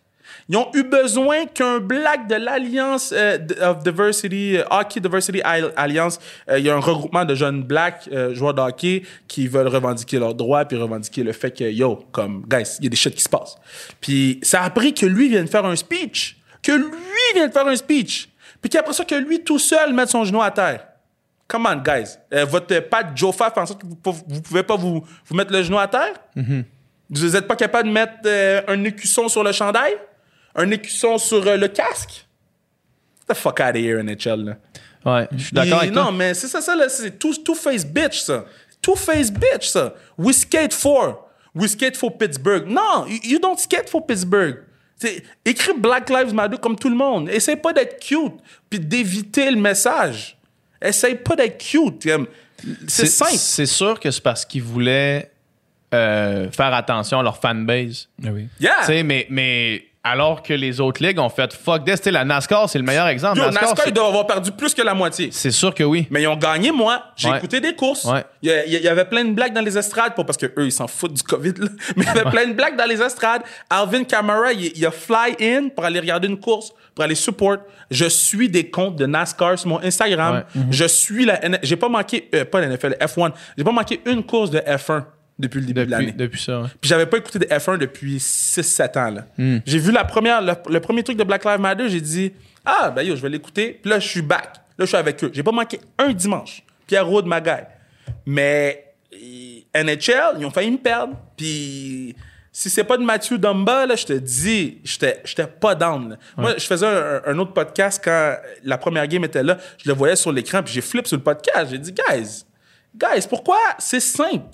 [0.50, 5.72] ils ont eu besoin qu'un black de l'Alliance euh, of Diversity, euh, Hockey Diversity Al-
[5.78, 6.20] Alliance,
[6.50, 10.20] euh, il y a un regroupement de jeunes blacks joueurs de hockey qui veulent revendiquer
[10.20, 13.16] leurs droits puis revendiquer le fait que, yo, comme, guys, il y a des shit
[13.16, 13.56] qui se passent.
[14.02, 16.36] Puis ça a pris que lui vienne faire un speech.
[16.62, 18.28] Que lui vienne faire un speech.
[18.60, 20.86] Puis qu'après ça, que lui tout seul mette son genou à terre.
[21.52, 22.16] Come on, guys.
[22.34, 25.52] Euh, votre Pat Jofa fait en sorte que vous, vous pouvez pas vous, vous mettre
[25.52, 26.14] le genou à terre?
[27.10, 29.96] Vous n'êtes pas capable de mettre euh, un écusson sur le chandail?
[30.56, 32.26] Un écusson sur euh, le casque?
[33.28, 34.46] Get the fuck out of here, NHL.
[34.46, 34.58] Là.
[35.06, 36.12] Ouais, je suis d'accord avec Non, toi.
[36.14, 36.74] mais c'est ça, ça.
[36.88, 38.46] C'est two, two face bitch, ça.
[38.82, 39.94] Two face bitch, ça.
[40.18, 41.28] We skate for.
[41.54, 42.66] We skate for Pittsburgh.
[42.66, 44.60] Non, you, you don't skate for Pittsburgh.
[45.44, 47.28] Écris Black Lives Matter comme tout le monde.
[47.30, 48.36] Essaye pas d'être cute
[48.70, 50.38] puis d'éviter le message.
[50.82, 52.04] Essaye pas d'être cute.
[52.06, 52.28] comme-
[52.88, 53.32] C'est simple.
[53.36, 55.32] C'est sûr que c'est parce qu'ils voulaient
[55.94, 58.08] euh, faire attention à leur fanbase.
[58.24, 58.48] Ah oui.
[58.60, 58.76] Yeah.
[58.82, 62.12] Tu sais, mais, mais alors que les autres ligues ont fait fuck this, tu sais,
[62.12, 63.38] la NASCAR, c'est le meilleur exemple.
[63.38, 65.30] Yo, NASCAR, NASCAR, ils doivent avoir perdu plus que la moitié.
[65.32, 66.08] c'est sûr que oui.
[66.10, 67.04] Mais ils ont gagné, moi.
[67.16, 67.38] J'ai Ouais.
[67.38, 68.06] écouté des courses.
[68.06, 68.24] Ouais.
[68.42, 70.48] Il y, a- il y avait plein de blagues dans les estrades, pas parce que
[70.58, 71.68] eux ils s'en foutent du COVID, là.
[71.96, 73.44] mais il y avait plein de blagues dans les estrades.
[73.70, 77.58] Alvin Kamara, il, il a fly in pour aller regarder une course, pour aller support.
[77.92, 80.44] Je suis des comptes de NASCAR sur mon Instagram.
[80.56, 80.62] Ouais.
[80.72, 83.32] Je suis la J'ai pas manqué, euh, pas la NFL, F1.
[83.56, 85.04] J'ai pas manqué une course de F1
[85.40, 86.12] depuis le début de l'année.
[86.12, 86.62] depuis ça.
[86.62, 86.68] ouais.
[86.80, 89.12] Puis j'avais pas écouté de F1 depuis 6-7 ans.
[89.12, 89.26] là.
[89.38, 89.58] Hmm.
[89.66, 92.34] J'ai vu la première, le, le premier truc de Black Lives Matter, j'ai dit
[92.66, 93.80] Ah, ben yo, je vais l'écouter.
[93.82, 94.56] Puis là, je suis back.
[94.78, 95.32] Là, je suis avec eux.
[95.34, 96.64] J'ai pas manqué un dimanche.
[96.88, 97.52] Pierre Roud, ma guy.
[98.26, 101.16] Mais euh, NHL, ils ont failli me perdre.
[101.38, 102.16] Puis
[102.52, 106.18] si c'est pas de Mathieu Dumba, là, je te dis, j'étais j'étais pas down.
[106.38, 109.58] Moi, je faisais un, un autre podcast quand la première game était là.
[109.84, 111.72] Je le voyais sur l'écran, puis j'ai flip sur le podcast.
[111.72, 112.44] J'ai dit, guys,
[112.96, 113.58] guys, pourquoi?
[113.80, 114.46] C'est simple.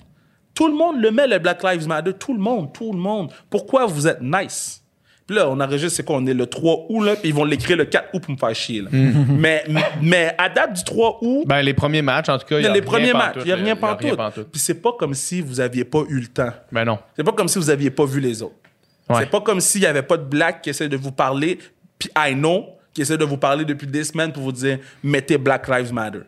[0.54, 2.12] Tout le monde le met, le Black Lives Matter.
[2.14, 3.30] Tout le monde, tout le monde.
[3.50, 4.82] Pourquoi vous êtes nice?
[5.28, 6.16] Puis là, on enregistre, c'est quoi?
[6.16, 8.38] On est le 3 août, là, puis ils vont l'écrire le 4 août pour me
[8.38, 8.88] faire chier, là.
[8.90, 9.62] mais,
[10.00, 12.66] mais à date du 3 août, Ben, les premiers matchs, en tout cas, il y
[12.66, 14.18] a les premiers matchs, il n'y a rien pantoute.
[14.50, 16.52] Puis c'est pas comme si vous aviez pas eu le temps.
[16.72, 16.98] Ben non.
[17.14, 18.54] C'est pas comme si vous aviez pas vu les autres.
[19.10, 19.16] Ouais.
[19.20, 21.58] C'est pas comme s'il y avait pas de black qui essaie de vous parler,
[21.98, 25.36] puis I know, qui essaie de vous parler depuis des semaines pour vous dire mettez
[25.36, 26.20] Black Lives Matter.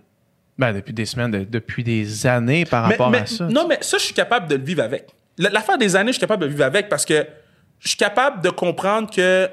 [0.59, 3.47] Ben, depuis des semaines, de- depuis des années par Mais- rapport mais- à ça.
[3.47, 5.07] Non, mais ça, je suis capable de le vivre avec.
[5.39, 7.27] L'affaire des années, je suis capable de le vivre avec parce que
[7.79, 9.49] je suis capable de comprendre que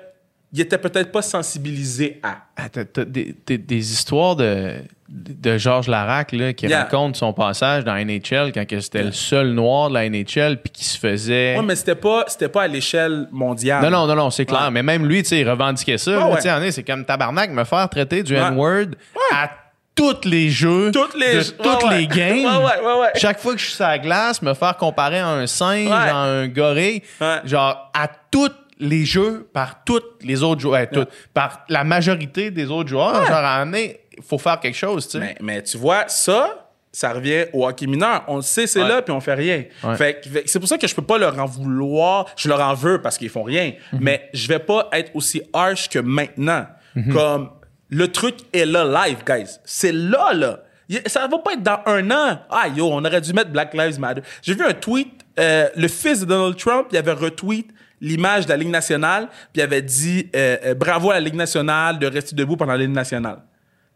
[0.54, 2.38] il était peut-être pas sensibilisé à.
[2.56, 4.76] Ah, t'as- t'as des, des- des histoires de,
[5.10, 6.84] de Georges Larac là, qui Yeah.
[6.84, 10.84] raconte son passage dans NHL quand c'était le seul noir de la NHL puis qui
[10.86, 11.56] se faisait.
[11.58, 13.84] Ouais, mais c'était pas, c'était pas à l'échelle mondiale.
[13.84, 14.64] Non, non, non, non, c'est clair.
[14.64, 14.72] Ouais.
[14.72, 16.28] Mais même lui, tu sais, il revendiquait ça.
[16.30, 16.36] Ouais.
[16.38, 18.40] tu sais, C'est comme tabarnak, me faire traiter du Ouais.
[18.42, 18.88] N-word
[19.34, 19.50] à
[19.98, 21.98] tous les jeux, Toutes les, de ouais, toutes ouais.
[21.98, 22.46] les games.
[22.64, 23.10] Ouais.
[23.16, 26.16] Chaque fois que je suis sur la glace, me faire comparer à un singe, à
[26.16, 27.02] un gorille,
[27.44, 32.70] genre à tous les jeux par tous les autres joueurs, toutes, par la majorité des
[32.70, 33.26] autres joueurs.
[33.26, 35.20] Genre, en est, il faut faire quelque chose, tu sais.
[35.20, 38.24] Mais, mais tu vois, ça, ça revient au hockey mineur.
[38.28, 39.64] On le sait, c'est là, puis on fait rien.
[39.96, 42.28] Fait, c'est pour ça que je peux pas leur en vouloir.
[42.36, 43.74] Je leur en veux parce qu'ils font rien.
[43.94, 44.00] Mhm.
[44.02, 46.68] Mais je vais pas être aussi harsh que maintenant.
[47.14, 47.52] Comme
[47.90, 49.58] le truc est là live, guys.
[49.66, 50.60] C'est là, là.
[51.08, 52.40] Ça va pas être dans un an.
[52.50, 54.22] Ah, yo, on aurait dû mettre Black Lives Matter.
[54.42, 55.10] J'ai vu un tweet,
[55.40, 57.68] euh, le fils de Donald Trump, il avait retweet
[58.00, 61.34] l'image de la Ligue nationale, puis il avait dit euh, euh, bravo à la Ligue
[61.36, 63.40] nationale de rester debout pendant la Ligue nationale.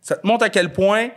[0.02, 1.10] Ça te montre à quel point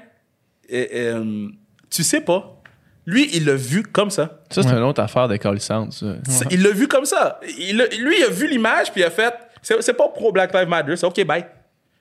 [0.73, 1.49] euh, euh,
[1.91, 2.61] tu sais pas.
[3.07, 4.39] Lui, il l'a vu comme ça.
[4.51, 6.07] Ça, c'est une autre affaire de colissante, ça.
[6.51, 7.39] Il l'a vu comme ça.
[7.59, 10.31] Il a- lui, il a vu l'image, puis il a fait c'est c'est pas pro
[10.33, 11.45] Black Lives Matter, c'est OK, bye.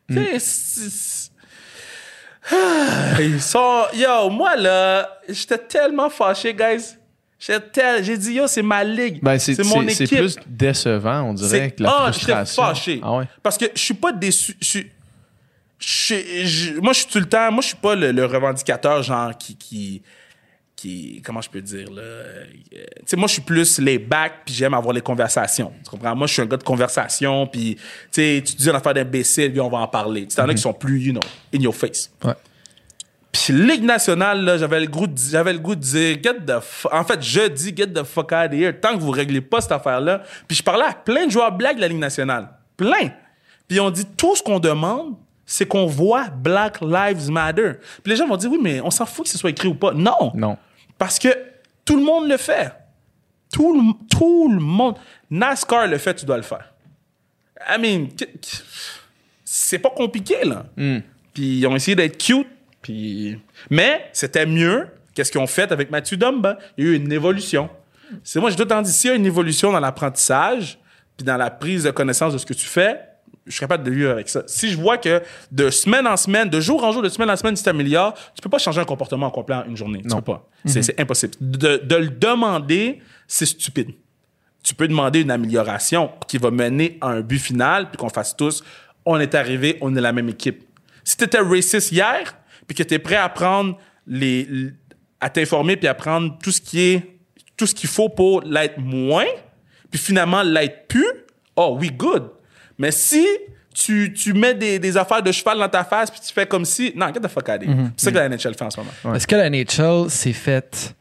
[0.10, 0.18] Mm.
[2.52, 3.86] Ah, Ils sont.
[3.94, 6.96] Yo, moi, là, j'étais tellement fâché, guys.
[7.40, 9.20] J'ai dit, yo, c'est ma ligue.
[9.22, 10.18] Ben, c'est mon c'est- c'est équipe.
[10.20, 12.64] plus décevant, on dirait, que la ah, frustration.
[12.64, 13.02] fâché.
[13.04, 13.26] Ah ouais.
[13.42, 14.56] Parce que je suis pas déçu.
[16.82, 17.52] Moi, je suis tout le temps.
[17.52, 19.56] Moi, je suis pas le, le revendicateur, genre, qui.
[19.58, 20.02] qui
[20.84, 24.42] qui, comment je peux dire là euh, tu sais moi je suis plus les back
[24.46, 26.16] puis j'aime avoir les conversations tu comprends?
[26.16, 27.82] Moi je suis un gars de conversation puis tu
[28.12, 30.62] sais tu dis une affaire d'imbécile puis on va en parler tu t'en as qui
[30.62, 31.22] sont plus you know
[31.56, 32.34] in your face Ouais.
[33.32, 36.54] puis Ligue nationale, là, j'avais le goût de, j'avais le goût de dire, get the
[36.92, 38.74] En fait, je dis, get the fuck out of here.
[38.80, 40.22] Tant que vous réglez pas cette affaire-là.
[40.48, 42.50] Puis je parlais à plein de joueurs black de la Ligue nationale.
[42.78, 43.12] Plein.
[43.68, 45.16] Puis on dit, tout ce qu'on demande,
[45.46, 47.74] c'est qu'on voit Black Lives Matter.
[48.04, 49.76] Puis les gens vont dire, oui, mais on s'en fout que ce soit écrit ou
[49.76, 49.92] pas.
[49.94, 50.32] Non.
[50.36, 50.58] Non.
[50.98, 51.30] Parce que
[51.86, 52.72] tout le monde le fait.
[53.52, 54.96] Tout le, tout le monde.
[55.30, 56.74] NASCAR le fait, tu dois le faire.
[57.70, 58.08] I mean,
[59.44, 60.66] c'est pas compliqué, là.
[61.34, 62.48] Puis ils ont essayé d'être cute.
[62.82, 63.40] Puis...
[63.70, 66.58] Mais c'était mieux qu'est-ce qu'ils ont fait avec Mathieu Dumba.
[66.78, 67.70] Il y a eu une évolution.
[68.24, 70.78] C'est moi, j'ai tout le temps dit, s'il y a une évolution dans l'apprentissage,
[71.18, 73.00] puis dans la prise de connaissance de ce que tu fais,
[73.46, 74.44] je suis capable de vivre avec ça.
[74.48, 75.22] Si je vois que
[75.52, 78.42] de semaine en semaine, de jour en jour, de semaine en semaine, tu t'améliores, tu
[78.42, 80.02] peux pas changer un comportement en complet en une journée.
[80.02, 80.18] Tu Non.
[80.18, 80.48] peux pas.
[80.66, 81.34] C'est c'est impossible.
[81.42, 83.92] De, de le demander, c'est stupide.
[84.64, 88.36] Tu peux demander une amélioration qui va mener à un but final, puis qu'on fasse
[88.38, 88.64] tous,
[89.06, 90.64] on est arrivé, on est la même équipe.
[91.04, 93.78] Si tu étais raciste hier, puis que tu es prêt à prendre
[94.08, 94.48] les,
[95.20, 97.10] à t'informer puis à prendre tout ce qui est
[97.58, 99.28] tout ce qu'il faut pour l'être moins,
[99.92, 101.06] puis finalement l'être plus,
[101.56, 102.32] oh oui, good.
[102.78, 103.26] Mais si
[103.74, 106.66] tu, tu mets des, des affaires de cheval dans ta face puis tu fais comme
[106.66, 106.94] si.
[106.96, 107.76] Non, get the fuck out of here.
[107.98, 109.16] C'est ça que la NHL fait en ce moment.
[109.16, 110.96] Est-ce que la NHL s'est faite.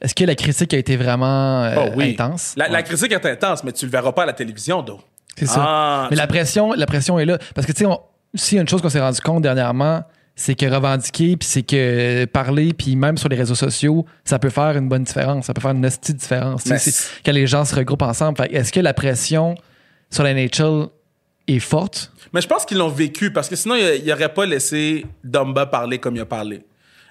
[0.00, 2.12] Est-ce que la critique a été vraiment euh, Oh oui.
[2.18, 2.52] intense?
[2.56, 5.00] La, la critique est intense, mais tu le verras pas à la télévision, d'eau.
[5.38, 5.62] C'est ça.
[5.66, 7.38] Ah, Mais la pression, la pression est là.
[7.54, 8.00] Parce que, tu sais, on-
[8.34, 10.02] s'il y a une chose qu'on s'est rendu compte dernièrement,
[10.34, 14.50] c'est que revendiquer, puis c'est que parler, puis même sur les réseaux sociaux, ça peut
[14.50, 15.46] faire une bonne différence.
[15.46, 16.62] Ça peut faire une hostie de différence.
[16.64, 18.36] Tu sais, Mais c'est- c'est- quand les gens se regroupent ensemble.
[18.36, 19.54] Fait que Est-ce que la pression
[20.10, 20.88] sur la NHL
[22.32, 25.98] Mais je pense qu'ils l'ont vécu parce que sinon, ils n'auraient pas laissé Dumba parler
[25.98, 26.62] comme il a parlé.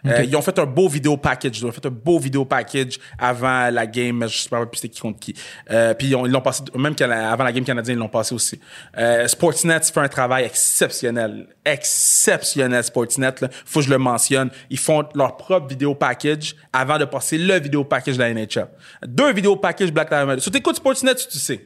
[0.08, 1.60] Euh, ils ont fait un beau vidéo package.
[1.60, 4.26] Ils ont fait un beau vidéo package avant la game.
[4.28, 5.34] Je sais pas plus c'était qui contre qui.
[5.72, 8.34] Euh, puis ils ont- ils l'ont passé, même avant la game canadienne, ils l'ont passé
[8.36, 8.60] aussi.
[8.98, 11.48] Euh, Sportsnet fait un travail exceptionnel.
[11.66, 13.34] Exceptionnel, Sportsnet.
[13.42, 13.50] Là.
[13.66, 14.50] Faut que je le mentionne.
[14.70, 18.68] Ils font leur propre vidéo package avant de passer le vidéo package de la NHL.
[19.06, 20.42] Deux vidéos package Black Lives Matter.
[20.42, 21.64] Si tu écoutes Sportsnet, tu sais.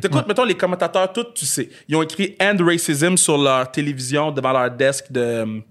[0.00, 1.68] T'écoutes, mettons, les commentateurs, tout, tu sais.
[1.88, 5.62] Ils ont écrit End Racism sur leur télévision devant leur desk de,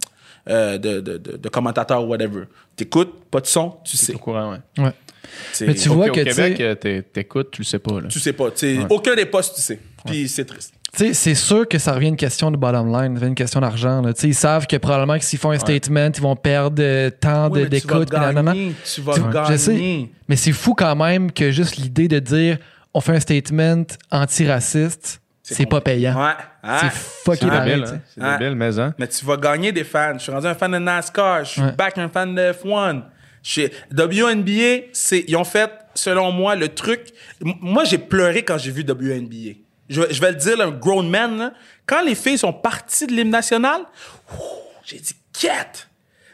[0.49, 2.43] euh, de, de, de, de commentateurs ou whatever.
[2.75, 4.13] T'écoutes, pas de son, tu sais.
[4.15, 4.83] Au courant, ouais.
[4.83, 4.93] Ouais.
[5.53, 7.65] C'est- Mais tu Au- vois au que, tu Québec, sais- euh, t'é- t'écoutes, tu le
[7.65, 8.01] sais pas.
[8.01, 8.07] Là.
[8.09, 8.49] Tu sais pas.
[8.89, 9.79] Aucun des postes, tu sais.
[10.05, 10.73] Puis c'est triste.
[10.93, 13.23] Tu sais, c'est sûr que ça revient à une question de bottom line, ça revient
[13.23, 14.01] à une question d'argent.
[14.01, 14.13] là.
[14.13, 17.09] Tu sais, Ils savent que probablement que s'ils font un statement, ils vont perdre euh,
[17.11, 18.09] tant Oui, mais tu vas d'écoute.
[18.11, 19.51] gagner, Tu vas Tu- gagner.
[19.51, 20.09] Je sais.
[20.27, 22.57] Mais c'est fou quand même que juste l'idée de dire
[22.93, 25.20] on fait un statement antiraciste,
[25.55, 26.15] c'est pas payant.
[26.19, 26.33] Ouais.
[26.79, 27.99] C'est fucking débile, hein?
[28.13, 28.37] C'est Ouais.
[28.37, 28.93] débile, mais hein?
[28.97, 30.13] Mais tu vas gagner des fans.
[30.15, 31.45] Je suis rendu un fan de NASCAR.
[31.45, 31.71] Je suis Ouais.
[31.73, 33.03] back un fan de F1.
[33.43, 37.07] Chez WNBA, c'est, ils ont fait, selon moi, le truc.
[37.41, 39.55] Moi, j'ai pleuré quand j'ai vu WNBA.
[39.89, 41.53] Je, vais- je vais le dire, là, un grown man, là.
[41.85, 43.81] quand les filles sont parties de l'hymne national,
[44.85, 45.87] j'ai dit, quête!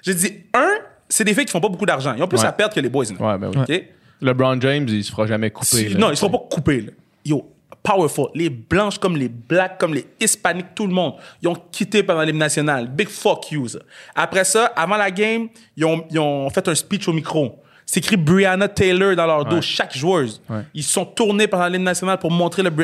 [0.03, 0.70] J'ai dit, un,
[1.09, 2.13] c'est des filles qui font pas beaucoup d'argent.
[2.15, 2.45] Ils ont plus Ouais.
[2.45, 3.05] à perdre que les boys.
[3.20, 3.26] là.
[3.34, 3.84] Ouais, ben oui.
[4.22, 5.65] LeBron James, il se fera jamais couper.
[5.65, 5.99] Si- là.
[5.99, 6.82] non, ils seront pas coupés.
[6.82, 6.91] Là.
[7.26, 7.51] Yo,
[7.88, 8.27] powerful.
[8.35, 11.13] Les blanches comme les blacks, comme les hispaniques, tout le monde.
[11.41, 12.88] Ils ont quitté pendant l'hymne national.
[12.88, 13.79] Big fuck you, ça.
[14.15, 17.61] Après ça, avant la game, ils ont, ils ont fait un speech au micro.
[17.85, 19.61] C'est écrit Brianna Taylor dans leur dos, Ouais.
[19.61, 20.41] chaque joueuse.
[20.49, 20.63] Ouais.
[20.73, 22.69] Ils sont tournés pendant l'hymne national pour montrer le...
[22.75, 22.83] Tu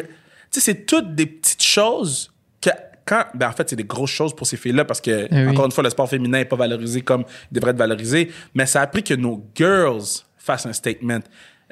[0.52, 2.32] sais, c'est toutes des petites choses
[2.62, 2.70] que
[3.06, 3.26] quand...
[3.34, 5.48] Ben, en fait, c'est des grosses choses pour ces filles-là parce que, Eh oui.
[5.50, 8.32] encore une fois, le sport féminin n'est pas valorisé comme il devrait être valorisé.
[8.54, 10.04] Mais ça a pris que nos girls
[10.38, 11.20] fassent un statement.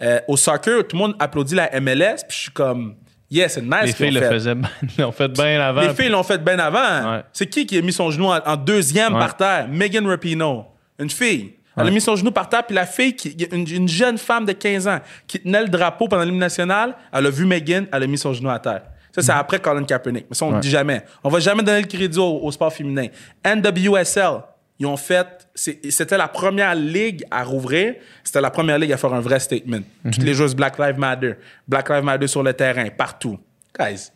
[0.01, 2.95] Euh, au soccer, tout le monde applaudit la MLS, puis je suis comme...
[3.32, 4.57] Yeah, c'est nice Les filles ont le fait.
[5.01, 5.82] l'ont fait bien avant.
[5.82, 7.13] Les filles l'ont fait bien avant.
[7.13, 7.23] Ouais.
[7.32, 9.19] C'est qui qui a mis son genou en, en deuxième Ouais.
[9.19, 9.67] par terre?
[9.69, 10.65] Megan Rapinoe.
[10.99, 11.53] Une fille.
[11.77, 14.45] Elle a mis son genou par terre, puis la fille, qui, une, une jeune femme
[14.45, 18.03] de 15 ans, qui tenait le drapeau pendant l'hymne national, elle a vu Megan, elle
[18.03, 18.82] a mis son genou à terre.
[19.15, 20.25] Ça, c'est après Colin Kaepernick.
[20.29, 21.01] Mais ça, on ne le dit jamais.
[21.23, 23.07] On va jamais donner le crédit au, au sport féminin.
[23.45, 24.41] NWSL,
[24.82, 25.27] ils ont fait...
[25.53, 27.93] C'était la première ligue à rouvrir.
[28.23, 29.82] C'était la première ligue à faire un vrai statement.
[30.05, 31.34] Toutes les joueuses Black Lives Matter.
[31.67, 33.38] Black Lives Matter sur le terrain, partout.
[33.79, 34.09] Guys,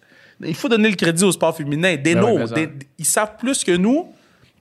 [0.44, 1.96] il faut donner le crédit au sport féminin.
[1.98, 2.56] Des Ben oui, ça.
[2.56, 4.08] des- ils savent plus que nous,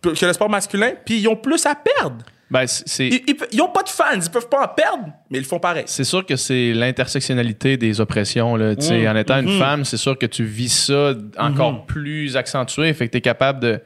[0.03, 2.19] que le sport masculin, puis ils ont plus à perdre.
[2.51, 2.67] Ben,
[2.99, 5.47] Ils, ils, ils ont pas de fans, ils peuvent pas en perdre, mais ils le
[5.47, 5.85] font pareil.
[5.87, 8.55] c'est sûr que c'est l'intersectionnalité des oppressions.
[8.57, 8.75] Là.
[8.79, 12.93] Sais, En étant une femme, c'est sûr que tu vis ça encore plus accentué.
[12.93, 13.81] Fait que tu es capable de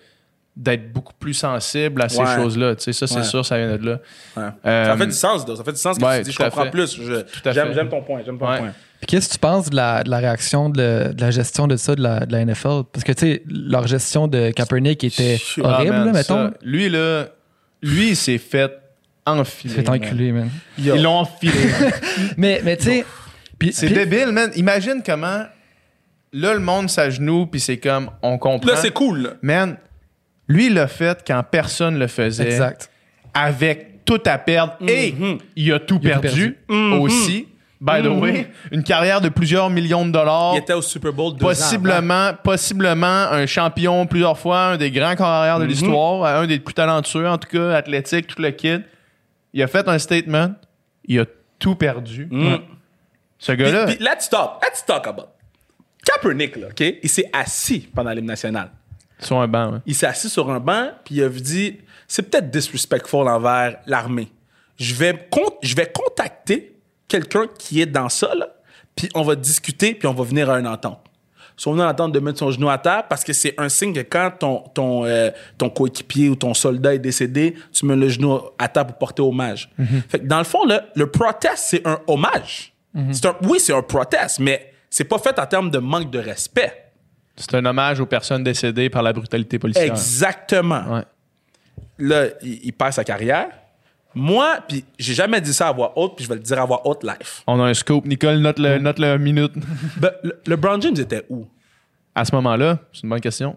[0.58, 2.34] d'être beaucoup plus sensible à ces Ouais.
[2.36, 2.74] choses-là.
[2.74, 3.22] Tu sais, ça, c'est Ouais.
[3.24, 3.98] sûr, ça vient de là.
[4.36, 4.42] Ouais.
[4.66, 5.54] Euh, ça fait du sens, là.
[5.56, 6.70] ça fait du sens que ouais, tu dis, je comprends fait.
[6.70, 7.00] plus.
[7.44, 8.58] J'aime ton point, j'aime ton Ouais.
[8.58, 8.72] point.
[9.00, 11.76] Puis qu'est-ce que tu penses de la, de la réaction de, de la gestion de
[11.76, 12.82] ça de la, de la NFL?
[12.92, 16.48] Parce que, tu sais, leur gestion de Kaepernick était Ah, horrible, man, là, mettons.
[16.48, 17.26] ça, lui, là,
[17.80, 18.72] lui, il s'est fait
[19.24, 19.74] enfiler.
[19.76, 20.02] C'est man.
[20.02, 20.50] enculé, man.
[20.76, 21.52] Ils l'ont enfilé.
[22.36, 23.04] Mais, mais tu sais...
[23.70, 24.50] c'est débile, man.
[24.56, 25.44] Imagine comment,
[26.32, 28.72] là, le monde s'agenouille, puis c'est comme, on comprend.
[28.72, 29.22] Là, c'est cool.
[29.22, 29.30] là.
[29.42, 29.76] Man,
[30.48, 32.44] lui, il l'a fait quand personne le faisait.
[32.46, 32.90] Exact.
[33.34, 34.74] Avec tout à perdre.
[34.88, 35.14] Et
[35.56, 37.46] il a tout Il a tout perdu, aussi.
[37.80, 40.54] By the way, une carrière de plusieurs millions de dollars.
[40.54, 41.54] Il était au Super Bowl deux ans avant.
[41.54, 45.70] Possiblement, possiblement un champion plusieurs fois, un des grands carrières de Mhm.
[45.70, 48.82] l'histoire, un des plus talentueux, en tout cas, athlétique, tout le kid.
[49.52, 50.54] Il a fait un statement.
[51.04, 51.24] Il a
[51.60, 52.26] tout perdu.
[52.30, 52.56] Mm.
[53.38, 55.26] Ce gars-là, let's talk, let's talk about.
[56.04, 56.84] Kaepernick, là, OK?
[57.02, 58.70] Il s'est assis pendant l'hymne national.
[59.20, 59.80] Sur un banc.
[59.86, 64.28] il s'est assis sur un banc, puis il a dit c'est peut-être disrespectful envers l'armée.
[64.78, 66.76] Je vais, con- je vais contacter
[67.08, 68.48] quelqu'un qui est dans ça, là,
[68.94, 71.00] puis on va discuter, puis on va venir à une entente.
[71.56, 73.92] Soit on a l'entente de mettre son genou à terre parce que c'est un signe
[73.92, 78.08] que quand ton, ton, euh, ton coéquipier ou ton soldat est décédé, tu mets le
[78.08, 79.68] genou à terre pour porter hommage.
[80.08, 82.72] Fait que dans le fond, là, le protest, c'est un hommage.
[83.12, 86.20] C'est un- oui, c'est un protest, mais c'est pas fait en termes de manque de
[86.20, 86.87] respect.
[87.38, 89.84] C'est un hommage aux personnes décédées par la brutalité policière.
[89.84, 90.82] Exactement.
[90.94, 91.02] Ouais.
[91.98, 93.48] là, il, il perd sa carrière.
[94.14, 96.64] Moi, puis j'ai jamais dit ça à voix haute, puis je vais le dire à
[96.64, 97.42] voix haute live.
[97.46, 98.04] On a un scoop.
[98.04, 99.52] Nicole, note le, note le minute.
[99.96, 101.46] Ben, le, LeBron James était où?
[102.14, 103.56] À ce moment-là, c'est une bonne question.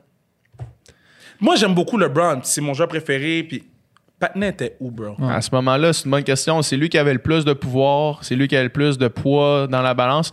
[1.40, 3.64] Moi, j'aime beaucoup LeBron, c'est mon joueur préféré, puis
[4.44, 5.16] était où, bro?
[5.28, 6.62] À ce moment-là, c'est une bonne question.
[6.62, 8.24] C'est lui qui avait le plus de pouvoir.
[8.24, 10.32] C'est lui qui avait le plus de poids dans la balance.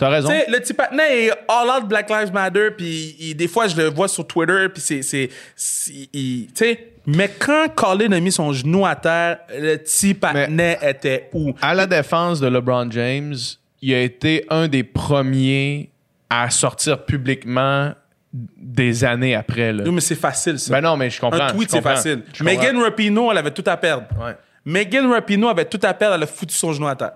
[0.00, 0.30] T'as raison.
[0.30, 4.08] Le petit Patnais est all out Black Lives Matter, puis des fois, je le vois
[4.08, 5.02] sur Twitter, puis c'est...
[5.02, 10.78] c'est, Tu sais, mais quand Colin a mis son genou à terre, le petit Patnais
[10.80, 11.52] était où?
[11.60, 13.34] À la défense de LeBron James,
[13.82, 15.90] il a été un des premiers
[16.30, 17.92] à sortir publiquement
[18.32, 19.70] des années après.
[19.70, 19.84] Là.
[19.84, 20.72] Non, mais c'est facile, ça.
[20.72, 21.42] Ben non, mais je comprends.
[21.42, 22.22] Un tweet, c'est facile.
[22.40, 24.06] Megan Rapinoe, elle avait tout à perdre.
[24.18, 24.34] Ouais.
[24.64, 27.12] Megan Rapinoe avait tout à perdre, elle a foutu son genou à terre.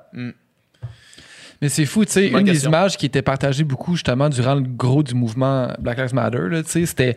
[1.65, 4.61] Mais c'est fou, tu sais, une des images qui était partagée beaucoup justement durant le
[4.61, 7.17] gros du mouvement Black Lives Matter, là, tu sais, c'était.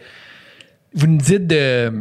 [0.93, 1.91] Vous nous dites de,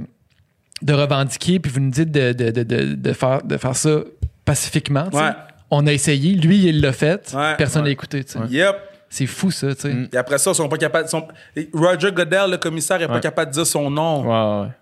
[0.80, 3.98] de revendiquer, puis vous nous dites de, de, de, de, de faire, de faire ça
[4.44, 5.06] pacifiquement.
[5.10, 5.24] tu sais.
[5.24, 5.30] Ouais.
[5.72, 7.56] On a essayé, lui, il l'a fait, Ouais.
[7.58, 7.92] personne n'a Ouais.
[7.94, 8.22] écouté.
[8.22, 8.38] tu sais.
[8.48, 8.76] Yep.
[9.08, 9.92] C'est fou, ça, tu sais.
[9.92, 10.08] Mm.
[10.12, 11.08] Et après ça, ils sont pas capables.
[11.08, 11.26] sont-
[11.74, 14.22] Roger Goodell, le commissaire, est pas capable de dire son nom.
[14.22, 14.72] Ouais, ouais.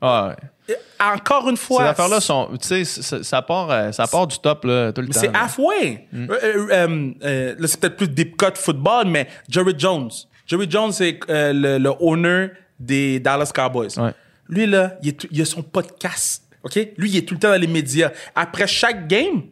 [0.00, 0.34] Ah,
[0.68, 0.76] ouais.
[1.00, 1.84] Encore une Ces fois.
[1.88, 2.48] affaires-là sont.
[2.60, 5.20] Tu sais, ça, part, euh, ça part du top là, tout le Mais temps.
[5.20, 6.06] c'est halfway.
[6.14, 10.10] Euh, euh, euh, euh, là, c'est peut-être plus deep cut football, mais Jerry Jones.
[10.46, 12.48] Jerry Jones, c'est le, le owner
[12.78, 13.98] des Dallas Cowboys.
[13.98, 14.12] Ouais.
[14.48, 16.44] Lui, là, il, est il a son podcast.
[16.62, 16.74] OK?
[16.96, 18.10] Lui, il est tout le temps dans les médias.
[18.36, 19.42] Après chaque game,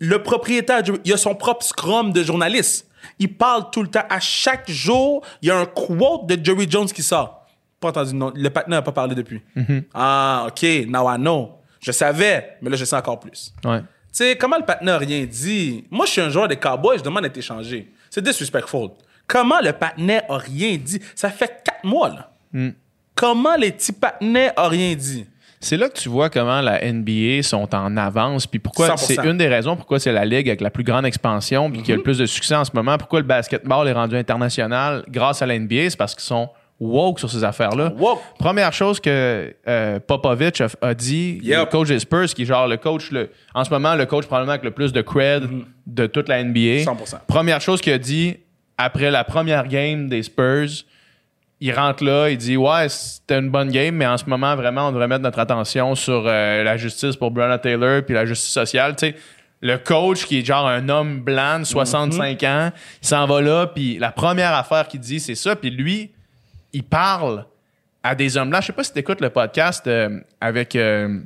[0.00, 2.88] le propriétaire, il a son propre scrum de journaliste.
[3.18, 4.04] Il parle tout le temps.
[4.08, 7.43] À chaque jour, il y a un quote de Jerry Jones qui sort.
[7.84, 8.32] Pas entendu, non.
[8.34, 9.42] Le partenaire n'a pas parlé depuis.
[9.92, 11.52] Ah, OK, now I know.
[11.80, 13.52] Je savais, mais là, je sais encore plus.
[13.62, 13.80] Ouais.
[13.80, 15.84] Tu sais, comment le partenaire n'a rien dit?
[15.90, 17.92] Moi, je suis un joueur des Cowboys, je demande d'être échangé.
[18.08, 18.88] C'est disrespectful.
[19.26, 20.98] Comment le partenaire a rien dit?
[21.14, 22.70] Ça fait quatre mois, là.
[23.14, 25.26] Comment les petits partenaires ont rien dit?
[25.64, 28.96] c'est là que tu vois comment la NBA sont en avance, puis pourquoi 100%.
[28.98, 31.92] c'est une des raisons pourquoi c'est la ligue avec la plus grande expansion, puis qui
[31.92, 32.98] a le plus de succès en ce moment.
[32.98, 36.50] Pourquoi le basketball est rendu international grâce à la NBA, c'est parce qu'ils sont
[36.84, 37.92] woke sur ces affaires-là.
[37.98, 38.20] Woke.
[38.38, 41.58] Première chose que euh, Popovich a, a dit, Yep.
[41.58, 44.26] le coach des Spurs, qui est genre le coach, le, en ce moment, le coach
[44.26, 45.48] probablement avec le plus de cred
[45.86, 46.84] de toute la NBA.
[46.84, 47.18] 100%.
[47.26, 48.36] Première chose qu'il a dit
[48.78, 50.68] après la première game des Spurs,
[51.60, 54.88] il rentre là, il dit Ouais, c'était une bonne game, mais en ce moment, vraiment,
[54.88, 58.50] on devrait mettre notre attention sur euh, la justice pour Breonna Taylor puis la justice
[58.52, 58.96] sociale.
[58.96, 59.14] Tu sais,
[59.60, 62.70] le coach qui est genre un homme blanc, de 65 ans,
[63.00, 66.10] il s'en va là, puis la première affaire qu'il dit, c'est ça, puis lui,
[66.74, 67.46] il parle
[68.02, 68.60] à des hommes blancs.
[68.62, 71.20] Je sais pas si tu écoutes le podcast euh, avec euh,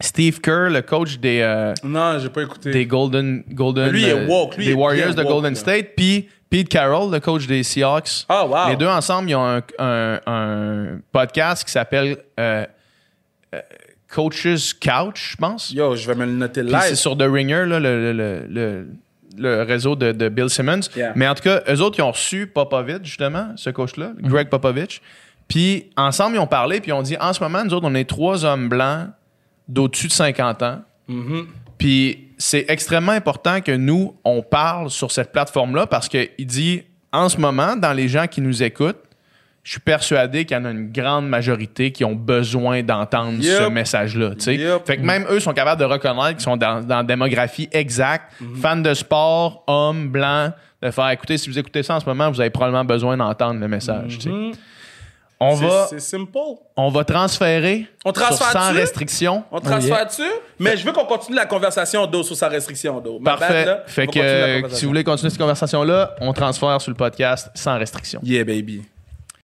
[0.00, 1.40] Steve Kerr, le coach des.
[1.40, 2.70] euh, Non, j'ai pas écouté.
[2.70, 4.56] des Golden, Golden Lui, il est woke.
[4.56, 5.58] Lui, des il est Warriors de woke, Golden là.
[5.58, 8.26] State, puis Pete Carroll, le coach des Seahawks.
[8.28, 8.68] Ah, wow.
[8.70, 12.18] Les deux ensemble, ils ont un, un- un podcast qui s'appelle
[14.08, 15.70] Coaches Couch, je pense.
[15.72, 16.94] Yo, je vais me le noter Puis c'est live.
[16.96, 18.86] sur The Ringer, là, le, le- le- le-
[19.36, 20.80] le réseau de, de Bill Simmons.
[20.96, 21.12] Yeah.
[21.16, 24.28] Mais en tout cas, eux autres, ils ont reçu Popovich, justement, ce coach-là, Mm-hmm.
[24.28, 25.00] Greg Popovich.
[25.48, 27.94] Puis ensemble, ils ont parlé, puis ils ont dit en ce moment, nous autres, on
[27.94, 29.08] est trois hommes blancs
[29.68, 30.82] d'au-dessus de 50 ans.
[31.08, 31.44] Mm-hmm.
[31.78, 36.82] Puis c'est extrêmement important que nous, on parle sur cette plateforme-là parce qu'il dit
[37.12, 39.03] en ce moment, dans les gens qui nous écoutent,
[39.64, 43.62] je suis persuadé qu'il y en a une grande majorité qui ont besoin d'entendre Yep.
[43.62, 44.32] ce message-là.
[44.46, 44.86] Yep.
[44.86, 48.30] Fait que même eux sont capables de reconnaître qu'ils sont dans, dans la démographie exacte,
[48.42, 48.60] Mm-hmm.
[48.60, 52.30] fans de sport, hommes, blancs, de faire écouter, si vous écoutez ça en ce moment,
[52.30, 54.18] vous avez probablement besoin d'entendre le message.
[54.20, 54.30] sais.
[55.40, 55.56] On.
[55.56, 56.30] C'est- va, simple.
[56.76, 59.44] on va transférer On transfère sur sans restriction.
[59.50, 60.22] On transfère dessus,
[60.58, 63.18] mais je veux qu'on continue la conversation d'eau sur sa restriction d'eau.
[63.18, 63.64] Parfait.
[63.64, 67.50] là, fait que euh, si vous voulez continuer cette conversation-là, on transfère sur le podcast
[67.54, 68.20] sans restriction.
[68.22, 68.82] Yeah, baby.